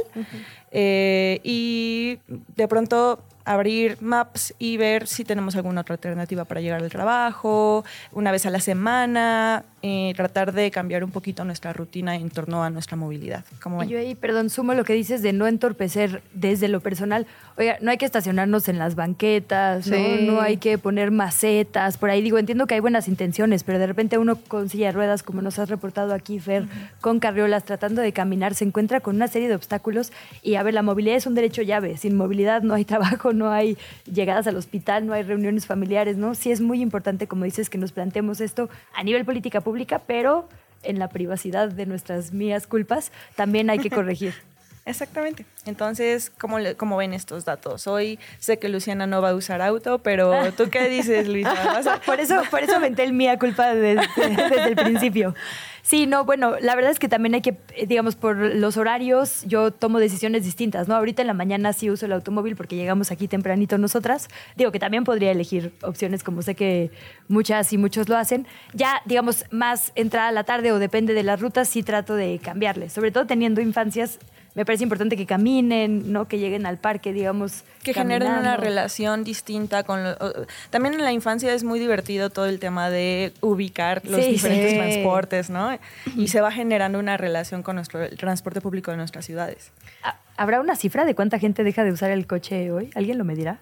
[0.71, 2.19] eh, y
[2.55, 7.85] de pronto abrir Maps y ver si tenemos alguna otra alternativa para llegar al trabajo,
[8.11, 12.63] una vez a la semana, eh, tratar de cambiar un poquito nuestra rutina en torno
[12.63, 13.45] a nuestra movilidad.
[13.61, 17.27] Como yo ahí, perdón, sumo lo que dices de no entorpecer desde lo personal.
[17.55, 20.41] Oiga, no hay que estacionarnos en las banquetas, ¿no?
[20.41, 24.17] hay que poner macetas, por ahí digo, entiendo que hay buenas intenciones, pero de repente
[24.17, 26.65] uno con silla de ruedas, como nos has reportado aquí, Fer,
[26.99, 30.11] con carriolas, tratando de caminar, se encuentra con una serie de obstáculos
[30.41, 33.52] y a ver, la movilidad es un derecho llave, sin movilidad no hay trabajo, no
[33.52, 33.77] hay
[34.11, 36.36] llegadas al hospital, no hay reuniones familiares, ¿no?
[36.36, 40.48] Sí es muy importante, como dices, que nos planteemos esto a nivel política pública, pero
[40.84, 44.34] en la privacidad de nuestras mías culpas también hay que corregir.
[44.86, 45.45] Exactamente.
[45.66, 47.88] Entonces, ¿cómo, ¿cómo, ven estos datos?
[47.88, 51.99] Hoy sé que Luciana no va a usar auto, pero ¿tú qué dices, Luisa?
[52.06, 55.34] por, eso, por eso menté el mía culpa desde, desde el principio.
[55.86, 59.70] Sí, no, bueno, la verdad es que también hay que, digamos, por los horarios, yo
[59.70, 60.95] tomo decisiones distintas, ¿no?
[60.95, 64.28] Ahorita en la mañana sí uso el automóvil porque llegamos aquí tempranito nosotras.
[64.56, 66.90] Digo que también podría elegir opciones como sé que
[67.28, 68.48] muchas y muchos lo hacen.
[68.74, 72.40] Ya, digamos, más entrada a la tarde o depende de las rutas, sí trato de
[72.40, 72.90] cambiarle.
[72.90, 74.18] Sobre todo teniendo infancias
[74.56, 76.27] me parece importante que caminen, ¿no?
[76.27, 77.64] Que lleguen al parque, digamos.
[77.84, 80.02] Que generen una relación distinta con...
[80.69, 85.49] también en la infancia es muy divertido todo el tema de ubicar los diferentes transportes,
[85.49, 85.77] ¿no?
[86.15, 89.72] Y se va generando una relación con nuestro transporte público de nuestras ciudades.
[90.38, 92.90] ¿Habrá una cifra de cuánta gente deja de usar el coche hoy?
[92.95, 93.60] ¿Alguien lo medirá?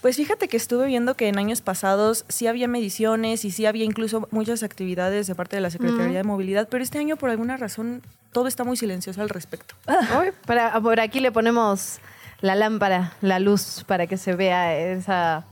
[0.00, 3.84] Pues fíjate que estuve viendo que en años pasados sí había mediciones y sí había
[3.84, 7.56] incluso muchas actividades de parte de la Secretaría de Movilidad, pero este año por alguna
[7.56, 8.02] razón
[8.32, 9.74] todo está muy silencioso al respecto.
[10.46, 11.98] para, por aquí le ponemos
[12.40, 15.44] la lámpara, la luz, para que se vea esa,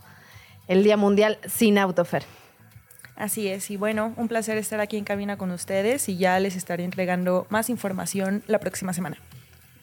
[0.68, 2.24] el Día Mundial sin autofer.
[3.16, 6.54] Así es, y bueno, un placer estar aquí en cabina con ustedes y ya les
[6.54, 9.16] estaré entregando más información la próxima semana.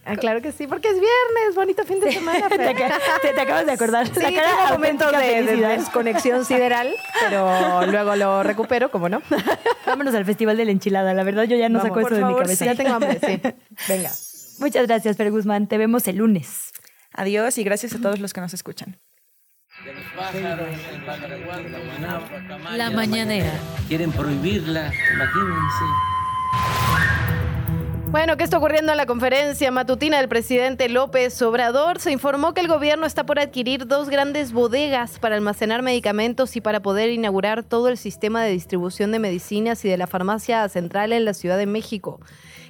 [0.05, 2.49] Ah, claro que sí, porque es viernes, bonito fin de semana.
[2.49, 4.07] te, te, acabas de acordar.
[4.07, 9.21] Sí, la un momento de, desconexión sideral, pero luego lo recupero, ¿cómo no?
[9.85, 11.13] Vámonos al Festival de la Enchilada.
[11.13, 12.65] La verdad, yo ya no saco eso de mi cabeza.
[12.65, 13.41] Ya tengo hambre, sí.
[13.87, 14.11] Venga.
[14.59, 15.67] Muchas gracias, Fer Guzmán.
[15.67, 16.71] Te vemos el lunes.
[17.13, 18.99] Adiós y gracias a todos los que nos escuchan.
[22.75, 23.51] La mañanera.
[23.87, 25.85] Quieren prohibirla, imagínense.
[28.13, 31.99] Bueno, ¿qué está ocurriendo en la conferencia matutina del presidente López Obrador?
[31.99, 36.61] Se informó que el gobierno está por adquirir dos grandes bodegas para almacenar medicamentos y
[36.61, 41.11] para poder inaugurar todo el sistema de distribución de medicinas y de la farmacia central
[41.11, 42.19] en la Ciudad de México.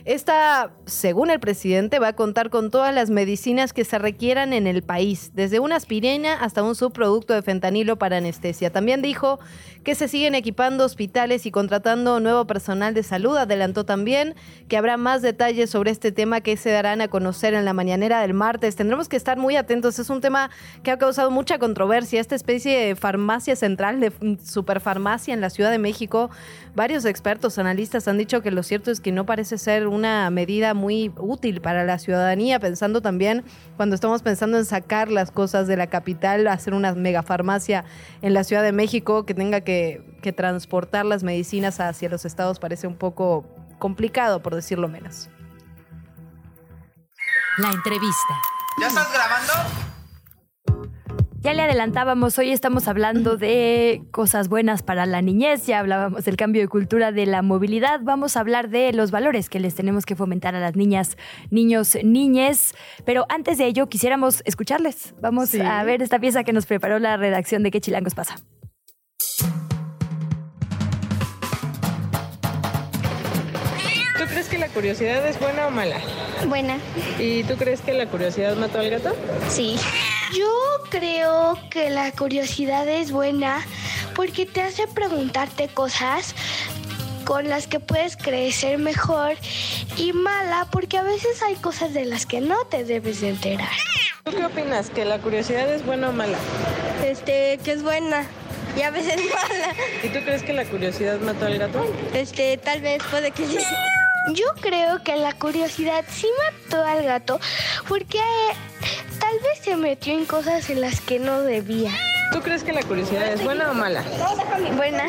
[0.06, 4.68] Esta, según el presidente, va a contar con todas las medicinas que se requieran en
[4.68, 8.70] el país, desde una aspirina hasta un subproducto de fentanilo para anestesia.
[8.70, 9.40] También dijo
[9.86, 13.38] que se siguen equipando hospitales y contratando nuevo personal de salud.
[13.38, 14.36] Adelantó también
[14.68, 18.20] que habrá más detalles sobre este tema que se darán a conocer en la mañanera
[18.20, 18.76] del martes.
[18.76, 20.00] Tendremos que estar muy atentos.
[20.00, 20.50] Es un tema
[20.84, 22.20] que ha causado mucha controversia.
[22.20, 24.12] Esta especie de farmacia central, de
[24.44, 26.30] superfarmacia en la Ciudad de México.
[26.76, 30.74] Varios expertos, analistas han dicho que lo cierto es que no parece ser una medida
[30.74, 33.44] muy útil para la ciudadanía, pensando también
[33.78, 37.86] cuando estamos pensando en sacar las cosas de la capital, hacer una megafarmacia
[38.22, 42.60] en la Ciudad de México que tenga que, que transportar las medicinas hacia los estados
[42.60, 43.46] parece un poco
[43.80, 45.30] complicado, por decirlo menos.
[47.58, 48.34] La entrevista.
[48.80, 49.54] ¿Ya estás grabando?
[51.44, 56.38] Ya le adelantábamos, hoy estamos hablando de cosas buenas para la niñez, ya hablábamos del
[56.38, 60.06] cambio de cultura de la movilidad, vamos a hablar de los valores que les tenemos
[60.06, 61.18] que fomentar a las niñas,
[61.50, 65.16] niños, niñes, pero antes de ello quisiéramos escucharles.
[65.20, 68.38] Vamos a ver esta pieza que nos preparó la redacción de ¿Qué chilangos pasa?
[74.18, 75.98] ¿Tú crees que la curiosidad es buena o mala?
[76.48, 76.78] Buena.
[77.20, 79.14] ¿Y tú crees que la curiosidad mató al gato?
[79.50, 79.76] Sí.
[80.34, 80.50] Yo
[80.90, 83.66] creo que la curiosidad es buena
[84.16, 86.34] porque te hace preguntarte cosas
[87.24, 89.36] con las que puedes crecer mejor
[89.98, 93.70] y mala porque a veces hay cosas de las que no te debes de enterar.
[94.24, 94.90] ¿Tú qué opinas?
[94.90, 96.38] ¿Que la curiosidad es buena o mala?
[97.06, 98.26] Este, que es buena
[98.78, 99.18] y a veces
[99.52, 99.74] mala.
[100.04, 101.86] ¿Y tú crees que la curiosidad mató al gato?
[102.14, 103.58] Este, tal vez puede que sí.
[104.32, 107.40] Yo creo que la curiosidad sí mató al gato
[107.90, 108.20] porque
[109.20, 111.92] tal vez se metió en cosas en las que no debía.
[112.32, 114.02] ¿Tú crees que la curiosidad es buena o mala?
[114.78, 115.08] Buena.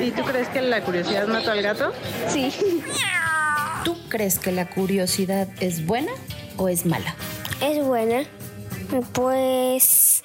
[0.00, 1.92] ¿Y tú crees que la curiosidad mató al gato?
[2.28, 2.54] Sí.
[3.84, 6.12] ¿Tú crees que la curiosidad es buena
[6.56, 7.16] o es mala?
[7.60, 8.22] Es buena.
[9.12, 10.22] Pues...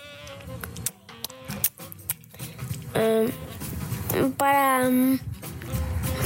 [2.93, 4.87] Um, para...
[4.87, 5.19] Um,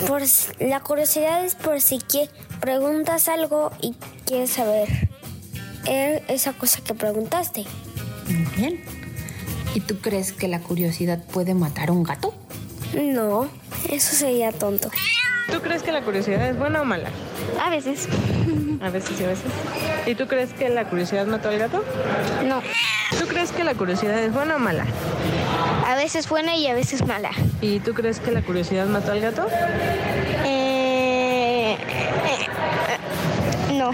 [0.06, 0.22] por,
[0.60, 2.30] la curiosidad es por si que
[2.60, 3.95] preguntas algo y
[4.26, 4.88] quieres saber
[5.86, 7.65] e- esa cosa que preguntaste.
[8.28, 8.82] Muy bien.
[9.74, 12.34] ¿Y tú crees que la curiosidad puede matar a un gato?
[12.93, 13.49] No,
[13.89, 14.89] eso sería tonto.
[15.51, 17.09] ¿Tú crees que la curiosidad es buena o mala?
[17.61, 18.07] A veces.
[18.81, 19.45] A veces y a veces.
[20.05, 21.84] ¿Y tú crees que la curiosidad mató al gato?
[22.45, 22.61] No.
[23.19, 24.85] ¿Tú crees que la curiosidad es buena o mala?
[25.88, 27.31] A veces buena y a veces mala.
[27.59, 29.47] ¿Y tú crees que la curiosidad mató al gato?
[30.45, 33.91] Eh, eh, eh, no.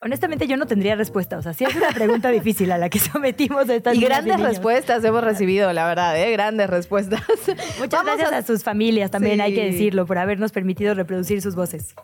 [0.00, 1.38] Honestamente, yo no tendría respuesta.
[1.38, 4.36] O sea, sí es una pregunta difícil a la que sometimos a estas Y grandes
[4.36, 4.48] niños.
[4.48, 6.30] respuestas hemos recibido, la verdad, ¿eh?
[6.30, 7.20] Grandes respuestas.
[7.78, 8.42] Muchas Vamos gracias a...
[8.46, 11.94] sus familias también, hay que decirlo, por habernos permitido reproducir sus voces.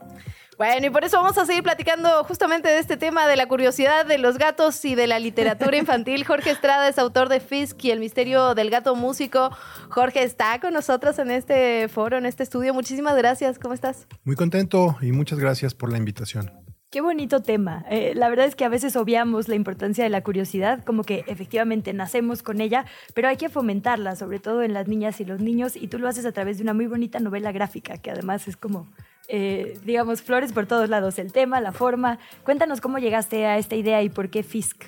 [0.59, 4.07] Bueno, y por eso vamos a seguir platicando justamente de este tema de la curiosidad
[4.07, 6.25] de los gatos y de la literatura infantil.
[6.27, 9.51] Jorge Estrada es autor de Fisk y el misterio del gato músico.
[9.89, 12.73] Jorge está con nosotros en este foro, en este estudio.
[12.75, 13.59] Muchísimas gracias.
[13.59, 14.07] ¿Cómo estás?
[14.25, 16.64] Muy contento y muchas gracias por la invitación.
[16.95, 17.85] Qué bonito tema.
[17.91, 21.25] Eh, la verdad es que a veces obviamos la importancia de la curiosidad, como que
[21.27, 22.85] efectivamente nacemos con ella,
[23.15, 26.07] pero hay que fomentarla, sobre todo en las niñas y los niños, y tú lo
[26.07, 28.87] haces a través de una muy bonita novela gráfica, que además es como,
[29.27, 32.21] eh, digamos, flores por todos lados, el tema, la forma.
[32.45, 34.85] Cuéntanos cómo llegaste a esta idea y por qué Fisk.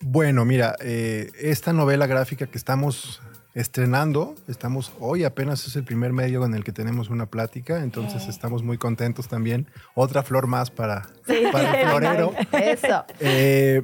[0.00, 3.22] Bueno, mira, eh, esta novela gráfica que estamos
[3.60, 8.26] estrenando, estamos hoy apenas es el primer medio en el que tenemos una plática, entonces
[8.28, 9.66] estamos muy contentos también.
[9.94, 11.34] Otra flor más para, Sí.
[11.52, 12.32] para el florero.
[12.52, 13.04] Eso.
[13.20, 13.82] Eh,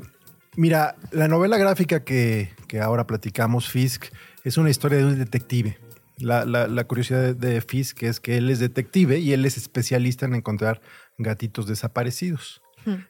[0.56, 4.06] mira, la novela gráfica que, que ahora platicamos, Fisk,
[4.44, 5.78] es una historia de un detective.
[6.18, 9.56] La, la- la curiosidad de, de Fisk es que él es detective y él es
[9.58, 10.80] especialista en encontrar
[11.18, 12.62] gatitos desaparecidos.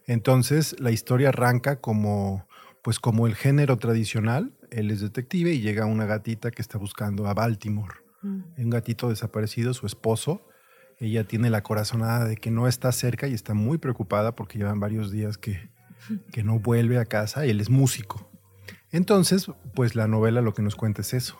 [0.06, 2.46] Entonces, la historia arranca como,
[2.82, 4.52] pues, como el género tradicional.
[4.70, 7.94] Él es detective y llega una gatita que está buscando a Baltimore.
[8.22, 10.48] Un gatito desaparecido, su esposo.
[10.98, 14.80] Ella tiene la corazonada de que no está cerca y está muy preocupada porque llevan
[14.80, 15.70] varios días que,
[16.32, 18.30] que no vuelve a casa y él es músico.
[18.90, 21.38] Entonces, pues la novela lo que nos cuenta es eso.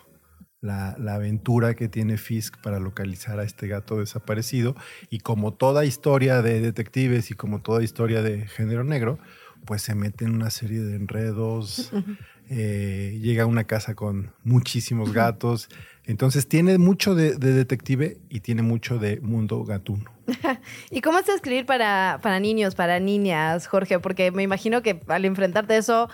[0.61, 4.75] La, la aventura que tiene Fisk para localizar a este gato desaparecido
[5.09, 9.19] y como toda historia de detectives y como toda historia de género negro,
[9.65, 11.91] pues se mete en una serie de enredos,
[12.49, 15.69] eh, llega a una casa con muchísimos gatos,
[16.05, 20.05] entonces tiene mucho de, de detective y tiene mucho de mundo gatuno.
[20.91, 23.99] ¿Y cómo es escribir para, para niños, para niñas, Jorge?
[23.99, 26.09] Porque me imagino que al enfrentarte a eso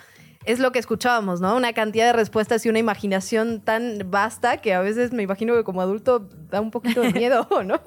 [0.45, 1.55] es lo que escuchábamos, ¿no?
[1.55, 5.63] Una cantidad de respuestas y una imaginación tan vasta que a veces me imagino que
[5.63, 7.81] como adulto da un poquito de miedo, ¿no?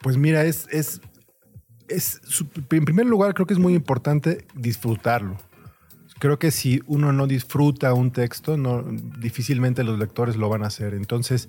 [0.00, 1.00] Pues mira, es, es,
[2.70, 5.36] en primer lugar creo que es muy importante disfrutarlo.
[6.22, 8.84] Creo que si uno no disfruta un texto, no,
[9.18, 10.94] difícilmente los lectores lo van a hacer.
[10.94, 11.48] Entonces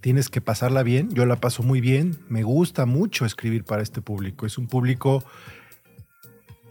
[0.00, 1.10] tienes que pasarla bien.
[1.10, 2.16] Yo la paso muy bien.
[2.30, 4.46] Me gusta mucho escribir para este público.
[4.46, 5.22] Es un público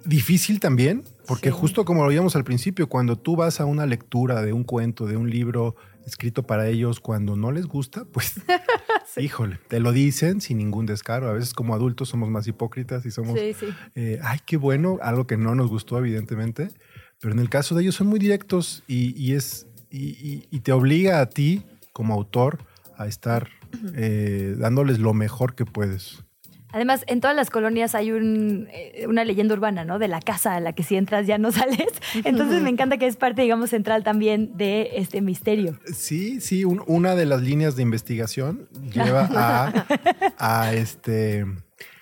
[0.04, 4.42] difícil también, porque justo como lo veíamos al principio, cuando tú vas a una lectura
[4.42, 5.76] de un cuento, de un libro
[6.08, 8.34] escrito para ellos, cuando no les gusta, pues
[9.18, 11.30] híjole, te lo dicen sin ningún descaro.
[11.30, 13.68] A veces como adultos somos más hipócritas y somos, Sí, sí.
[13.94, 16.70] eh, ay, qué bueno, algo que no nos gustó evidentemente,
[17.24, 21.22] pero en el caso de ellos son muy directos y, y es, y, te obliga
[21.22, 21.64] a ti
[21.94, 22.60] como autor
[22.98, 23.48] a estar
[23.96, 26.22] eh, dándoles lo mejor que puedes.
[26.74, 30.00] Además, en todas las colonias hay un, eh, una leyenda urbana, ¿no?
[30.00, 31.88] De la casa a la que si entras ya no sales.
[32.26, 35.80] Entonces me encanta que es parte, digamos, central también de este misterio.
[35.94, 39.86] Sí, sí, un- una de las líneas de investigación lleva a,
[40.40, 41.46] a este,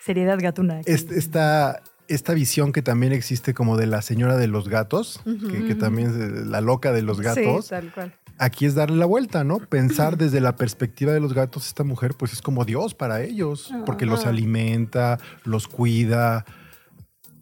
[0.03, 0.77] Seriedad gatuna.
[0.80, 0.89] aquí.
[0.91, 5.65] est- esta, esta visión que también existe como de la señora de los gatos, que,
[5.65, 7.65] que también es la loca de los gatos.
[7.65, 8.15] Sí, tal cual.
[8.38, 9.59] Aquí es darle la vuelta, ¿no?
[9.69, 13.71] Pensar desde la perspectiva de los gatos, esta mujer pues es como Dios para ellos,
[13.85, 14.29] porque los Ah.
[14.29, 16.45] alimenta, los cuida.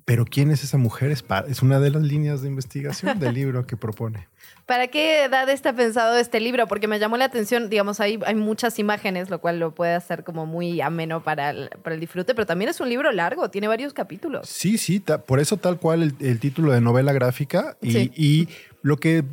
[0.10, 1.12] Pero ¿quién es esa mujer?
[1.12, 4.28] Es, es una de las líneas de investigación del libro que propone.
[4.66, 6.66] ¿Para qué edad está pensado este libro?
[6.66, 10.24] Porque me llamó la atención, digamos, hay, hay muchas imágenes, lo cual lo puede hacer
[10.24, 13.68] como muy ameno para el, para el disfrute, pero también es un libro largo, tiene
[13.68, 14.50] varios capítulos.
[14.50, 18.12] Sí, sí, ta- por eso tal cual el, el título de novela gráfica y, Sí.
[18.16, 18.50] y
[18.82, 19.24] lo que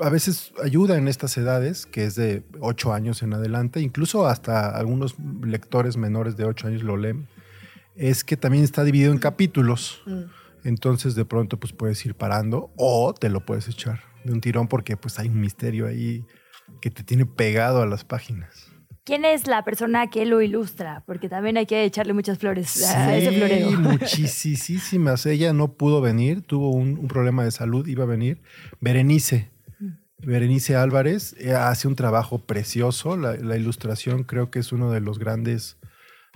[0.00, 4.70] a veces ayuda en estas edades, que es de ocho años en adelante, incluso hasta
[4.76, 5.14] algunos
[5.44, 7.28] lectores menores de ocho años lo leen,
[7.96, 10.02] es que también está dividido en capítulos.
[10.06, 10.22] Mm.
[10.64, 14.66] Entonces de pronto pues puedes ir parando o te lo puedes echar de un tirón
[14.68, 16.24] porque pues hay un misterio ahí
[16.80, 18.70] que te tiene pegado a las páginas.
[19.04, 21.02] ¿Quién es la persona que lo ilustra?
[21.06, 23.70] Porque también hay que echarle muchas flores a ese Sí, florero.
[23.78, 25.26] muchísimas.
[25.26, 28.40] Ella no pudo venir, tuvo un, un problema de salud, iba a venir.
[28.80, 29.50] Berenice,
[30.18, 33.18] Berenice Álvarez eh, hace un trabajo precioso.
[33.18, 35.76] La, la ilustración creo que es uno de los grandes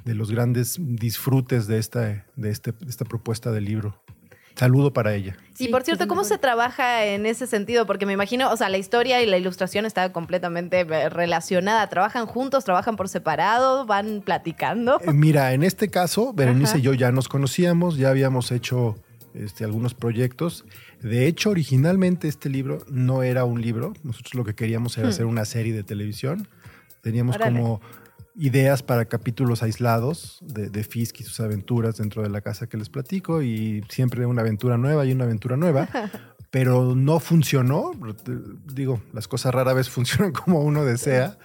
[0.09, 4.03] de los grandes disfrutes de esta, de, este, de esta propuesta de libro.
[4.57, 5.37] Saludo para ella.
[5.55, 7.87] Sí, por cierto, ¿cómo se trabaja en ese sentido?
[7.87, 11.87] Porque me imagino, o sea, la historia y la ilustración está completamente eh, relacionada.
[11.89, 12.65] ¿Trabajan juntos?
[12.65, 13.85] ¿Trabajan por separado?
[13.85, 14.99] ¿Van platicando?
[15.03, 18.97] Eh, mira, en este caso, Berenice y yo ya nos conocíamos, ya habíamos hecho
[19.35, 20.65] este, algunos proyectos.
[21.03, 23.93] De hecho, originalmente este libro no era un libro.
[24.03, 25.11] Nosotros lo que queríamos era Hmm.
[25.11, 26.49] hacer una serie de televisión.
[27.03, 27.61] Teníamos Órale.
[27.61, 27.81] como
[28.39, 32.77] ideas para capítulos aislados de, de Fisk y sus aventuras dentro de la casa que
[32.77, 35.89] les platico y siempre una aventura nueva y una aventura nueva,
[36.51, 37.91] pero no funcionó.
[38.73, 41.37] Digo, las cosas rara vez funcionan como uno desea.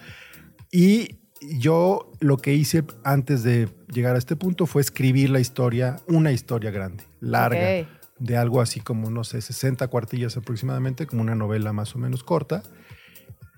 [0.70, 1.18] Y
[1.58, 6.32] yo lo que hice antes de llegar a este punto fue escribir la historia, una
[6.32, 7.88] historia grande, larga,
[8.18, 12.22] de algo así como, no sé, 60 cuartillas aproximadamente, como una novela más o menos
[12.22, 12.62] corta.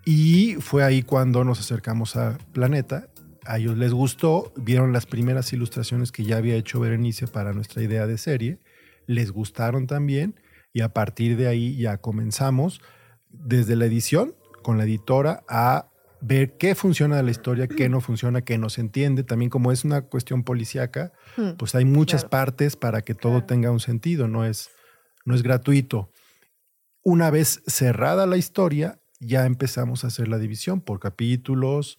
[0.05, 3.09] Y fue ahí cuando nos acercamos a Planeta.
[3.47, 7.83] A ellos les gustó, vieron las primeras ilustraciones que ya había hecho Berenice para nuestra
[7.83, 8.59] idea de serie,
[9.07, 10.41] les gustaron también
[10.73, 12.81] y a partir de ahí ya comenzamos
[13.31, 15.89] desde la edición con la editora a
[16.21, 19.23] ver qué funciona de la historia, qué no funciona, qué no se entiende.
[19.23, 21.51] También como es una cuestión policíaca, Hmm.
[21.57, 24.71] pues hay muchas partes para que todo tenga un sentido, no es,
[25.25, 26.11] no es gratuito.
[27.03, 31.99] Una vez cerrada la historia, ya empezamos a hacer la división por capítulos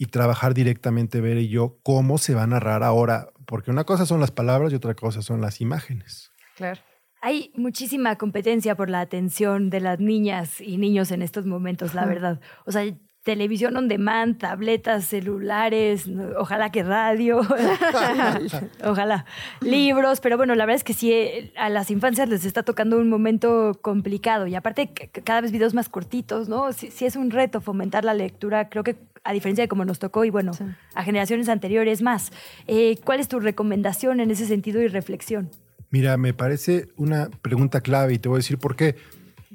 [0.00, 4.06] y trabajar directamente, Ver y yo, cómo se va a narrar ahora, porque una cosa
[4.06, 6.32] son las palabras y otra cosa son las imágenes.
[6.56, 6.80] Claro.
[7.20, 12.06] Hay muchísima competencia por la atención de las niñas y niños en estos momentos, la
[12.06, 12.40] verdad.
[12.64, 12.82] O sea,
[13.22, 16.08] televisión on demand, tabletas, celulares,
[16.38, 17.42] ojalá que radio,
[18.82, 19.26] ojalá,
[19.60, 22.96] libros, pero bueno, la verdad es que sí, eh, a las infancias les está tocando
[22.96, 24.88] un momento complicado y aparte
[25.24, 26.72] cada vez videos más cortitos, ¿no?
[26.72, 29.98] Sí, sí es un reto fomentar la lectura, creo que a diferencia de como nos
[29.98, 30.52] tocó y bueno,
[30.94, 32.32] a generaciones anteriores más.
[32.66, 35.50] Eh, ¿Cuál es tu recomendación en ese sentido y reflexión?
[35.90, 38.96] Mira, me parece una pregunta clave y te voy a decir por qué.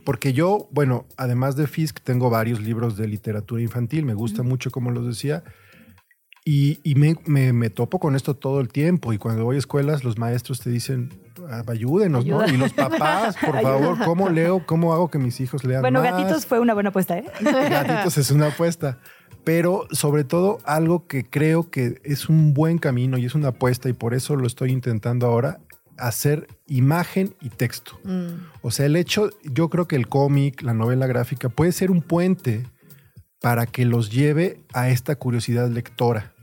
[0.04, 4.70] Porque yo, bueno, además de Fisk, tengo varios libros de literatura infantil, me gusta mucho,
[4.70, 5.44] como los decía,
[6.48, 9.14] y, y me, me- me topo con esto todo el tiempo.
[9.14, 11.10] Y cuando voy a escuelas, los maestros te dicen,
[11.50, 12.40] "Ah, ayúdenos, ¿no?
[12.42, 12.54] Ayuda.
[12.56, 14.64] Y los papás, por favor, ¿cómo leo?
[14.68, 16.12] ¿Cómo hago que mis hijos lean Bueno, más?
[16.12, 17.26] gatitos fue una buena apuesta, ¿eh?
[17.42, 19.00] Gatitos es una apuesta.
[19.46, 23.88] Pero sobre todo algo que creo que es un buen camino y es una apuesta
[23.88, 25.60] y por eso lo estoy intentando ahora,
[25.98, 28.00] hacer imagen y texto.
[28.62, 32.02] O sea, el hecho, yo creo que el cómic, la novela gráfica puede ser un
[32.02, 32.64] puente
[33.40, 36.34] para que los lleve a esta curiosidad lectora.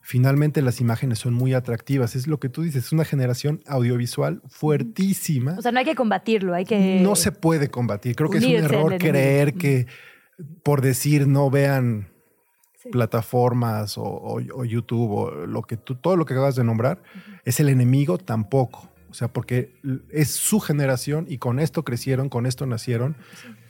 [0.00, 4.42] Finalmente las imágenes son muy atractivas, es lo que tú dices, es una generación audiovisual
[4.48, 7.00] fuertísima O sea, no hay que combatirlo, hay que...
[7.00, 8.16] no se puede combatir.
[8.16, 9.86] Creo que es un error creer que
[10.62, 12.09] por decir no vean
[12.92, 17.02] plataformas o, o- o YouTube o lo que tú, todo lo que acabas de nombrar
[17.44, 18.88] es el enemigo tampoco.
[19.10, 19.74] O sea, porque
[20.10, 23.16] es su generación y con esto crecieron, con esto nacieron,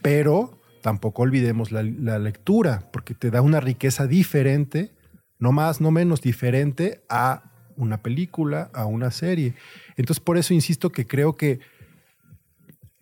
[0.03, 4.93] pero tampoco olvidemos la, la lectura, porque te da una riqueza diferente,
[5.39, 7.45] no más, no menos diferente a
[7.77, 9.55] una película, a una serie.
[9.97, 11.61] Entonces, por eso insisto que creo que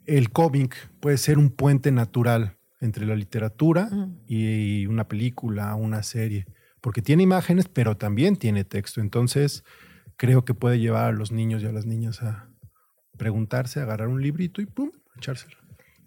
[0.06, 3.88] el cómic puede ser un puente natural entre la literatura
[4.26, 6.46] y una película, una serie,
[6.80, 9.00] porque tiene imágenes, pero también tiene texto.
[9.00, 9.64] Entonces,
[10.16, 12.50] creo que puede llevar a los niños y a las niñas a
[13.16, 15.56] preguntarse, agarrar un librito y pum, echárselo.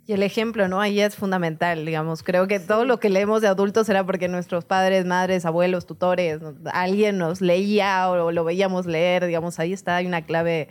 [0.07, 0.81] Y el ejemplo, ¿no?
[0.81, 2.23] Ahí es fundamental, digamos.
[2.23, 6.41] Creo que todo lo que leemos de adultos era porque nuestros padres, madres, abuelos, tutores,
[6.41, 6.55] ¿no?
[6.73, 10.69] alguien nos leía o lo veíamos leer, digamos, ahí está, hay una clave.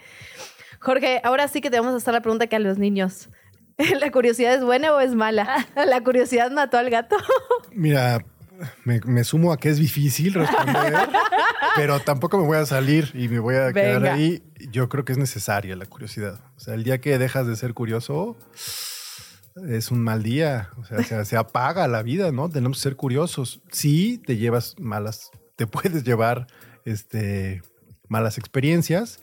[0.81, 3.29] Jorge, ahora sí que te vamos a hacer la pregunta que a los niños.
[4.01, 5.67] ¿La curiosidad es buena o es mala?
[5.75, 7.17] ¿La curiosidad mató al gato?
[7.73, 8.25] Mira,
[8.85, 10.95] me, me sumo a que es difícil responder,
[11.77, 14.43] pero tampoco me voy a salir y me voy a quedar ahí.
[14.71, 16.41] Yo creo que es necesaria la curiosidad.
[16.57, 18.37] O sea, el día que dejas de ser curioso
[19.69, 20.71] es un mal día.
[20.77, 22.49] O sea, se, se apaga la vida, ¿no?
[22.49, 23.61] Tenemos que ser curiosos.
[23.71, 26.47] Sí, te llevas malas, te puedes llevar
[26.85, 27.63] este,
[28.09, 29.21] malas experiencias,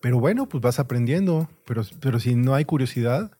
[0.00, 1.48] pero bueno, pues vas aprendiendo.
[1.64, 3.32] Pero, pero si no hay curiosidad,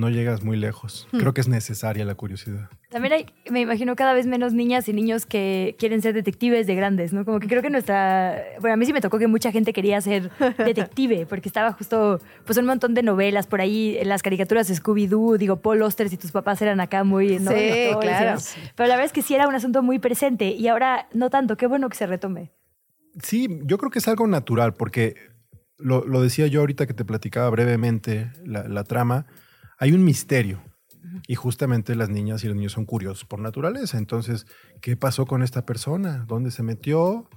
[0.00, 1.06] no llegas muy lejos.
[1.12, 1.18] Hmm.
[1.18, 2.68] Creo que es necesaria la curiosidad.
[2.88, 6.74] También hay, me imagino, cada vez menos niñas y niños que quieren ser detectives de
[6.74, 7.24] grandes, ¿no?
[7.24, 8.42] Como que creo que nuestra...
[8.60, 12.20] Bueno, a mí sí me tocó que mucha gente quería ser detective, porque estaba justo,
[12.44, 16.08] pues un montón de novelas por ahí, en las caricaturas de Scooby-Doo, digo, Paul Auster,
[16.08, 17.38] si tus papás eran acá muy...
[17.38, 17.52] ¿no?
[17.52, 18.34] Sí, Doctores, claro.
[18.40, 18.70] ¿no?
[18.74, 21.56] Pero la verdad es que sí era un asunto muy presente y ahora no tanto.
[21.56, 22.50] Qué bueno que se retome.
[23.22, 25.14] Sí, yo creo que es algo natural, porque
[25.78, 29.26] lo, lo decía yo ahorita que te platicaba brevemente la, la trama,
[29.80, 30.62] hay un misterio.
[31.26, 33.98] Y justamente las niñas y los niños son curiosos por naturaleza.
[33.98, 34.46] Entonces,
[34.80, 36.24] ¿qué pasó con esta persona?
[36.28, 37.28] ¿Dónde se metió?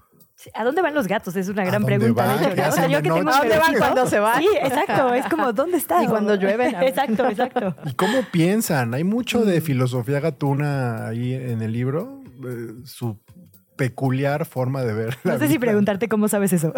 [0.54, 1.36] ¿A dónde van los gatos?
[1.36, 2.28] Es una gran pregunta.
[2.38, 2.68] de hecho, ¿Qué ¿no?
[2.70, 3.30] O sea, yo que tengo?
[3.32, 4.42] ¿A dónde van cuando se van?
[4.42, 5.14] Sí, exacto.
[5.14, 6.04] Es como, ¿dónde está?
[6.04, 6.76] Y cuando llueven.
[6.84, 7.76] Exacto, exacto.
[7.86, 8.94] ¿Y cómo piensan?
[8.94, 9.46] Hay mucho Mm.
[9.46, 12.22] de filosofía gatuna ahí en el libro.
[12.46, 13.20] eh, su
[13.84, 15.18] peculiar forma de ver.
[15.26, 16.72] la No sé si preguntarte cómo sabes eso.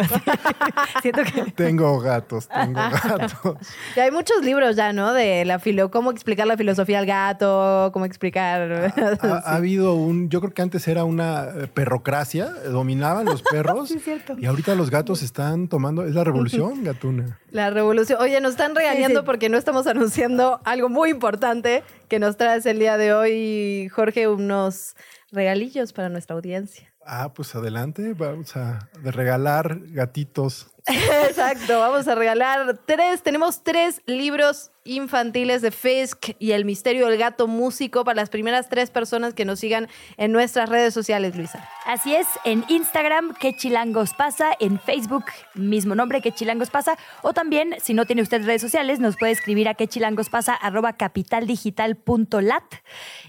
[1.04, 1.52] Siento que...
[1.52, 3.56] Tengo gatos, tengo gatos.
[3.96, 5.14] Y hay muchos libros ya, ¿no?
[5.14, 8.92] De la filo, cómo explicar la filosofía al gato, cómo explicar.
[9.22, 13.44] Ha, ha habido un, yo creo que antes era una eh, perrocracia, eh, dominaban los
[13.52, 14.36] perros Sí, es cierto.
[14.40, 17.40] y ahorita los gatos están tomando, es la revolución gatuna.
[17.52, 18.20] La revolución.
[18.20, 19.26] Oye, nos están regañando Sí, sí.
[19.28, 24.28] porque no estamos anunciando algo muy importante que nos traes el día de hoy, Jorge,
[24.28, 24.96] unos
[25.32, 26.92] regalillos para nuestra audiencia.
[27.08, 30.75] Ah, pues adelante, vamos a regalar gatitos.
[31.30, 37.18] Exacto, vamos a regalar tres, tenemos tres libros infantiles de Fisk y El misterio del
[37.18, 39.88] gato músico para las primeras tres personas que nos sigan
[40.18, 41.68] en nuestras redes sociales, Luisa.
[41.86, 44.52] Así es, en Instagram, ¿qué chilangos pasa?
[44.60, 45.26] En Facebook,
[45.56, 46.98] mismo nombre, ¿qué chilangos pasa?
[47.24, 50.54] O también, si no tiene usted redes sociales, nos puede escribir a qué chilangos pasa,
[50.54, 52.64] arroba capitaldigital.lat.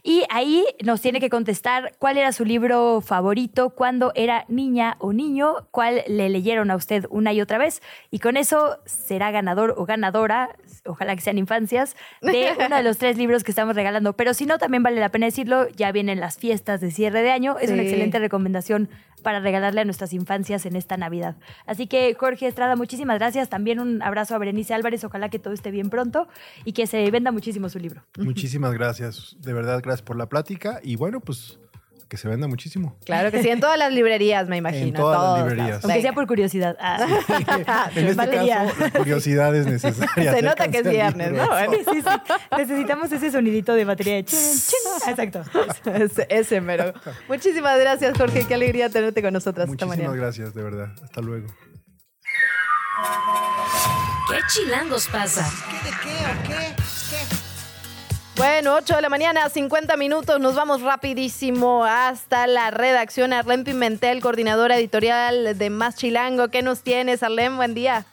[0.03, 5.15] Y ahí nos tiene que contestar cuál era su libro favorito, cuando era niña o
[5.15, 7.82] niño, cuál le leyeron a usted una y otra vez.
[8.10, 12.98] Y con eso será ganador o ganadora, ojalá que sean infancias, de uno de los
[12.98, 14.14] tres libros que estamos regalando.
[14.14, 17.31] Pero si no, también vale la pena decirlo, ya vienen las fiestas de cierre de
[17.31, 17.56] año.
[17.60, 18.89] Es una excelente recomendación
[19.23, 21.36] para regalarle a nuestras infancias en esta Navidad.
[21.66, 23.48] Así que, Jorge Estrada, muchísimas gracias.
[23.48, 25.02] También un abrazo a Berenice Álvarez.
[25.02, 26.28] Ojalá que todo esté bien pronto
[26.64, 28.02] y que se venda muchísimo su libro.
[28.18, 31.59] Muchísimas gracias, de verdad, gracias por la plática y bueno, pues
[32.09, 32.97] que se venda muchísimo.
[33.05, 34.87] Claro que sí, en todas las librerías, me imagino.
[34.87, 35.85] En todas las todos librerías.
[35.85, 36.77] Aunque sea por curiosidad.
[36.81, 37.07] Ah.
[37.97, 38.65] En este Valeria.
[38.66, 40.33] caso, la curiosidad es necesaria.
[40.35, 41.33] Se nota que es viernes.
[41.33, 41.47] ¿no?
[41.70, 42.35] Sí, sí, sí.
[42.57, 44.78] Necesitamos ese sonidito de batería de chin, chin.
[45.11, 45.43] Exacto.
[45.93, 46.93] ese, ese mero.
[47.28, 48.45] Muchísimas gracias, Jorge.
[48.47, 50.23] Qué alegría tenerte con nosotras esta Muchísimas mañana.
[50.23, 50.89] gracias, de verdad.
[51.03, 51.49] Hasta luego.
[54.28, 55.49] ¿Qué chilangos pasa?
[58.37, 60.39] Bueno, 8 de la mañana, 50 minutos.
[60.41, 63.33] Nos vamos rapidísimo hasta la redacción.
[63.33, 66.49] Arlén Pimentel, coordinadora editorial de Más Chilango.
[66.49, 67.57] ¿Qué nos tienes, Arlén?
[67.57, 68.05] Buen día.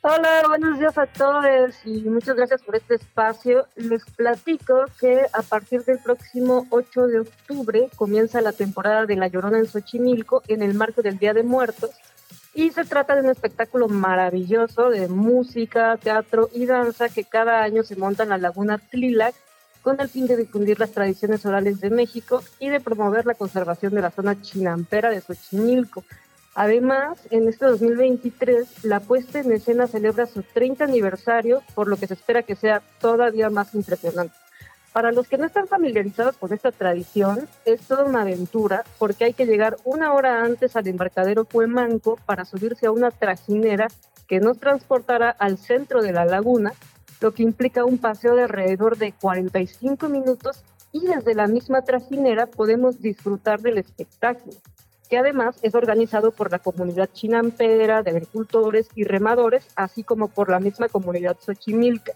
[0.00, 3.68] Hola, buenos días a todos y muchas gracias por este espacio.
[3.76, 9.28] Les platico que a partir del próximo 8 de octubre comienza la temporada de La
[9.28, 11.90] Llorona en Xochimilco en el marco del Día de Muertos
[12.56, 17.82] y se trata de un espectáculo maravilloso de música, teatro y danza que cada año
[17.82, 19.34] se monta en la Laguna Tlilac
[19.82, 23.94] con el fin de difundir las tradiciones orales de México y de promover la conservación
[23.94, 26.02] de la zona chinampera de Xochimilco.
[26.54, 32.06] Además, en este 2023, la puesta en escena celebra su 30 aniversario, por lo que
[32.06, 34.34] se espera que sea todavía más impresionante.
[34.96, 39.34] Para los que no están familiarizados con esta tradición, es toda una aventura porque hay
[39.34, 43.88] que llegar una hora antes al embarcadero Cuemanco para subirse a una trajinera
[44.26, 46.72] que nos transportará al centro de la laguna,
[47.20, 52.46] lo que implica un paseo de alrededor de 45 minutos y desde la misma trajinera
[52.46, 54.56] podemos disfrutar del espectáculo
[55.10, 60.50] que además es organizado por la comunidad chinampera de agricultores y remadores, así como por
[60.50, 62.14] la misma comunidad xochimilca.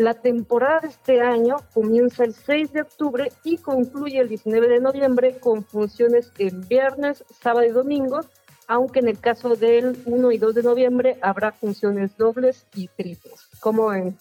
[0.00, 4.80] La temporada de este año comienza el 6 de octubre y concluye el 19 de
[4.80, 8.20] noviembre con funciones en viernes, sábado y domingo,
[8.66, 13.50] aunque en el caso del 1 y 2 de noviembre habrá funciones dobles y triples.
[13.60, 14.18] ¿Cómo ven?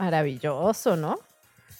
[0.00, 1.20] Maravilloso, ¿no?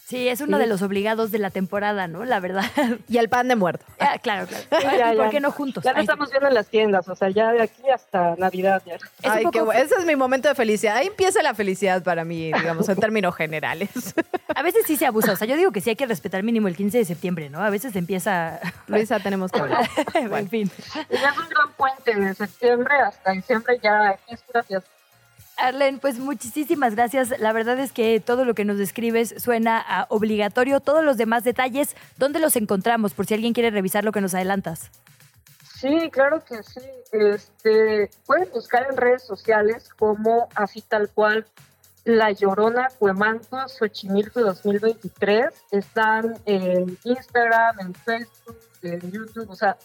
[0.08, 0.62] Sí, es uno Sí.
[0.62, 2.24] de los obligados de la temporada, ¿no?
[2.24, 2.64] La verdad.
[3.10, 3.84] Y el pan de muerto.
[4.00, 4.64] Ah, claro, claro.
[4.98, 5.30] Ya, ¿Y ¿Por ya.
[5.30, 5.84] qué no juntos?
[5.84, 8.82] Ya lo estamos viendo en las tiendas, o sea, ya de aquí hasta Navidad.
[8.86, 8.96] Ya.
[9.30, 10.96] Ay, qué bu- ese es mi momento de felicidad.
[10.96, 13.90] Ahí empieza la felicidad para mí, digamos, en términos generales.
[14.54, 15.32] A veces sí se abusa.
[15.32, 17.60] O sea, yo digo que sí hay que respetar mínimo el 15 de septiembre, ¿no?
[17.62, 18.60] A veces empieza.
[18.86, 19.86] Luisa, tenemos que hablar.
[20.14, 20.70] en fin.
[21.10, 24.88] Y ya es un gran puente de septiembre hasta diciembre, ya es pura fiesta.
[25.58, 27.38] Arlen, pues muchísimas gracias.
[27.38, 30.80] La verdad es que todo lo que nos describes suena a obligatorio.
[30.80, 33.14] Todos los demás detalles, ¿dónde los encontramos?
[33.14, 34.90] Por si alguien quiere revisar lo que nos adelantas.
[35.78, 36.80] Sí, claro que sí.
[37.12, 41.46] Este, pueden buscar en redes sociales como así tal cual
[42.04, 45.46] La Llorona Cuemanco Xochimilco 2023.
[45.70, 49.76] Están en Instagram, en Facebook, en YouTube, o sea,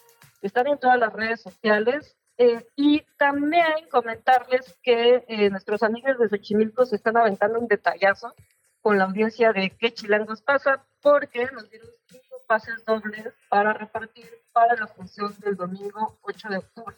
[0.42, 2.16] están en todas las redes sociales.
[2.38, 8.34] Eh, y también comentarles que eh, nuestros amigos de Xochimilco se están aventando un detallazo
[8.82, 14.30] con la audiencia de qué chilangos pasa, porque nos dieron cinco pases dobles para repartir
[14.52, 16.96] para la función del domingo 8 de octubre.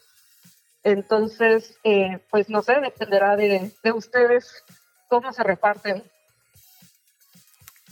[0.82, 4.64] Entonces, eh, pues no sé, dependerá de, de ustedes
[5.08, 6.02] cómo se reparten.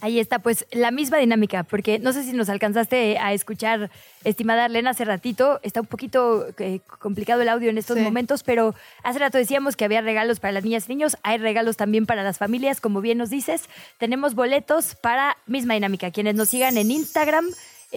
[0.01, 3.89] Ahí está, pues la misma dinámica, porque no sé si nos alcanzaste a escuchar,
[4.25, 5.61] estimada Arlena, hace ratito.
[5.63, 9.85] Está un poquito eh, complicado el audio en estos momentos, pero hace rato decíamos que
[9.85, 11.15] había regalos para las niñas y niños.
[11.23, 13.69] Hay regalos también para las familias, como bien nos dices.
[13.97, 16.11] Tenemos boletos para misma dinámica.
[16.11, 17.45] Quienes nos sigan en Instagram,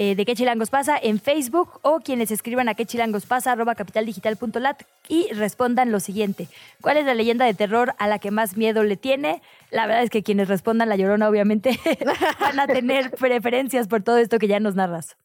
[0.00, 3.74] eh, de qué chilangos pasa en Facebook o quienes escriban a qué chilangos pasa arroba
[3.74, 6.46] capitaldigital.lat y respondan lo siguiente.
[6.80, 9.42] ¿Cuál es la leyenda de terror a la que más miedo le tiene?
[9.72, 11.80] La verdad es que quienes respondan la llorona obviamente
[12.40, 15.16] van a tener preferencias por todo esto que ya nos narras.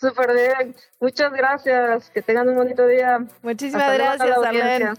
[0.00, 0.76] Súper bien.
[1.00, 2.08] Muchas gracias.
[2.10, 3.18] Que tengan un bonito día.
[3.42, 4.94] Muchísimas gracias, Arlen.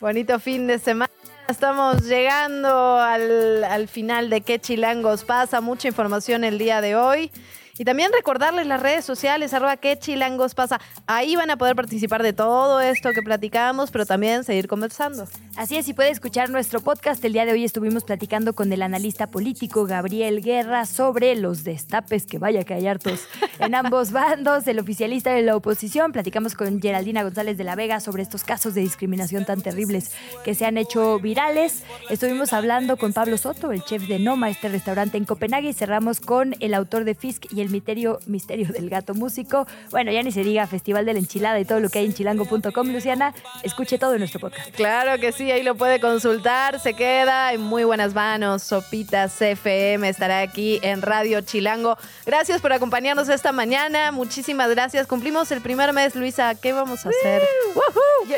[0.00, 1.12] Bonito fin de semana.
[1.48, 5.60] Estamos llegando al, al final de qué chilangos pasa.
[5.60, 7.30] Mucha información el día de hoy.
[7.78, 10.80] Y también recordarles las redes sociales, arroba que chilangos pasa.
[11.06, 15.28] Ahí van a poder participar de todo esto que platicamos, pero también seguir conversando.
[15.56, 17.24] Así es, y puede escuchar nuestro podcast.
[17.24, 22.26] El día de hoy estuvimos platicando con el analista político Gabriel Guerra sobre los destapes,
[22.26, 23.28] que vaya que hay hartos
[23.60, 26.10] en ambos bandos, el oficialista de la oposición.
[26.10, 30.12] Platicamos con Geraldina González de la Vega sobre estos casos de discriminación tan terribles
[30.44, 31.84] que se han hecho virales.
[32.10, 36.18] Estuvimos hablando con Pablo Soto, el chef de Noma, este restaurante en Copenhague, y cerramos
[36.18, 39.66] con el autor de Fisk y el misterio, misterio del gato músico.
[39.90, 42.14] Bueno, ya ni se diga Festival de la Enchilada y todo lo que hay en
[42.14, 43.34] chilango.com, Luciana.
[43.62, 44.70] Escuche todo en nuestro podcast.
[44.74, 46.80] Claro que sí, ahí lo puede consultar.
[46.80, 48.62] Se queda en muy buenas manos.
[48.62, 51.96] Sopitas CFM estará aquí en Radio Chilango.
[52.26, 54.12] Gracias por acompañarnos esta mañana.
[54.12, 55.06] Muchísimas gracias.
[55.06, 56.54] Cumplimos el primer mes, Luisa.
[56.54, 57.42] ¿Qué vamos a hacer?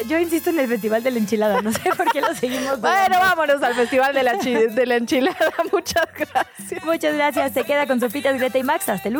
[0.08, 1.62] Yo, insisto en el Festival de la Enchilada.
[1.62, 2.80] No sé por qué lo seguimos.
[2.80, 5.52] bueno, vámonos al Festival de la, de la Enchilada.
[5.72, 6.84] Muchas gracias.
[6.84, 7.52] Muchas gracias.
[7.52, 8.88] Se queda con Sopitas, Greta y Max.
[8.88, 9.19] Hasta el lunes.